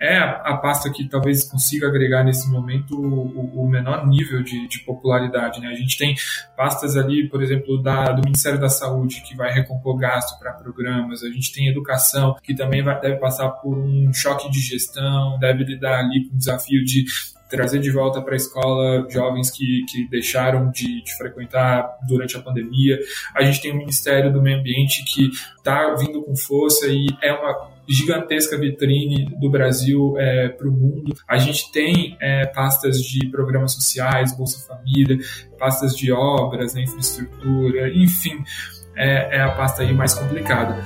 é 0.00 0.16
a, 0.18 0.56
pasta 0.56 0.90
que 0.90 1.08
talvez 1.08 1.44
consiga 1.44 1.88
agregar 1.88 2.22
nesse 2.22 2.48
momento 2.48 2.94
o, 2.96 3.62
o 3.62 3.68
menor 3.68 4.06
nível 4.06 4.42
de, 4.42 4.68
de, 4.68 4.78
popularidade. 4.80 5.60
Né? 5.60 5.68
A 5.68 5.74
gente 5.74 5.98
tem 5.98 6.14
pastas 6.56 6.96
ali, 6.96 7.28
por 7.28 7.42
exemplo, 7.42 7.82
da, 7.82 8.12
do 8.12 8.22
Ministério 8.22 8.60
da 8.60 8.68
Saúde, 8.68 9.22
que 9.22 9.36
vai 9.36 9.52
recompor 9.52 9.96
gasto 9.96 10.38
para 10.38 10.52
programas, 10.52 11.22
a 11.22 11.28
gente 11.28 11.52
tem 11.52 11.68
educação, 11.68 12.36
que 12.42 12.54
também 12.54 12.82
vai, 12.82 13.00
deve 13.00 13.16
passar 13.16 13.48
por 13.48 13.76
um 13.76 14.12
choque 14.12 14.50
de 14.50 14.60
gestão, 14.60 15.38
deve 15.38 15.64
lidar 15.64 16.00
ali 16.00 16.28
com 16.28 16.34
o 16.34 16.38
desafio 16.38 16.84
de 16.84 17.04
trazer 17.48 17.80
de 17.80 17.90
volta 17.90 18.20
para 18.20 18.34
a 18.34 18.36
escola 18.36 19.06
jovens 19.08 19.50
que, 19.50 19.84
que 19.88 20.08
deixaram 20.10 20.70
de, 20.70 21.02
de, 21.02 21.16
frequentar 21.16 21.88
durante 22.06 22.36
a 22.36 22.42
pandemia. 22.42 22.98
A 23.34 23.42
gente 23.42 23.62
tem 23.62 23.72
o 23.72 23.76
Ministério 23.76 24.32
do 24.32 24.42
Meio 24.42 24.58
Ambiente 24.58 25.02
que 25.04 25.30
está 25.56 25.94
vindo 25.94 26.22
com 26.22 26.36
força 26.36 26.86
e 26.88 27.06
é 27.22 27.32
uma 27.32 27.77
gigantesca 27.88 28.58
vitrine 28.58 29.26
do 29.40 29.50
Brasil 29.50 30.14
é, 30.18 30.48
para 30.48 30.68
o 30.68 30.72
mundo. 30.72 31.14
A 31.26 31.38
gente 31.38 31.72
tem 31.72 32.16
é, 32.20 32.46
pastas 32.46 32.98
de 32.98 33.28
programas 33.28 33.72
sociais, 33.72 34.36
Bolsa 34.36 34.66
Família, 34.66 35.18
pastas 35.58 35.96
de 35.96 36.12
obras, 36.12 36.74
né, 36.74 36.82
infraestrutura, 36.82 37.88
enfim, 37.88 38.42
é, 38.96 39.38
é 39.38 39.40
a 39.40 39.50
pasta 39.50 39.82
aí 39.82 39.94
mais 39.94 40.14
complicada. 40.14 40.76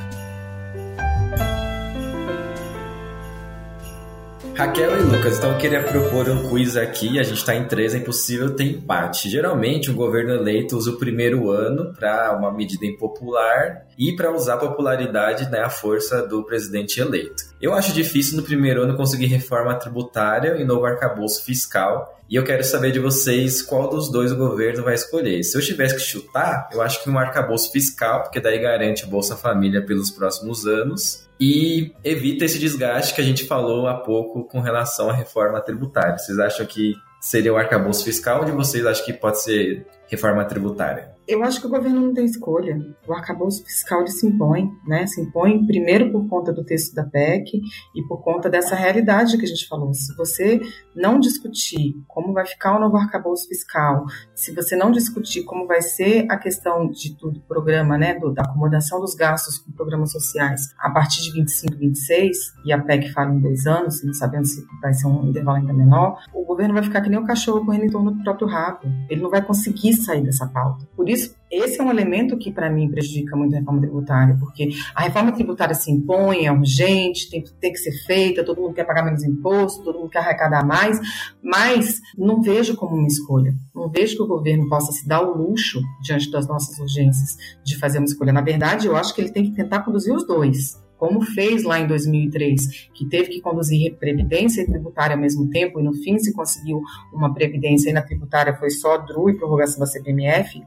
Raquel 4.54 4.98
e 4.98 5.02
Lucas, 5.02 5.38
então 5.38 5.50
eu 5.50 5.58
queria 5.58 5.82
propor 5.82 6.28
um 6.28 6.50
quiz 6.50 6.76
aqui. 6.76 7.18
A 7.18 7.22
gente 7.22 7.38
está 7.38 7.54
em 7.54 7.64
três, 7.64 7.94
é 7.94 7.98
impossível 7.98 8.54
ter 8.54 8.64
empate. 8.64 9.30
Geralmente, 9.30 9.90
um 9.90 9.94
governo 9.94 10.34
eleito 10.34 10.76
usa 10.76 10.90
o 10.90 10.98
primeiro 10.98 11.50
ano 11.50 11.94
para 11.94 12.36
uma 12.36 12.52
medida 12.52 12.84
impopular 12.84 13.86
e 13.98 14.14
para 14.16 14.32
usar 14.32 14.54
a 14.54 14.58
popularidade, 14.58 15.50
né, 15.50 15.60
a 15.60 15.70
força 15.70 16.26
do 16.26 16.44
presidente 16.44 17.00
eleito. 17.00 17.44
Eu 17.60 17.74
acho 17.74 17.92
difícil 17.92 18.36
no 18.36 18.42
primeiro 18.42 18.82
ano 18.82 18.96
conseguir 18.96 19.26
reforma 19.26 19.74
tributária 19.74 20.56
e 20.56 20.64
novo 20.64 20.84
arcabouço 20.84 21.44
fiscal. 21.44 22.18
E 22.28 22.36
eu 22.36 22.44
quero 22.44 22.64
saber 22.64 22.92
de 22.92 22.98
vocês 22.98 23.60
qual 23.60 23.88
dos 23.88 24.10
dois 24.10 24.32
o 24.32 24.36
governo 24.36 24.82
vai 24.82 24.94
escolher. 24.94 25.42
Se 25.42 25.56
eu 25.56 25.62
tivesse 25.62 25.94
que 25.94 26.00
chutar, 26.00 26.68
eu 26.72 26.80
acho 26.80 27.02
que 27.02 27.10
um 27.10 27.18
arcabouço 27.18 27.70
fiscal, 27.70 28.22
porque 28.22 28.40
daí 28.40 28.58
garante 28.58 29.06
Bolsa 29.06 29.36
Família 29.36 29.84
pelos 29.84 30.10
próximos 30.10 30.66
anos 30.66 31.28
e 31.38 31.92
evita 32.02 32.44
esse 32.44 32.58
desgaste 32.58 33.14
que 33.14 33.20
a 33.20 33.24
gente 33.24 33.44
falou 33.46 33.86
há 33.86 33.94
pouco 33.94 34.44
com 34.44 34.60
relação 34.60 35.10
à 35.10 35.12
reforma 35.12 35.60
tributária. 35.60 36.16
Vocês 36.16 36.38
acham 36.38 36.64
que 36.64 36.94
seria 37.20 37.52
o 37.52 37.56
arcabouço 37.56 38.04
fiscal 38.04 38.40
ou 38.40 38.44
de 38.44 38.52
vocês 38.52 38.86
acham 38.86 39.04
que 39.04 39.12
pode 39.12 39.42
ser 39.42 39.86
reforma 40.08 40.44
tributária? 40.44 41.11
Eu 41.26 41.42
acho 41.44 41.60
que 41.60 41.66
o 41.66 41.70
governo 41.70 42.00
não 42.00 42.14
tem 42.14 42.24
escolha. 42.24 42.78
O 43.06 43.12
arcabouço 43.12 43.64
fiscal 43.64 44.06
se 44.06 44.26
impõe, 44.26 44.70
né? 44.86 45.06
Se 45.06 45.20
impõe 45.20 45.64
primeiro 45.66 46.10
por 46.10 46.28
conta 46.28 46.52
do 46.52 46.64
texto 46.64 46.94
da 46.94 47.04
PEC 47.04 47.60
e 47.94 48.02
por 48.08 48.22
conta 48.22 48.50
dessa 48.50 48.74
realidade 48.74 49.38
que 49.38 49.44
a 49.44 49.48
gente 49.48 49.68
falou. 49.68 49.94
Se 49.94 50.14
você 50.16 50.60
não 50.94 51.20
discutir 51.20 51.94
como 52.08 52.32
vai 52.32 52.44
ficar 52.44 52.76
o 52.76 52.80
novo 52.80 52.96
arcabouço 52.96 53.48
fiscal, 53.48 54.04
se 54.34 54.52
você 54.52 54.74
não 54.74 54.90
discutir 54.90 55.44
como 55.44 55.66
vai 55.66 55.80
ser 55.80 56.26
a 56.28 56.36
questão 56.36 56.90
de 56.90 57.16
tudo, 57.16 57.40
programa, 57.42 57.96
né, 57.96 58.18
do, 58.18 58.32
da 58.32 58.42
acomodação 58.42 59.00
dos 59.00 59.14
gastos 59.14 59.58
com 59.58 59.72
programas 59.72 60.10
sociais 60.10 60.72
a 60.78 60.90
partir 60.90 61.22
de 61.22 61.32
25, 61.32 61.76
26, 61.76 62.36
e 62.64 62.72
a 62.72 62.82
PEC 62.82 63.12
fala 63.12 63.32
em 63.32 63.40
dois 63.40 63.66
anos, 63.66 64.02
não 64.02 64.12
sabendo 64.12 64.46
se 64.46 64.64
vai 64.80 64.92
ser 64.92 65.06
um 65.06 65.28
intervalo 65.28 65.58
ainda 65.58 65.72
menor, 65.72 66.18
o 66.34 66.44
governo 66.44 66.74
vai 66.74 66.82
ficar 66.82 67.00
que 67.00 67.08
nem 67.08 67.18
o 67.18 67.24
cachorro 67.24 67.64
correndo 67.64 67.84
em 67.84 67.90
torno 67.90 68.10
do 68.10 68.22
próprio 68.22 68.48
rabo. 68.48 68.80
Ele 69.08 69.22
não 69.22 69.30
vai 69.30 69.42
conseguir 69.42 69.94
sair 69.94 70.22
dessa 70.22 70.46
pauta. 70.46 70.86
Por 70.96 71.08
isso, 71.12 71.34
esse 71.50 71.80
é 71.80 71.84
um 71.84 71.90
elemento 71.90 72.38
que, 72.38 72.50
para 72.50 72.70
mim, 72.70 72.90
prejudica 72.90 73.36
muito 73.36 73.54
a 73.54 73.58
reforma 73.58 73.80
tributária, 73.80 74.36
porque 74.40 74.70
a 74.94 75.02
reforma 75.02 75.32
tributária 75.32 75.74
se 75.74 75.90
impõe, 75.90 76.46
é 76.46 76.52
urgente, 76.52 77.28
tem, 77.28 77.44
tem 77.60 77.72
que 77.72 77.78
ser 77.78 77.92
feita, 78.06 78.44
todo 78.44 78.60
mundo 78.60 78.74
quer 78.74 78.84
pagar 78.84 79.04
menos 79.04 79.22
imposto, 79.22 79.84
todo 79.84 79.98
mundo 79.98 80.08
quer 80.08 80.20
arrecadar 80.20 80.64
mais, 80.64 80.98
mas 81.42 82.00
não 82.16 82.40
vejo 82.40 82.74
como 82.74 82.96
uma 82.96 83.06
escolha. 83.06 83.54
Não 83.74 83.90
vejo 83.90 84.16
que 84.16 84.22
o 84.22 84.26
governo 84.26 84.68
possa 84.68 84.92
se 84.92 85.06
dar 85.06 85.20
o 85.20 85.36
luxo, 85.36 85.80
diante 86.02 86.30
das 86.30 86.48
nossas 86.48 86.78
urgências, 86.78 87.36
de 87.62 87.76
fazer 87.76 87.98
uma 87.98 88.06
escolha. 88.06 88.32
Na 88.32 88.40
verdade, 88.40 88.86
eu 88.86 88.96
acho 88.96 89.14
que 89.14 89.20
ele 89.20 89.30
tem 89.30 89.44
que 89.44 89.54
tentar 89.54 89.80
conduzir 89.80 90.14
os 90.14 90.26
dois 90.26 90.80
como 91.02 91.20
fez 91.20 91.64
lá 91.64 91.80
em 91.80 91.88
2003, 91.88 92.90
que 92.94 93.08
teve 93.08 93.30
que 93.30 93.40
conduzir 93.40 93.96
previdência 93.96 94.62
e 94.62 94.66
tributária 94.66 95.16
ao 95.16 95.20
mesmo 95.20 95.50
tempo, 95.50 95.80
e 95.80 95.82
no 95.82 95.92
fim 95.92 96.16
se 96.16 96.32
conseguiu 96.32 96.80
uma 97.12 97.34
previdência 97.34 97.90
e 97.90 97.92
na 97.92 98.02
tributária 98.02 98.54
foi 98.54 98.70
só 98.70 98.98
DRU 98.98 99.28
e 99.28 99.36
prorrogação 99.36 99.80
da 99.80 99.86
CPMF, 99.86 100.62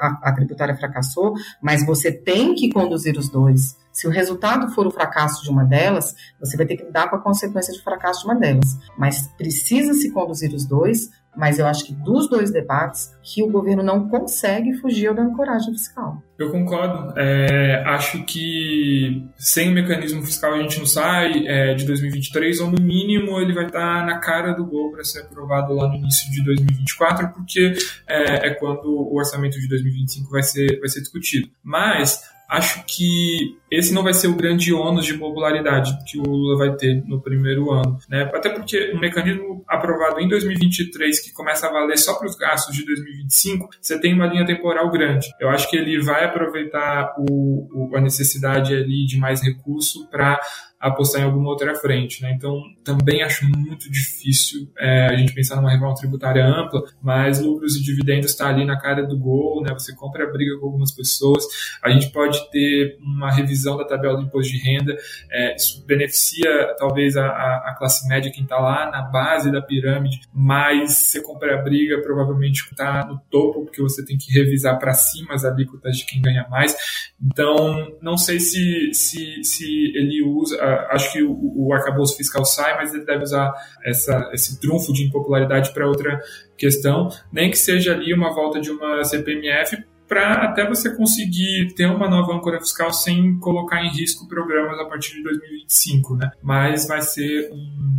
a, 0.00 0.30
a, 0.30 0.32
tributária 0.32 0.76
fracassou, 0.76 1.34
mas 1.60 1.84
você 1.84 2.10
tem 2.10 2.54
que 2.54 2.70
conduzir 2.70 3.18
os 3.18 3.28
dois. 3.28 3.76
Se 3.92 4.06
o 4.06 4.10
resultado 4.10 4.72
for 4.72 4.86
o 4.86 4.90
fracasso 4.90 5.42
de 5.42 5.50
uma 5.50 5.64
delas, 5.64 6.14
você 6.38 6.56
vai 6.56 6.66
ter 6.66 6.76
que 6.76 6.84
lidar 6.84 7.10
com 7.10 7.16
a 7.16 7.20
consequência 7.20 7.72
de 7.72 7.82
fracasso 7.82 8.20
de 8.20 8.26
uma 8.26 8.34
delas. 8.34 8.78
Mas 8.96 9.26
precisa 9.36 9.94
se 9.94 10.10
conduzir 10.10 10.54
os 10.54 10.66
dois 10.66 11.10
mas 11.36 11.58
eu 11.58 11.66
acho 11.66 11.84
que 11.84 11.94
dos 11.94 12.28
dois 12.28 12.50
debates, 12.50 13.16
que 13.22 13.42
o 13.42 13.48
governo 13.48 13.82
não 13.82 14.08
consegue 14.08 14.74
fugir 14.74 15.14
da 15.14 15.22
ancoragem 15.22 15.72
fiscal. 15.72 16.22
Eu 16.38 16.50
concordo. 16.50 17.12
É, 17.18 17.82
acho 17.86 18.24
que 18.24 19.26
sem 19.36 19.70
o 19.70 19.72
mecanismo 19.72 20.22
fiscal 20.22 20.54
a 20.54 20.58
gente 20.62 20.78
não 20.78 20.86
sai 20.86 21.46
é, 21.46 21.74
de 21.74 21.84
2023, 21.84 22.60
ou 22.60 22.70
no 22.70 22.82
mínimo 22.82 23.40
ele 23.40 23.52
vai 23.52 23.66
estar 23.66 24.04
na 24.04 24.18
cara 24.18 24.52
do 24.52 24.66
gol 24.66 24.90
para 24.90 25.04
ser 25.04 25.20
aprovado 25.20 25.74
lá 25.74 25.88
no 25.88 25.96
início 25.96 26.30
de 26.32 26.42
2024, 26.44 27.28
porque 27.28 27.74
é, 28.08 28.48
é 28.48 28.54
quando 28.54 28.86
o 28.86 29.16
orçamento 29.16 29.58
de 29.58 29.68
2025 29.68 30.30
vai 30.30 30.42
ser, 30.42 30.78
vai 30.80 30.88
ser 30.88 31.00
discutido. 31.00 31.48
Mas 31.62 32.22
acho 32.50 32.84
que 32.84 33.56
esse 33.70 33.94
não 33.94 34.02
vai 34.02 34.12
ser 34.12 34.26
o 34.26 34.34
grande 34.34 34.74
ônus 34.74 35.06
de 35.06 35.14
popularidade 35.14 35.96
que 36.04 36.18
o 36.18 36.22
Lula 36.22 36.58
vai 36.58 36.76
ter 36.76 37.02
no 37.06 37.22
primeiro 37.22 37.70
ano. 37.70 37.96
Né? 38.08 38.28
Até 38.34 38.50
porque 38.50 38.92
um 38.92 38.98
mecanismo 38.98 39.64
aprovado 39.68 40.20
em 40.20 40.28
2023, 40.28 41.20
que 41.20 41.32
começa 41.32 41.68
a 41.68 41.72
valer 41.72 41.96
só 41.96 42.14
para 42.14 42.26
os 42.26 42.34
gastos 42.34 42.74
de 42.74 42.84
2025, 42.84 43.68
você 43.80 44.00
tem 44.00 44.12
uma 44.12 44.26
linha 44.26 44.44
temporal 44.44 44.90
grande. 44.90 45.28
Eu 45.40 45.48
acho 45.48 45.70
que 45.70 45.76
ele 45.76 46.02
vai 46.02 46.24
aproveitar 46.24 47.14
o, 47.18 47.68
o, 47.72 47.96
a 47.96 48.00
necessidade 48.00 48.74
ali 48.74 49.06
de 49.06 49.16
mais 49.16 49.40
recurso 49.40 50.10
para 50.10 50.40
apostar 50.80 51.20
em 51.20 51.24
alguma 51.24 51.50
outra 51.50 51.74
frente. 51.74 52.22
Né? 52.22 52.32
Então, 52.34 52.62
também 52.82 53.22
acho 53.22 53.44
muito 53.44 53.90
difícil 53.90 54.66
é, 54.78 55.08
a 55.08 55.16
gente 55.16 55.34
pensar 55.34 55.56
numa 55.56 55.70
reforma 55.70 55.94
tributária 55.94 56.44
ampla, 56.44 56.82
mas 57.02 57.40
lucros 57.40 57.76
e 57.76 57.82
dividendos 57.82 58.30
está 58.30 58.48
ali 58.48 58.64
na 58.64 58.80
cara 58.80 59.02
do 59.02 59.18
gol, 59.18 59.62
né? 59.62 59.74
você 59.74 59.94
compra 59.94 60.24
a 60.24 60.32
briga 60.32 60.58
com 60.58 60.66
algumas 60.66 60.90
pessoas, 60.90 61.44
a 61.82 61.90
gente 61.90 62.10
pode 62.10 62.50
ter 62.50 62.96
uma 63.00 63.30
revisão 63.30 63.76
da 63.76 63.84
tabela 63.84 64.16
do 64.16 64.22
imposto 64.22 64.52
de 64.52 64.58
renda, 64.58 64.96
é, 65.30 65.54
isso 65.54 65.84
beneficia 65.86 66.74
talvez 66.78 67.16
a, 67.16 67.26
a, 67.26 67.74
classe 67.76 68.08
média, 68.08 68.32
quem 68.32 68.44
está 68.44 68.58
lá 68.58 68.90
na 68.90 69.02
base 69.02 69.52
da 69.52 69.60
pirâmide, 69.60 70.20
mas 70.32 70.96
você 70.96 71.22
compra 71.22 71.58
a 71.58 71.62
briga, 71.62 72.00
provavelmente 72.00 72.62
está 72.70 73.04
no 73.04 73.20
topo, 73.30 73.64
porque 73.64 73.82
você 73.82 74.02
tem 74.04 74.16
que 74.16 74.32
revisar 74.32 74.78
para 74.78 74.94
cima 74.94 75.34
as 75.34 75.44
alíquotas 75.44 75.96
de 75.96 76.06
quem 76.06 76.22
ganha 76.22 76.46
mais. 76.48 76.74
Então, 77.22 77.92
não 78.00 78.16
sei 78.16 78.40
se, 78.40 78.94
se, 78.94 79.44
se 79.44 79.92
ele 79.94 80.22
usa 80.22 80.69
acho 80.90 81.12
que 81.12 81.22
o, 81.22 81.38
o 81.56 81.72
arcabouço 81.72 82.16
fiscal 82.16 82.44
sai, 82.44 82.76
mas 82.76 82.94
ele 82.94 83.04
deve 83.04 83.24
usar 83.24 83.52
essa, 83.84 84.30
esse 84.32 84.60
trunfo 84.60 84.92
de 84.92 85.04
impopularidade 85.04 85.72
para 85.72 85.86
outra 85.86 86.20
questão, 86.56 87.08
nem 87.32 87.50
que 87.50 87.58
seja 87.58 87.92
ali 87.92 88.12
uma 88.12 88.34
volta 88.34 88.60
de 88.60 88.70
uma 88.70 89.02
CPMF 89.04 89.82
para 90.10 90.42
até 90.42 90.68
você 90.68 90.94
conseguir 90.96 91.72
ter 91.76 91.86
uma 91.86 92.10
nova 92.10 92.34
âncora 92.34 92.58
fiscal 92.58 92.92
sem 92.92 93.38
colocar 93.38 93.80
em 93.80 93.90
risco 93.90 94.26
programas 94.26 94.76
a 94.80 94.84
partir 94.84 95.14
de 95.14 95.22
2025, 95.22 96.16
né? 96.16 96.32
Mas 96.42 96.88
vai 96.88 97.00
ser 97.00 97.48
um, 97.52 97.96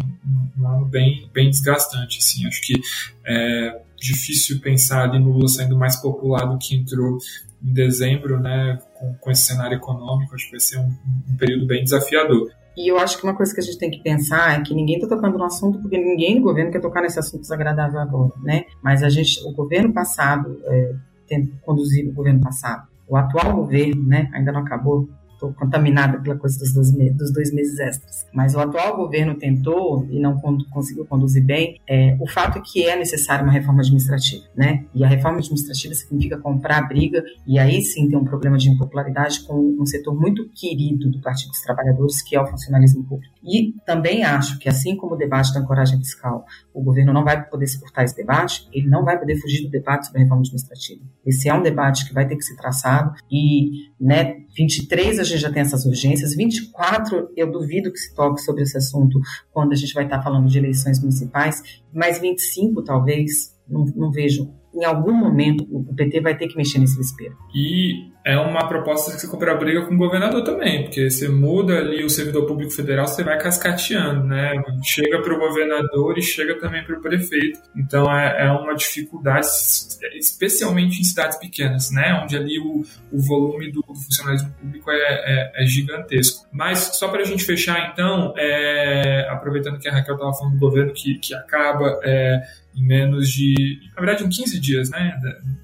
um 0.59 0.67
ano 0.67 0.85
bem, 0.85 1.29
bem 1.33 1.49
desgastante, 1.49 2.17
assim. 2.19 2.45
Acho 2.45 2.61
que 2.61 2.73
é 3.25 3.81
difícil 3.95 4.59
pensar 4.59 5.03
ali 5.03 5.19
no 5.19 5.31
Lula 5.31 5.47
sendo 5.47 5.77
mais 5.77 5.95
popular 5.95 6.45
do 6.45 6.57
que 6.57 6.75
entrou 6.75 7.17
em 7.63 7.71
dezembro, 7.71 8.41
né? 8.41 8.77
Com, 8.93 9.13
com 9.13 9.31
esse 9.31 9.43
cenário 9.43 9.77
econômico, 9.77 10.35
acho 10.35 10.45
que 10.45 10.51
vai 10.51 10.59
ser 10.59 10.79
um, 10.79 10.93
um 11.29 11.37
período 11.37 11.65
bem 11.65 11.81
desafiador. 11.81 12.51
E 12.77 12.89
eu 12.89 12.97
acho 12.97 13.17
que 13.17 13.23
uma 13.23 13.35
coisa 13.35 13.53
que 13.53 13.59
a 13.59 13.63
gente 13.63 13.77
tem 13.77 13.91
que 13.91 14.01
pensar 14.01 14.59
é 14.59 14.63
que 14.63 14.73
ninguém 14.73 14.95
está 14.95 15.07
tocando 15.07 15.37
no 15.37 15.43
assunto 15.43 15.79
porque 15.79 15.97
ninguém 15.97 16.35
no 16.35 16.41
governo 16.41 16.71
quer 16.71 16.79
tocar 16.79 17.01
nesse 17.01 17.19
assunto 17.19 17.41
desagradável 17.41 17.99
agora, 17.99 18.31
né? 18.41 18.65
Mas 18.81 19.03
a 19.03 19.09
gente, 19.09 19.41
o 19.45 19.51
governo 19.53 19.93
passado, 19.93 20.59
é, 20.65 20.95
tem 21.27 21.47
conduzido 21.61 22.09
o 22.09 22.13
governo 22.13 22.41
passado, 22.41 22.87
o 23.07 23.15
atual 23.15 23.55
governo, 23.55 24.05
né, 24.05 24.29
ainda 24.33 24.51
não 24.51 24.61
acabou, 24.61 25.07
estou 25.41 25.53
contaminada 25.53 26.19
pela 26.19 26.37
coisa 26.37 26.59
dos 26.59 26.73
dois, 26.73 26.93
meses, 26.93 27.17
dos 27.17 27.33
dois 27.33 27.51
meses 27.51 27.79
extras. 27.79 28.27
Mas 28.31 28.53
o 28.53 28.59
atual 28.59 28.95
governo 28.95 29.33
tentou 29.35 30.05
e 30.09 30.19
não 30.19 30.39
conseguiu 30.69 31.05
conduzir 31.05 31.43
bem. 31.43 31.79
É, 31.87 32.15
o 32.19 32.27
fato 32.27 32.59
é 32.59 32.61
que 32.61 32.85
é 32.85 32.95
necessária 32.95 33.43
uma 33.43 33.51
reforma 33.51 33.81
administrativa, 33.81 34.43
né? 34.55 34.85
E 34.93 35.03
a 35.03 35.07
reforma 35.07 35.39
administrativa 35.39 35.93
significa 35.95 36.37
comprar 36.37 36.87
briga 36.87 37.23
e 37.47 37.57
aí 37.57 37.81
sim 37.81 38.07
tem 38.07 38.17
um 38.17 38.23
problema 38.23 38.57
de 38.57 38.69
impopularidade 38.69 39.41
com 39.41 39.75
um 39.79 39.85
setor 39.85 40.13
muito 40.13 40.47
querido 40.49 41.09
do 41.09 41.19
Partido 41.19 41.49
dos 41.49 41.61
Trabalhadores, 41.61 42.21
que 42.21 42.35
é 42.35 42.41
o 42.41 42.45
funcionalismo 42.45 43.03
público. 43.03 43.33
E 43.43 43.73
também 43.85 44.23
acho 44.23 44.59
que, 44.59 44.69
assim 44.69 44.95
como 44.95 45.15
o 45.15 45.17
debate 45.17 45.53
da 45.53 45.59
ancoragem 45.59 45.97
fiscal, 45.97 46.45
o 46.73 46.81
governo 46.81 47.11
não 47.11 47.23
vai 47.23 47.43
poder 47.43 47.67
suportar 47.67 48.03
esse 48.03 48.15
debate, 48.15 48.67
ele 48.71 48.87
não 48.87 49.03
vai 49.03 49.17
poder 49.17 49.37
fugir 49.37 49.63
do 49.63 49.69
debate 49.69 50.05
sobre 50.05 50.19
a 50.19 50.23
reforma 50.23 50.41
administrativa. 50.41 51.01
Esse 51.25 51.49
é 51.49 51.53
um 51.53 51.61
debate 51.61 52.07
que 52.07 52.13
vai 52.13 52.27
ter 52.27 52.35
que 52.35 52.43
ser 52.43 52.55
traçado 52.55 53.13
e, 53.31 53.89
né, 53.99 54.41
23 54.55 55.19
a 55.19 55.23
gente 55.23 55.39
já 55.39 55.51
tem 55.51 55.61
essas 55.61 55.85
urgências, 55.85 56.35
24 56.35 57.29
eu 57.35 57.51
duvido 57.51 57.91
que 57.91 57.97
se 57.97 58.13
toque 58.13 58.41
sobre 58.41 58.63
esse 58.63 58.77
assunto 58.77 59.19
quando 59.51 59.71
a 59.71 59.75
gente 59.75 59.93
vai 59.93 60.03
estar 60.03 60.21
falando 60.21 60.47
de 60.47 60.57
eleições 60.57 60.99
municipais, 60.99 61.61
mas 61.93 62.19
25 62.19 62.83
talvez, 62.83 63.55
não, 63.67 63.85
não 63.95 64.11
vejo 64.11 64.53
em 64.73 64.85
algum 64.85 65.13
momento 65.13 65.67
o 65.69 65.93
PT 65.93 66.21
vai 66.21 66.37
ter 66.37 66.47
que 66.47 66.55
mexer 66.55 66.79
nesse 66.79 66.97
desespero. 66.97 67.35
E 67.53 68.11
é 68.23 68.37
uma 68.37 68.67
proposta 68.67 69.11
que 69.11 69.19
você 69.19 69.27
compra 69.27 69.55
briga 69.55 69.85
com 69.85 69.95
o 69.95 69.97
governador 69.97 70.43
também, 70.43 70.83
porque 70.83 71.09
você 71.09 71.27
muda 71.27 71.79
ali 71.79 72.03
o 72.03 72.09
servidor 72.09 72.45
público 72.45 72.71
federal, 72.71 73.07
você 73.07 73.23
vai 73.23 73.37
cascateando, 73.39 74.25
né? 74.25 74.53
Chega 74.83 75.21
para 75.21 75.33
o 75.33 75.39
governador 75.39 76.17
e 76.17 76.21
chega 76.21 76.57
também 76.59 76.83
para 76.83 76.97
o 76.97 77.01
prefeito. 77.01 77.59
Então 77.75 78.05
é, 78.15 78.45
é, 78.45 78.51
uma 78.51 78.75
dificuldade, 78.75 79.47
especialmente 80.13 81.01
em 81.01 81.03
cidades 81.03 81.37
pequenas, 81.37 81.91
né? 81.91 82.21
Onde 82.23 82.37
ali 82.37 82.59
o, 82.59 82.83
o 83.11 83.19
volume 83.19 83.71
do, 83.71 83.81
do 83.81 83.95
funcionalismo 83.95 84.51
público 84.51 84.91
é, 84.91 84.97
é, 84.97 85.63
é, 85.63 85.65
gigantesco. 85.65 86.47
Mas 86.51 86.79
só 86.97 87.07
para 87.07 87.21
a 87.21 87.25
gente 87.25 87.43
fechar, 87.43 87.91
então, 87.91 88.33
é, 88.37 89.27
aproveitando 89.29 89.79
que 89.79 89.89
a 89.89 89.91
Raquel 89.91 90.15
estava 90.15 90.33
falando 90.33 90.53
do 90.53 90.59
governo 90.59 90.93
que, 90.93 91.15
que 91.15 91.33
acaba 91.33 91.99
é, 92.03 92.41
em 92.75 92.85
menos 92.85 93.29
de, 93.29 93.79
na 93.95 94.01
verdade, 94.01 94.23
em 94.25 94.29
15 94.29 94.59
dias, 94.59 94.89
né? 94.89 95.13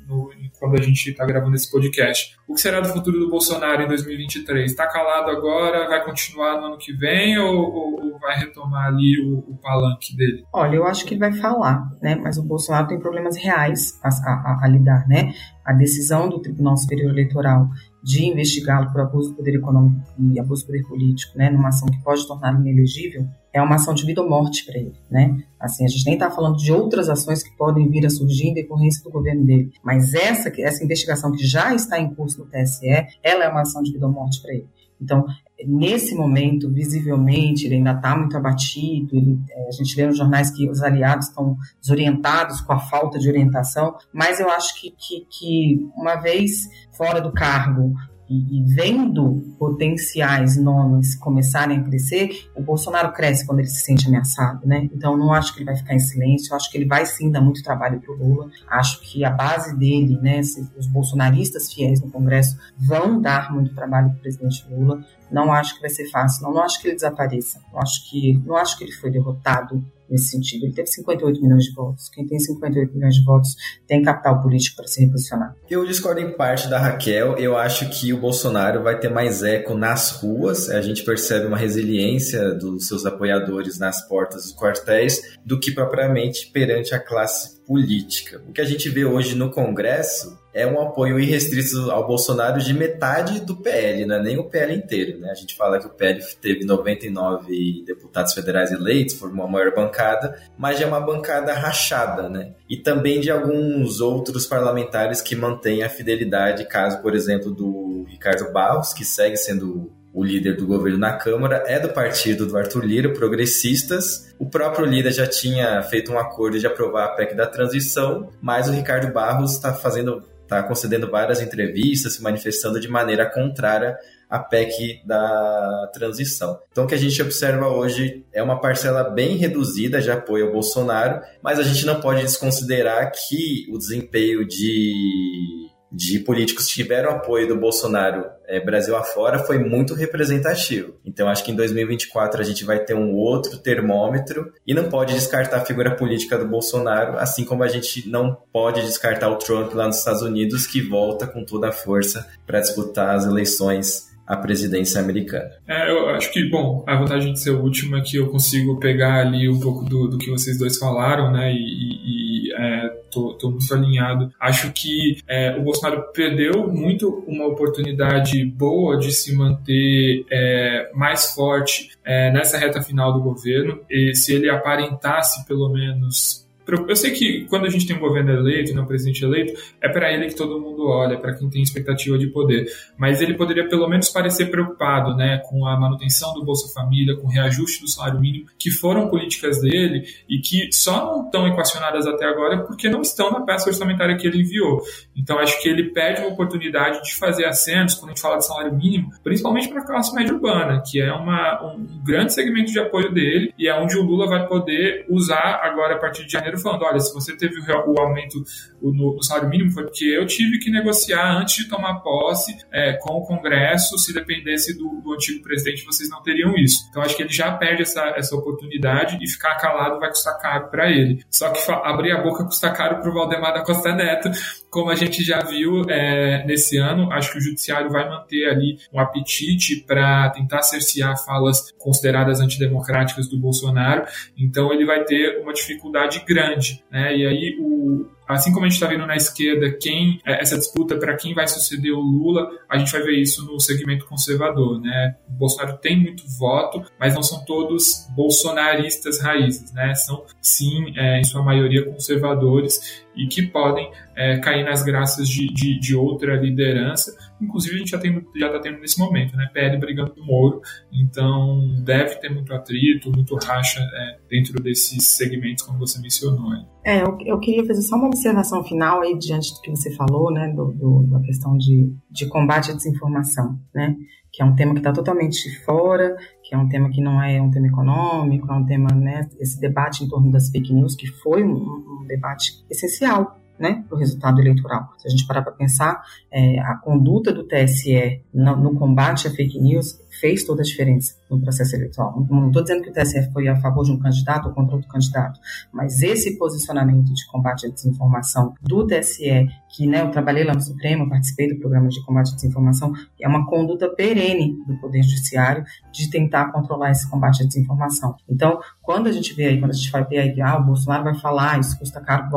No, 0.07 0.29
quando 0.59 0.79
a 0.79 0.81
gente 0.81 1.09
está 1.09 1.25
gravando 1.25 1.55
esse 1.55 1.71
podcast. 1.71 2.35
O 2.47 2.53
que 2.53 2.61
será 2.61 2.79
do 2.79 2.89
futuro 2.89 3.19
do 3.19 3.29
Bolsonaro 3.29 3.83
em 3.83 3.87
2023? 3.87 4.69
Está 4.69 4.87
calado 4.87 5.29
agora? 5.29 5.87
Vai 5.87 6.03
continuar 6.03 6.59
no 6.59 6.67
ano 6.67 6.77
que 6.77 6.93
vem 6.93 7.37
ou, 7.37 7.55
ou, 7.55 8.19
vai 8.19 8.37
retomar 8.37 8.87
ali 8.87 9.19
o, 9.21 9.39
o, 9.39 9.57
palanque 9.57 10.15
dele? 10.15 10.43
Olha, 10.51 10.75
eu 10.75 10.85
acho 10.85 11.05
que 11.05 11.13
ele 11.13 11.19
vai 11.19 11.33
falar, 11.33 11.87
né? 12.01 12.15
Mas 12.15 12.37
o 12.37 12.43
Bolsonaro 12.43 12.87
tem 12.87 12.99
problemas 12.99 13.37
reais 13.37 13.99
a, 14.03 14.09
a, 14.09 14.59
a 14.63 14.67
lidar, 14.67 15.07
né? 15.07 15.33
A 15.63 15.73
decisão 15.73 16.27
do 16.27 16.39
Tribunal 16.39 16.77
Superior 16.77 17.11
Eleitoral 17.11 17.69
de 18.03 18.25
investigá-lo 18.25 18.91
por 18.91 19.01
abuso 19.01 19.31
do 19.31 19.35
poder 19.35 19.55
econômico 19.55 20.01
e 20.31 20.39
abuso 20.39 20.63
do 20.63 20.67
poder 20.67 20.83
político, 20.87 21.37
né, 21.37 21.49
numa 21.49 21.67
ação 21.67 21.89
que 21.89 22.01
pode 22.01 22.25
torná-lo 22.25 22.61
inelegível, 22.61 23.27
é 23.57 23.61
uma 23.61 23.75
ação 23.75 23.93
de 23.93 24.05
vida 24.05 24.21
ou 24.21 24.29
morte 24.29 24.65
para 24.65 24.77
ele, 24.77 24.93
né? 25.09 25.43
Assim, 25.59 25.83
a 25.83 25.87
gente 25.87 26.05
nem 26.05 26.13
está 26.13 26.29
falando 26.29 26.57
de 26.57 26.71
outras 26.71 27.09
ações 27.09 27.41
que 27.41 27.55
podem 27.57 27.89
vir 27.89 28.05
a 28.05 28.09
surgir 28.09 28.47
em 28.47 28.53
decorrência 28.53 29.03
do 29.03 29.09
governo 29.09 29.45
dele, 29.45 29.71
mas 29.83 30.13
essa, 30.13 30.51
essa 30.61 30.83
investigação 30.83 31.31
que 31.31 31.45
já 31.45 31.73
está 31.73 31.99
em 31.99 32.13
curso 32.13 32.39
no 32.39 32.45
TSE, 32.45 32.87
ela 33.23 33.43
é 33.43 33.49
uma 33.49 33.61
ação 33.61 33.81
de 33.81 33.91
vida 33.91 34.05
ou 34.05 34.13
morte 34.13 34.41
para 34.41 34.53
ele. 34.53 34.67
Então, 35.01 35.25
nesse 35.65 36.15
momento, 36.15 36.71
visivelmente, 36.71 37.65
ele 37.65 37.75
ainda 37.75 37.91
está 37.91 38.15
muito 38.15 38.35
abatido. 38.35 39.15
Ele, 39.15 39.39
é, 39.49 39.67
a 39.67 39.71
gente 39.71 39.95
vê 39.95 40.05
nos 40.05 40.17
jornais 40.17 40.51
que 40.51 40.69
os 40.69 40.81
aliados 40.81 41.27
estão 41.27 41.57
desorientados 41.81 42.61
com 42.61 42.73
a 42.73 42.79
falta 42.79 43.19
de 43.19 43.29
orientação, 43.29 43.95
mas 44.11 44.39
eu 44.39 44.49
acho 44.49 44.79
que, 44.79 44.91
que, 44.91 45.27
que 45.29 45.89
uma 45.95 46.15
vez 46.15 46.67
fora 46.95 47.21
do 47.21 47.31
cargo, 47.31 47.93
e, 48.29 48.59
e, 48.59 48.63
vendo 48.73 49.55
potenciais 49.57 50.57
nomes 50.57 51.15
começarem 51.15 51.79
a 51.79 51.83
crescer, 51.83 52.49
o 52.55 52.61
Bolsonaro 52.61 53.13
cresce 53.13 53.45
quando 53.45 53.59
ele 53.59 53.69
se 53.69 53.85
sente 53.85 54.07
ameaçado, 54.07 54.67
né? 54.67 54.89
Então 54.93 55.15
não 55.17 55.33
acho 55.33 55.53
que 55.53 55.59
ele 55.59 55.65
vai 55.65 55.75
ficar 55.75 55.93
em 55.93 55.99
silêncio, 55.99 56.55
acho 56.55 56.69
que 56.69 56.77
ele 56.77 56.85
vai 56.85 57.05
sim 57.05 57.31
dar 57.31 57.41
muito 57.41 57.63
trabalho 57.63 57.99
para 57.99 58.13
o 58.13 58.17
Lula. 58.17 58.49
Acho 58.67 58.99
que 59.01 59.23
a 59.23 59.29
base 59.29 59.75
dele, 59.77 60.19
né, 60.21 60.41
os 60.77 60.87
bolsonaristas 60.87 61.71
fiéis 61.71 62.01
no 62.01 62.11
Congresso 62.11 62.57
vão 62.77 63.21
dar 63.21 63.53
muito 63.53 63.73
trabalho 63.73 64.09
para 64.09 64.17
o 64.17 64.21
presidente 64.21 64.65
Lula. 64.69 65.03
Não 65.31 65.51
acho 65.51 65.75
que 65.75 65.81
vai 65.81 65.89
ser 65.89 66.09
fácil, 66.09 66.43
não, 66.43 66.53
não 66.53 66.63
acho 66.63 66.81
que 66.81 66.87
ele 66.87 66.95
desapareça. 66.95 67.61
Não 67.71 67.81
acho 67.81 68.09
que, 68.09 68.41
não 68.45 68.55
acho 68.55 68.77
que 68.77 68.83
ele 68.83 68.91
foi 68.93 69.09
derrotado 69.09 69.83
nesse 70.09 70.29
sentido. 70.29 70.65
Ele 70.65 70.73
teve 70.73 70.87
58 70.87 71.41
milhões 71.41 71.63
de 71.65 71.73
votos. 71.73 72.09
Quem 72.09 72.25
tem 72.25 72.39
58 72.39 72.93
milhões 72.93 73.15
de 73.15 73.23
votos 73.23 73.55
tem 73.87 74.01
capital 74.01 74.41
político 74.41 74.77
para 74.77 74.87
se 74.87 75.03
reposicionar. 75.03 75.55
Eu 75.69 75.85
discordo 75.85 76.21
em 76.21 76.35
parte 76.35 76.67
da 76.67 76.79
Raquel. 76.79 77.37
Eu 77.37 77.57
acho 77.57 77.89
que 77.89 78.13
o 78.13 78.19
Bolsonaro 78.19 78.83
vai 78.83 78.99
ter 78.99 79.09
mais 79.09 79.43
eco 79.43 79.73
nas 79.73 80.11
ruas. 80.11 80.69
A 80.69 80.81
gente 80.81 81.03
percebe 81.03 81.47
uma 81.47 81.57
resiliência 81.57 82.53
dos 82.53 82.87
seus 82.87 83.05
apoiadores 83.05 83.77
nas 83.79 84.07
portas 84.07 84.43
dos 84.43 84.55
quartéis 84.55 85.21
do 85.45 85.59
que 85.59 85.71
propriamente 85.71 86.49
perante 86.51 86.93
a 86.93 86.99
classe 86.99 87.57
política. 87.65 88.41
O 88.47 88.53
que 88.53 88.61
a 88.61 88.65
gente 88.65 88.89
vê 88.89 89.03
hoje 89.03 89.35
no 89.35 89.51
Congresso 89.51 90.37
é 90.57 90.65
um 90.65 90.81
apoio 90.81 91.19
irrestrito 91.19 91.91
ao 91.91 92.07
Bolsonaro 92.07 92.59
de 92.59 92.73
metade 92.73 93.39
do 93.41 93.55
PL, 93.55 94.05
não 94.05 94.15
é 94.15 94.23
nem 94.23 94.39
o 94.39 94.45
PL 94.45 94.73
inteiro. 94.73 95.19
Né? 95.19 95.29
A 95.29 95.35
gente 95.35 95.55
fala 95.55 95.79
que 95.79 95.85
o 95.85 95.91
PL 95.91 96.19
teve 96.41 96.65
99 96.65 97.83
deputados 97.85 98.33
federais 98.33 98.71
eleitos, 98.71 99.13
formou 99.13 99.45
a 99.45 99.49
maior 99.49 99.73
bancada, 99.75 100.35
mas 100.57 100.81
é 100.81 100.85
uma 100.85 100.99
bancada 100.99 101.53
rachada, 101.53 102.27
né? 102.27 102.53
E 102.67 102.75
também 102.75 103.19
de 103.21 103.29
alguns 103.29 104.01
outros 104.01 104.47
parlamentares 104.47 105.21
que 105.21 105.35
mantêm 105.35 105.83
a 105.83 105.89
fidelidade, 105.89 106.65
caso, 106.65 107.01
por 107.01 107.13
exemplo, 107.13 107.51
do 107.51 108.05
Ricardo 108.09 108.51
Barros, 108.51 108.93
que 108.93 109.05
segue 109.05 109.37
sendo 109.37 109.91
o 110.17 110.23
líder 110.23 110.57
do 110.57 110.65
governo 110.65 110.97
na 110.97 111.13
Câmara, 111.13 111.63
é 111.67 111.79
do 111.79 111.89
partido 111.89 112.47
do 112.47 112.57
Arthur 112.57 112.83
Lira, 112.83 113.13
progressistas. 113.13 114.33
O 114.39 114.49
próprio 114.49 114.83
Lira 114.83 115.11
já 115.11 115.27
tinha 115.27 115.83
feito 115.83 116.11
um 116.11 116.17
acordo 116.17 116.57
de 116.57 116.65
aprovar 116.65 117.05
a 117.05 117.09
PEC 117.09 117.35
da 117.35 117.45
transição, 117.45 118.29
mas 118.41 118.67
o 118.67 118.71
Ricardo 118.71 119.13
Barros 119.13 119.53
está 119.53 119.75
fazendo, 119.75 120.23
está 120.47 120.63
concedendo 120.63 121.11
várias 121.11 121.41
entrevistas, 121.41 122.13
se 122.13 122.23
manifestando 122.23 122.79
de 122.79 122.87
maneira 122.87 123.29
contrária 123.29 123.97
à 124.29 124.39
PEC 124.39 125.01
da 125.05 125.91
transição. 125.93 126.59
Então, 126.71 126.85
o 126.85 126.87
que 126.87 126.95
a 126.95 126.97
gente 126.97 127.21
observa 127.21 127.67
hoje 127.67 128.25
é 128.33 128.41
uma 128.41 128.59
parcela 128.59 129.03
bem 129.03 129.37
reduzida 129.37 130.01
de 130.01 130.09
apoio 130.09 130.47
ao 130.47 130.53
Bolsonaro, 130.53 131.21
mas 131.41 131.59
a 131.59 131.63
gente 131.63 131.85
não 131.85 131.99
pode 131.99 132.21
desconsiderar 132.21 133.11
que 133.11 133.67
o 133.71 133.77
desempenho 133.77 134.45
de 134.45 135.69
de 135.91 136.19
políticos 136.19 136.67
tiveram 136.67 137.11
apoio 137.11 137.47
do 137.47 137.55
Bolsonaro 137.55 138.25
é, 138.47 138.63
Brasil 138.63 138.95
afora 138.95 139.39
foi 139.39 139.59
muito 139.59 139.93
representativo. 139.93 140.95
Então 141.05 141.27
acho 141.27 141.43
que 141.43 141.51
em 141.51 141.55
2024 141.55 142.41
a 142.41 142.43
gente 142.43 142.63
vai 142.63 142.79
ter 142.79 142.95
um 142.95 143.13
outro 143.13 143.57
termômetro 143.57 144.53
e 144.65 144.73
não 144.73 144.89
pode 144.89 145.13
descartar 145.13 145.57
a 145.57 145.65
figura 145.65 145.95
política 145.95 146.37
do 146.37 146.47
Bolsonaro, 146.47 147.17
assim 147.19 147.43
como 147.43 147.63
a 147.63 147.67
gente 147.67 148.09
não 148.09 148.37
pode 148.51 148.81
descartar 148.81 149.29
o 149.29 149.35
Trump 149.35 149.73
lá 149.73 149.87
nos 149.87 149.97
Estados 149.97 150.21
Unidos, 150.21 150.65
que 150.65 150.81
volta 150.81 151.27
com 151.27 151.43
toda 151.43 151.67
a 151.67 151.73
força 151.73 152.27
para 152.45 152.61
disputar 152.61 153.15
as 153.15 153.25
eleições 153.25 154.07
à 154.27 154.35
presidência 154.35 154.99
americana. 154.99 155.49
É, 155.65 155.89
eu 155.89 156.09
acho 156.09 156.31
que, 156.33 156.43
bom, 156.49 156.83
a 156.85 156.95
vantagem 156.95 157.31
de 157.31 157.39
ser 157.39 157.51
o 157.51 157.61
último 157.61 157.95
é 157.95 158.01
que 158.01 158.17
eu 158.17 158.27
consigo 158.29 158.77
pegar 158.79 159.21
ali 159.21 159.47
um 159.47 159.59
pouco 159.59 159.85
do, 159.85 160.07
do 160.07 160.17
que 160.17 160.29
vocês 160.29 160.59
dois 160.59 160.77
falaram, 160.77 161.31
né, 161.31 161.53
e, 161.53 162.49
e 162.49 162.53
é, 162.53 162.89
tô, 163.09 163.33
tô, 163.35 163.51
muito 163.51 163.73
alinhado. 163.73 164.31
Acho 164.39 164.71
que 164.73 165.17
é, 165.27 165.55
o 165.57 165.63
Bolsonaro 165.63 166.11
perdeu 166.13 166.67
muito 166.67 167.23
uma 167.27 167.45
oportunidade 167.45 168.43
boa 168.43 168.97
de 168.97 169.11
se 169.11 169.35
manter 169.35 170.25
é, 170.29 170.91
mais 170.93 171.33
forte 171.33 171.91
é, 172.03 172.31
nessa 172.31 172.57
reta 172.57 172.81
final 172.81 173.13
do 173.13 173.21
governo, 173.21 173.79
e 173.89 174.13
se 174.13 174.33
ele 174.33 174.49
aparentasse 174.49 175.45
pelo 175.45 175.69
menos 175.69 176.46
eu 176.67 176.95
sei 176.95 177.11
que 177.11 177.45
quando 177.49 177.65
a 177.65 177.69
gente 177.69 177.87
tem 177.87 177.95
um 177.95 177.99
governo 177.99 178.31
eleito, 178.31 178.73
não 178.73 178.83
um 178.83 178.87
presidente 178.87 179.23
eleito, 179.23 179.59
é 179.81 179.89
para 179.89 180.11
ele 180.11 180.27
que 180.27 180.35
todo 180.35 180.59
mundo 180.59 180.87
olha, 180.87 181.17
para 181.17 181.33
quem 181.33 181.49
tem 181.49 181.61
expectativa 181.61 182.17
de 182.17 182.27
poder. 182.27 182.65
Mas 182.97 183.21
ele 183.21 183.35
poderia 183.35 183.67
pelo 183.67 183.87
menos 183.87 184.09
parecer 184.09 184.49
preocupado, 184.49 185.15
né, 185.15 185.41
com 185.49 185.65
a 185.65 185.79
manutenção 185.79 186.33
do 186.33 186.43
Bolsa 186.43 186.73
Família, 186.73 187.15
com 187.15 187.27
o 187.27 187.29
reajuste 187.29 187.81
do 187.81 187.87
salário 187.87 188.19
mínimo, 188.19 188.45
que 188.59 188.69
foram 188.69 189.09
políticas 189.09 189.61
dele 189.61 190.03
e 190.29 190.39
que 190.39 190.69
só 190.71 191.05
não 191.05 191.25
estão 191.25 191.47
equacionadas 191.47 192.05
até 192.05 192.25
agora 192.25 192.63
porque 192.63 192.89
não 192.89 193.01
estão 193.01 193.31
na 193.31 193.41
peça 193.41 193.69
orçamentária 193.69 194.17
que 194.17 194.27
ele 194.27 194.41
enviou. 194.41 194.81
Então 195.15 195.39
acho 195.39 195.61
que 195.61 195.69
ele 195.69 195.91
perde 195.91 196.21
uma 196.21 196.29
oportunidade 196.29 197.03
de 197.03 197.15
fazer 197.15 197.45
acentos 197.45 197.95
quando 197.95 198.11
a 198.11 198.13
gente 198.13 198.21
fala 198.21 198.37
de 198.37 198.45
salário 198.45 198.75
mínimo, 198.75 199.11
principalmente 199.23 199.69
para 199.69 199.81
a 199.81 199.85
classe 199.85 200.13
média 200.13 200.33
urbana, 200.33 200.81
que 200.85 201.01
é 201.01 201.11
uma, 201.13 201.73
um 201.73 201.85
grande 202.03 202.33
segmento 202.33 202.71
de 202.71 202.79
apoio 202.79 203.13
dele 203.13 203.53
e 203.57 203.67
é 203.67 203.73
onde 203.73 203.97
o 203.97 204.03
Lula 204.03 204.27
vai 204.27 204.47
poder 204.47 205.05
usar 205.09 205.61
agora 205.63 205.95
a 205.95 205.97
partir 205.97 206.25
de 206.25 206.31
janeiro 206.31 206.56
falando: 206.57 206.83
olha, 206.83 206.99
se 206.99 207.13
você 207.13 207.35
teve 207.35 207.59
o 207.59 207.99
aumento 207.99 208.43
no, 208.81 209.15
no 209.15 209.23
salário 209.23 209.49
mínimo, 209.49 209.71
foi 209.71 209.83
porque 209.83 210.05
eu 210.05 210.25
tive 210.25 210.59
que 210.59 210.69
negociar 210.69 211.37
antes 211.37 211.63
de 211.63 211.69
tomar 211.69 211.95
posse 212.01 212.55
é, 212.71 212.93
com 212.93 213.13
o 213.13 213.25
Congresso. 213.25 213.97
Se 213.97 214.13
dependesse 214.13 214.77
do, 214.77 215.01
do, 215.01 215.13
antigo 215.13 215.41
presidente, 215.43 215.85
vocês 215.85 216.09
não 216.09 216.21
teriam 216.21 216.55
isso. 216.55 216.85
Então, 216.89 217.01
acho 217.01 217.15
que 217.15 217.23
ele 217.23 217.33
já 217.33 217.51
perde 217.51 217.81
essa, 217.81 218.13
essa 218.15 218.35
oportunidade 218.35 219.17
e 219.21 219.29
ficar 219.29 219.55
calado 219.55 219.99
vai 219.99 220.09
custar 220.09 220.37
caro 220.39 220.69
para 220.69 220.89
ele. 220.89 221.23
Só 221.29 221.49
que 221.49 221.59
abrir 221.71 222.11
a 222.11 222.21
boca 222.21 222.43
custa 222.45 222.69
caro 222.71 223.01
para 223.01 223.09
o 223.09 223.13
Valdemar 223.13 223.53
da 223.53 223.63
Costa 223.63 223.93
Neto, 223.93 224.29
como 224.69 224.89
a 224.89 224.95
gente 224.95 225.23
já 225.23 225.39
viu 225.39 225.83
é, 225.89 226.45
nesse 226.45 226.77
ano. 226.77 227.11
Acho 227.11 227.31
que 227.31 227.37
o 227.39 227.41
Judiciário 227.41 227.89
vai 227.89 228.07
manter 228.07 228.49
ali 228.49 228.77
um 228.93 228.99
apetite 228.99 229.83
para 229.85 230.29
tentar 230.29 230.61
cercear 230.61 231.17
falas 231.23 231.71
consideradas 231.77 232.39
antidemocráticas 232.39 233.27
do 233.27 233.39
Bolsonaro. 233.39 234.05
Então, 234.37 234.71
ele 234.71 234.85
vai 234.85 235.03
ter 235.03 235.39
uma 235.41 235.53
dificuldade 235.53 236.23
grande. 236.27 236.46
Né? 236.91 237.17
E 237.17 237.25
aí, 237.25 237.57
o, 237.59 238.05
assim 238.27 238.51
como 238.51 238.65
a 238.65 238.69
gente 238.69 238.75
está 238.75 238.87
vendo 238.87 239.05
na 239.05 239.15
esquerda 239.15 239.71
quem 239.79 240.19
é, 240.25 240.41
essa 240.41 240.57
disputa 240.57 240.97
para 240.97 241.15
quem 241.15 241.33
vai 241.33 241.47
suceder 241.47 241.93
o 241.93 241.99
Lula, 241.99 242.49
a 242.69 242.77
gente 242.77 242.91
vai 242.91 243.01
ver 243.01 243.19
isso 243.19 243.45
no 243.45 243.59
segmento 243.59 244.05
conservador, 244.05 244.79
né? 244.81 245.15
O 245.27 245.33
Bolsonaro 245.33 245.77
tem 245.77 245.97
muito 245.97 246.23
voto, 246.37 246.83
mas 246.99 247.15
não 247.15 247.23
são 247.23 247.43
todos 247.45 248.07
bolsonaristas 248.15 249.21
raízes, 249.21 249.73
né? 249.73 249.95
São 249.95 250.25
sim, 250.41 250.93
é, 250.97 251.19
em 251.19 251.23
sua 251.23 251.41
maioria, 251.43 251.85
conservadores 251.85 253.05
e 253.17 253.27
que 253.27 253.41
podem 253.41 253.89
é, 254.15 254.37
cair 254.37 254.63
nas 254.63 254.83
graças 254.83 255.27
de, 255.27 255.47
de, 255.53 255.79
de, 255.79 255.95
outra 255.95 256.35
liderança. 256.35 257.15
Inclusive, 257.41 257.75
a 257.75 257.79
gente 257.79 257.91
já 257.91 257.97
está 257.97 258.59
tendo 258.59 258.79
nesse 258.79 258.99
momento, 258.99 259.35
né? 259.35 259.49
PL 259.53 259.77
brigando 259.77 260.11
com 260.11 260.21
o 260.21 260.25
Moro, 260.25 260.61
então 260.91 261.81
deve 261.83 262.15
ter 262.15 262.29
muito 262.29 262.53
atrito, 262.53 263.11
muito 263.11 263.35
racha 263.35 263.79
é, 263.79 264.17
dentro 264.29 264.61
desses 264.61 265.05
segmentos, 265.05 265.63
como 265.63 265.79
você 265.79 265.99
mencionou. 265.99 266.49
Né? 266.49 266.65
É, 266.85 267.01
eu, 267.01 267.17
eu, 267.25 267.39
queria 267.39 267.65
fazer 267.65 267.81
só 267.81 267.95
uma 267.95 268.07
observação 268.07 268.63
final 268.63 269.01
aí, 269.01 269.17
diante 269.17 269.53
do 269.53 269.61
que 269.61 269.69
você 269.69 269.93
falou, 269.95 270.31
né, 270.31 270.53
do, 270.55 270.71
do 270.73 271.07
da 271.07 271.19
questão 271.21 271.57
de, 271.57 271.93
de 272.09 272.27
combate 272.27 272.71
à 272.71 272.73
desinformação, 272.73 273.59
né? 273.73 273.95
que 274.31 274.43
é 274.43 274.45
um 274.45 274.55
tema 274.55 274.73
que 274.73 274.79
está 274.79 274.91
totalmente 274.93 275.49
fora, 275.65 276.15
que 276.47 276.55
é 276.55 276.57
um 276.57 276.69
tema 276.69 276.89
que 276.89 277.01
não 277.01 277.21
é 277.21 277.41
um 277.41 277.51
tema 277.51 277.67
econômico, 277.67 278.49
é 278.49 278.55
um 278.55 278.65
tema, 278.65 278.89
né, 278.95 279.27
esse 279.37 279.59
debate 279.59 280.03
em 280.03 280.07
torno 280.07 280.31
das 280.31 280.49
fake 280.49 280.73
news, 280.73 280.95
que 280.95 281.07
foi 281.07 281.43
um, 281.43 281.55
um 281.55 282.05
debate 282.07 282.63
essencial 282.69 283.37
né, 283.59 283.83
para 283.87 283.95
o 283.95 283.99
resultado 283.99 284.39
eleitoral. 284.39 284.93
Se 284.97 285.07
a 285.07 285.11
gente 285.11 285.27
parar 285.27 285.41
para 285.41 285.51
pensar, 285.51 286.01
é, 286.31 286.59
a 286.59 286.75
conduta 286.75 287.33
do 287.33 287.43
TSE 287.43 288.21
no, 288.33 288.55
no, 288.55 288.75
combate 288.75 289.27
à 289.27 289.31
fake 289.31 289.59
news 289.59 289.99
fez 290.19 290.43
toda 290.43 290.61
a 290.61 290.65
diferença 290.65 291.15
no 291.29 291.39
processo 291.39 291.75
eleitoral. 291.75 292.25
Não 292.29 292.47
estou 292.47 292.63
dizendo 292.63 292.83
que 292.83 292.89
o 292.89 292.93
TSE 292.93 293.31
foi 293.31 293.47
a 293.47 293.55
favor 293.57 293.83
de 293.83 293.91
um 293.91 293.99
candidato 293.99 294.47
ou 294.47 294.53
contra 294.53 294.75
outro 294.75 294.89
candidato, 294.89 295.39
mas 295.71 296.01
esse 296.01 296.37
posicionamento 296.37 297.13
de 297.13 297.25
combate 297.27 297.67
à 297.67 297.69
desinformação 297.69 298.53
do 298.61 298.85
TSE, 298.85 299.47
que 299.69 299.87
né, 299.87 300.01
eu 300.01 300.11
trabalhei 300.11 300.43
lá 300.43 300.53
no 300.53 300.61
Supremo, 300.61 301.09
participei 301.09 301.53
do 301.53 301.59
programa 301.59 301.87
de 301.89 302.03
combate 302.05 302.31
à 302.31 302.35
desinformação, 302.35 302.93
é 303.19 303.27
uma 303.27 303.45
conduta 303.45 303.89
perene 303.89 304.57
do 304.65 304.77
Poder 304.79 305.03
Judiciário 305.03 305.63
de 305.91 306.09
tentar 306.09 306.51
controlar 306.51 306.91
esse 306.91 307.09
combate 307.09 307.43
à 307.43 307.45
desinformação. 307.45 308.15
Então, 308.29 308.59
quando 308.81 309.07
a 309.07 309.11
gente 309.11 309.33
vê 309.33 309.47
aí, 309.47 309.59
quando 309.59 309.71
a 309.71 309.75
gente 309.75 309.91
vai 309.91 310.03
ver 310.05 310.19
aí, 310.19 310.41
ah, 310.41 310.57
o 310.57 310.63
Bolsonaro 310.63 311.03
vai 311.03 311.15
falar, 311.15 311.59
isso 311.59 311.77
custa 311.77 312.01
caro, 312.01 312.27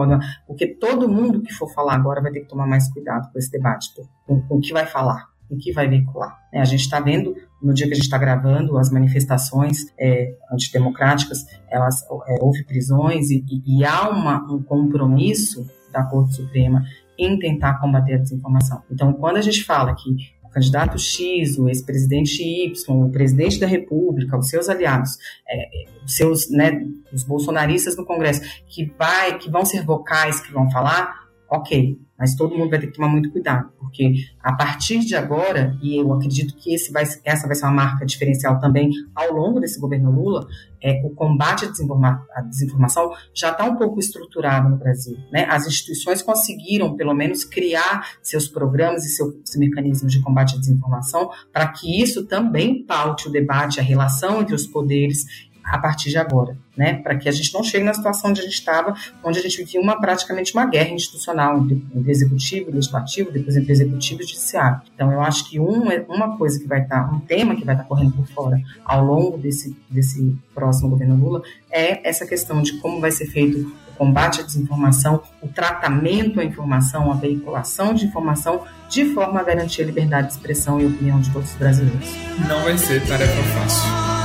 porque 0.46 0.66
todo 0.66 1.08
mundo 1.08 1.42
que 1.42 1.52
for 1.52 1.72
falar 1.72 1.94
agora 1.94 2.20
vai 2.20 2.32
ter 2.32 2.40
que 2.40 2.48
tomar 2.48 2.66
mais 2.66 2.90
cuidado 2.92 3.30
com 3.32 3.38
esse 3.38 3.50
debate, 3.50 3.90
com, 4.26 4.40
com 4.42 4.56
o 4.56 4.60
que 4.60 4.72
vai 4.72 4.86
falar, 4.86 5.28
o 5.48 5.56
que 5.56 5.72
vai 5.72 5.88
vincular. 5.88 6.38
É, 6.52 6.60
a 6.60 6.64
gente 6.64 6.80
está 6.80 7.00
vendo, 7.00 7.34
no 7.62 7.74
dia 7.74 7.86
que 7.86 7.92
a 7.92 7.96
gente 7.96 8.04
está 8.04 8.18
gravando, 8.18 8.78
as 8.78 8.90
manifestações 8.90 9.86
é, 9.98 10.34
antidemocráticas, 10.52 11.44
elas, 11.68 12.02
é, 12.26 12.38
houve 12.40 12.64
prisões 12.64 13.30
e, 13.30 13.44
e, 13.48 13.78
e 13.78 13.84
há 13.84 14.08
uma, 14.08 14.42
um 14.52 14.62
compromisso 14.62 15.66
da 15.92 16.04
Corte 16.04 16.36
Suprema 16.36 16.82
em 17.18 17.38
tentar 17.38 17.80
combater 17.80 18.14
a 18.14 18.18
desinformação. 18.18 18.82
Então, 18.90 19.12
quando 19.12 19.36
a 19.36 19.42
gente 19.42 19.62
fala 19.62 19.94
que 19.94 20.10
o 20.42 20.48
candidato 20.48 20.98
X, 20.98 21.58
o 21.58 21.68
ex-presidente 21.68 22.42
Y, 22.42 23.06
o 23.06 23.10
presidente 23.10 23.60
da 23.60 23.66
República, 23.66 24.38
os 24.38 24.48
seus 24.48 24.68
aliados, 24.68 25.18
é, 25.48 25.84
os 26.04 26.16
seus, 26.16 26.50
né, 26.50 26.82
os 27.12 27.22
bolsonaristas 27.22 27.96
no 27.96 28.06
Congresso, 28.06 28.40
que 28.66 28.92
vai, 28.98 29.38
que 29.38 29.50
vão 29.50 29.64
ser 29.64 29.84
vocais, 29.84 30.40
que 30.40 30.52
vão 30.52 30.70
falar, 30.70 31.28
ok, 31.48 31.98
mas 32.20 32.34
todo 32.34 32.54
mundo 32.54 32.68
vai 32.68 32.78
ter 32.78 32.88
que 32.88 32.92
tomar 32.92 33.08
muito 33.08 33.30
cuidado, 33.32 33.70
porque 33.78 34.12
a 34.42 34.52
partir 34.52 34.98
de 35.00 35.16
agora, 35.16 35.74
e 35.82 35.98
eu 35.98 36.12
acredito 36.12 36.54
que 36.54 36.76
vai, 36.92 37.04
essa 37.24 37.46
vai 37.46 37.56
ser 37.56 37.64
uma 37.64 37.72
marca 37.72 38.04
diferencial 38.04 38.60
também 38.60 38.90
ao 39.14 39.32
longo 39.32 39.58
desse 39.58 39.80
governo 39.80 40.10
Lula, 40.10 40.46
é, 40.82 41.00
o 41.04 41.10
combate 41.10 41.64
à, 41.64 42.22
à 42.34 42.40
desinformação 42.42 43.10
já 43.34 43.50
está 43.50 43.64
um 43.64 43.76
pouco 43.76 43.98
estruturado 43.98 44.68
no 44.68 44.76
Brasil. 44.76 45.16
Né? 45.32 45.46
As 45.48 45.66
instituições 45.66 46.22
conseguiram, 46.22 46.96
pelo 46.96 47.14
menos, 47.14 47.44
criar 47.44 48.06
seus 48.22 48.48
programas 48.48 49.04
e 49.04 49.10
seus 49.10 49.34
mecanismos 49.56 50.12
de 50.12 50.20
combate 50.20 50.56
à 50.56 50.58
desinformação 50.58 51.30
para 51.52 51.68
que 51.68 52.02
isso 52.02 52.26
também 52.26 52.84
paute 52.84 53.28
o 53.28 53.32
debate, 53.32 53.80
a 53.80 53.82
relação 53.82 54.40
entre 54.40 54.54
os 54.54 54.66
poderes 54.66 55.48
a 55.64 55.78
partir 55.78 56.10
de 56.10 56.18
agora, 56.18 56.56
né? 56.76 56.94
Para 56.94 57.16
que 57.16 57.28
a 57.28 57.32
gente 57.32 57.52
não 57.52 57.62
chegue 57.62 57.84
na 57.84 57.94
situação 57.94 58.30
onde 58.30 58.40
a 58.40 58.44
gente 58.44 58.54
estava, 58.54 58.94
onde 59.22 59.38
a 59.38 59.42
gente 59.42 59.58
vivia 59.58 59.80
uma 59.80 60.00
praticamente 60.00 60.52
uma 60.54 60.66
guerra 60.66 60.90
institucional 60.90 61.58
entre, 61.58 61.84
executivo 62.06 62.70
legislativo, 62.70 63.30
depois 63.30 63.56
entre 63.56 63.72
executivo 63.72 64.22
e 64.22 64.26
judiciário. 64.26 64.80
Então 64.94 65.12
eu 65.12 65.20
acho 65.20 65.48
que 65.48 65.60
um, 65.60 65.82
uma 66.08 66.36
coisa 66.36 66.58
que 66.58 66.66
vai 66.66 66.82
estar, 66.82 67.04
tá, 67.04 67.14
um 67.14 67.20
tema 67.20 67.54
que 67.54 67.64
vai 67.64 67.74
estar 67.74 67.84
tá 67.84 67.88
correndo 67.88 68.12
por 68.12 68.26
fora 68.28 68.60
ao 68.84 69.04
longo 69.04 69.38
desse 69.38 69.76
desse 69.88 70.36
próximo 70.54 70.90
governo 70.90 71.16
Lula 71.16 71.42
é 71.70 72.08
essa 72.08 72.26
questão 72.26 72.62
de 72.62 72.74
como 72.78 73.00
vai 73.00 73.10
ser 73.10 73.26
feito 73.26 73.72
o 73.88 73.92
combate 73.96 74.40
à 74.40 74.44
desinformação, 74.44 75.22
o 75.42 75.48
tratamento 75.48 76.40
à 76.40 76.44
informação, 76.44 77.12
a 77.12 77.14
veiculação 77.14 77.92
de 77.92 78.06
informação 78.06 78.64
de 78.88 79.12
forma 79.12 79.40
a 79.40 79.42
garantir 79.42 79.82
a 79.82 79.86
liberdade 79.86 80.28
de 80.28 80.32
expressão 80.34 80.80
e 80.80 80.86
opinião 80.86 81.20
de 81.20 81.30
todos 81.30 81.50
os 81.50 81.56
brasileiros. 81.56 82.14
Não 82.48 82.62
vai 82.64 82.78
ser 82.78 83.06
tarefa 83.06 83.42
fácil. 83.42 84.19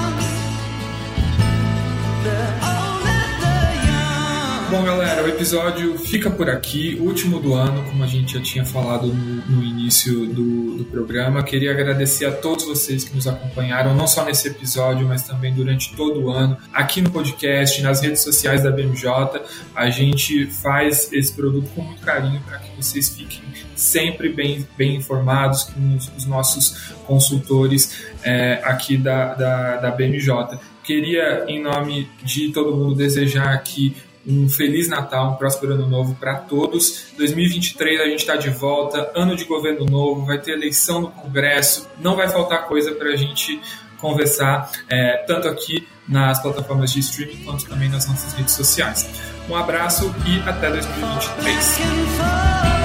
Bom, 4.76 4.84
galera, 4.84 5.24
o 5.24 5.30
episódio 5.30 5.98
fica 5.98 6.30
por 6.30 6.50
aqui, 6.50 6.98
último 7.00 7.40
do 7.40 7.54
ano, 7.54 7.82
como 7.86 8.04
a 8.04 8.08
gente 8.08 8.34
já 8.34 8.42
tinha 8.42 8.66
falado 8.66 9.08
no, 9.08 9.46
no 9.46 9.64
início 9.64 10.26
do, 10.26 10.76
do, 10.76 10.84
programa. 10.84 11.42
Queria 11.44 11.72
agradecer 11.72 12.26
a 12.26 12.32
todos 12.34 12.66
vocês 12.66 13.06
que 13.06 13.16
nos 13.16 13.26
acompanharam, 13.26 13.96
não 13.96 14.06
só 14.06 14.26
nesse 14.26 14.50
episódio, 14.50 15.08
mas 15.08 15.26
também 15.26 15.54
durante 15.54 15.96
todo 15.96 16.24
o 16.24 16.30
ano, 16.30 16.58
aqui 16.74 17.00
no 17.00 17.10
podcast, 17.10 17.82
nas 17.82 18.02
redes 18.02 18.22
sociais 18.22 18.64
da 18.64 18.70
BMJ. 18.70 19.42
A 19.74 19.90
gente 19.90 20.46
faz 20.48 21.10
esse 21.14 21.32
produto 21.32 21.70
com 21.74 21.82
muito 21.82 22.02
carinho 22.02 22.42
para 22.42 22.60
que 22.60 22.76
vocês 22.76 23.08
fiquem 23.08 23.44
sempre 23.78 24.28
bem, 24.28 24.68
bem 24.78 24.98
informados 24.98 25.64
com 25.64 25.96
os, 25.96 26.12
os 26.18 26.26
nossos 26.26 26.92
consultores 27.08 28.08
é, 28.22 28.60
aqui 28.66 28.98
da, 28.98 29.36
da, 29.36 29.78
da 29.78 29.92
BMJ. 29.92 30.60
Queria, 30.84 31.46
em 31.48 31.64
nome 31.64 32.10
de 32.22 32.52
todo 32.52 32.76
mundo, 32.76 32.94
desejar 32.94 33.54
aqui 33.54 33.96
um 34.26 34.50
feliz 34.50 34.90
Natal, 34.90 35.34
um 35.34 35.36
próspero 35.36 35.74
ano 35.74 35.88
novo 35.88 36.16
para 36.16 36.36
todos. 36.36 37.08
2023 37.18 38.02
a 38.02 38.06
gente 38.06 38.20
está 38.20 38.36
de 38.36 38.50
volta, 38.50 39.12
ano 39.16 39.36
de 39.36 39.46
governo 39.46 39.86
novo, 39.86 40.26
vai 40.26 40.40
ter 40.40 40.54
eleição 40.54 41.02
no 41.02 41.12
Congresso, 41.12 41.88
não 42.00 42.16
vai 42.16 42.28
faltar 42.28 42.68
coisa 42.68 42.94
para 42.94 43.10
a 43.10 43.16
gente 43.16 43.62
conversar, 44.00 44.72
é, 44.90 45.24
tanto 45.28 45.48
aqui 45.48 45.88
nas 46.08 46.42
plataformas 46.42 46.92
de 46.92 47.00
streaming 47.00 47.44
quanto 47.44 47.66
também 47.66 47.90
nas 47.90 48.08
nossas 48.08 48.34
redes 48.34 48.54
sociais. 48.54 49.08
Um 49.50 49.56
abraço 49.56 50.14
e 50.28 50.40
até 50.48 50.70
2023. 50.70 52.85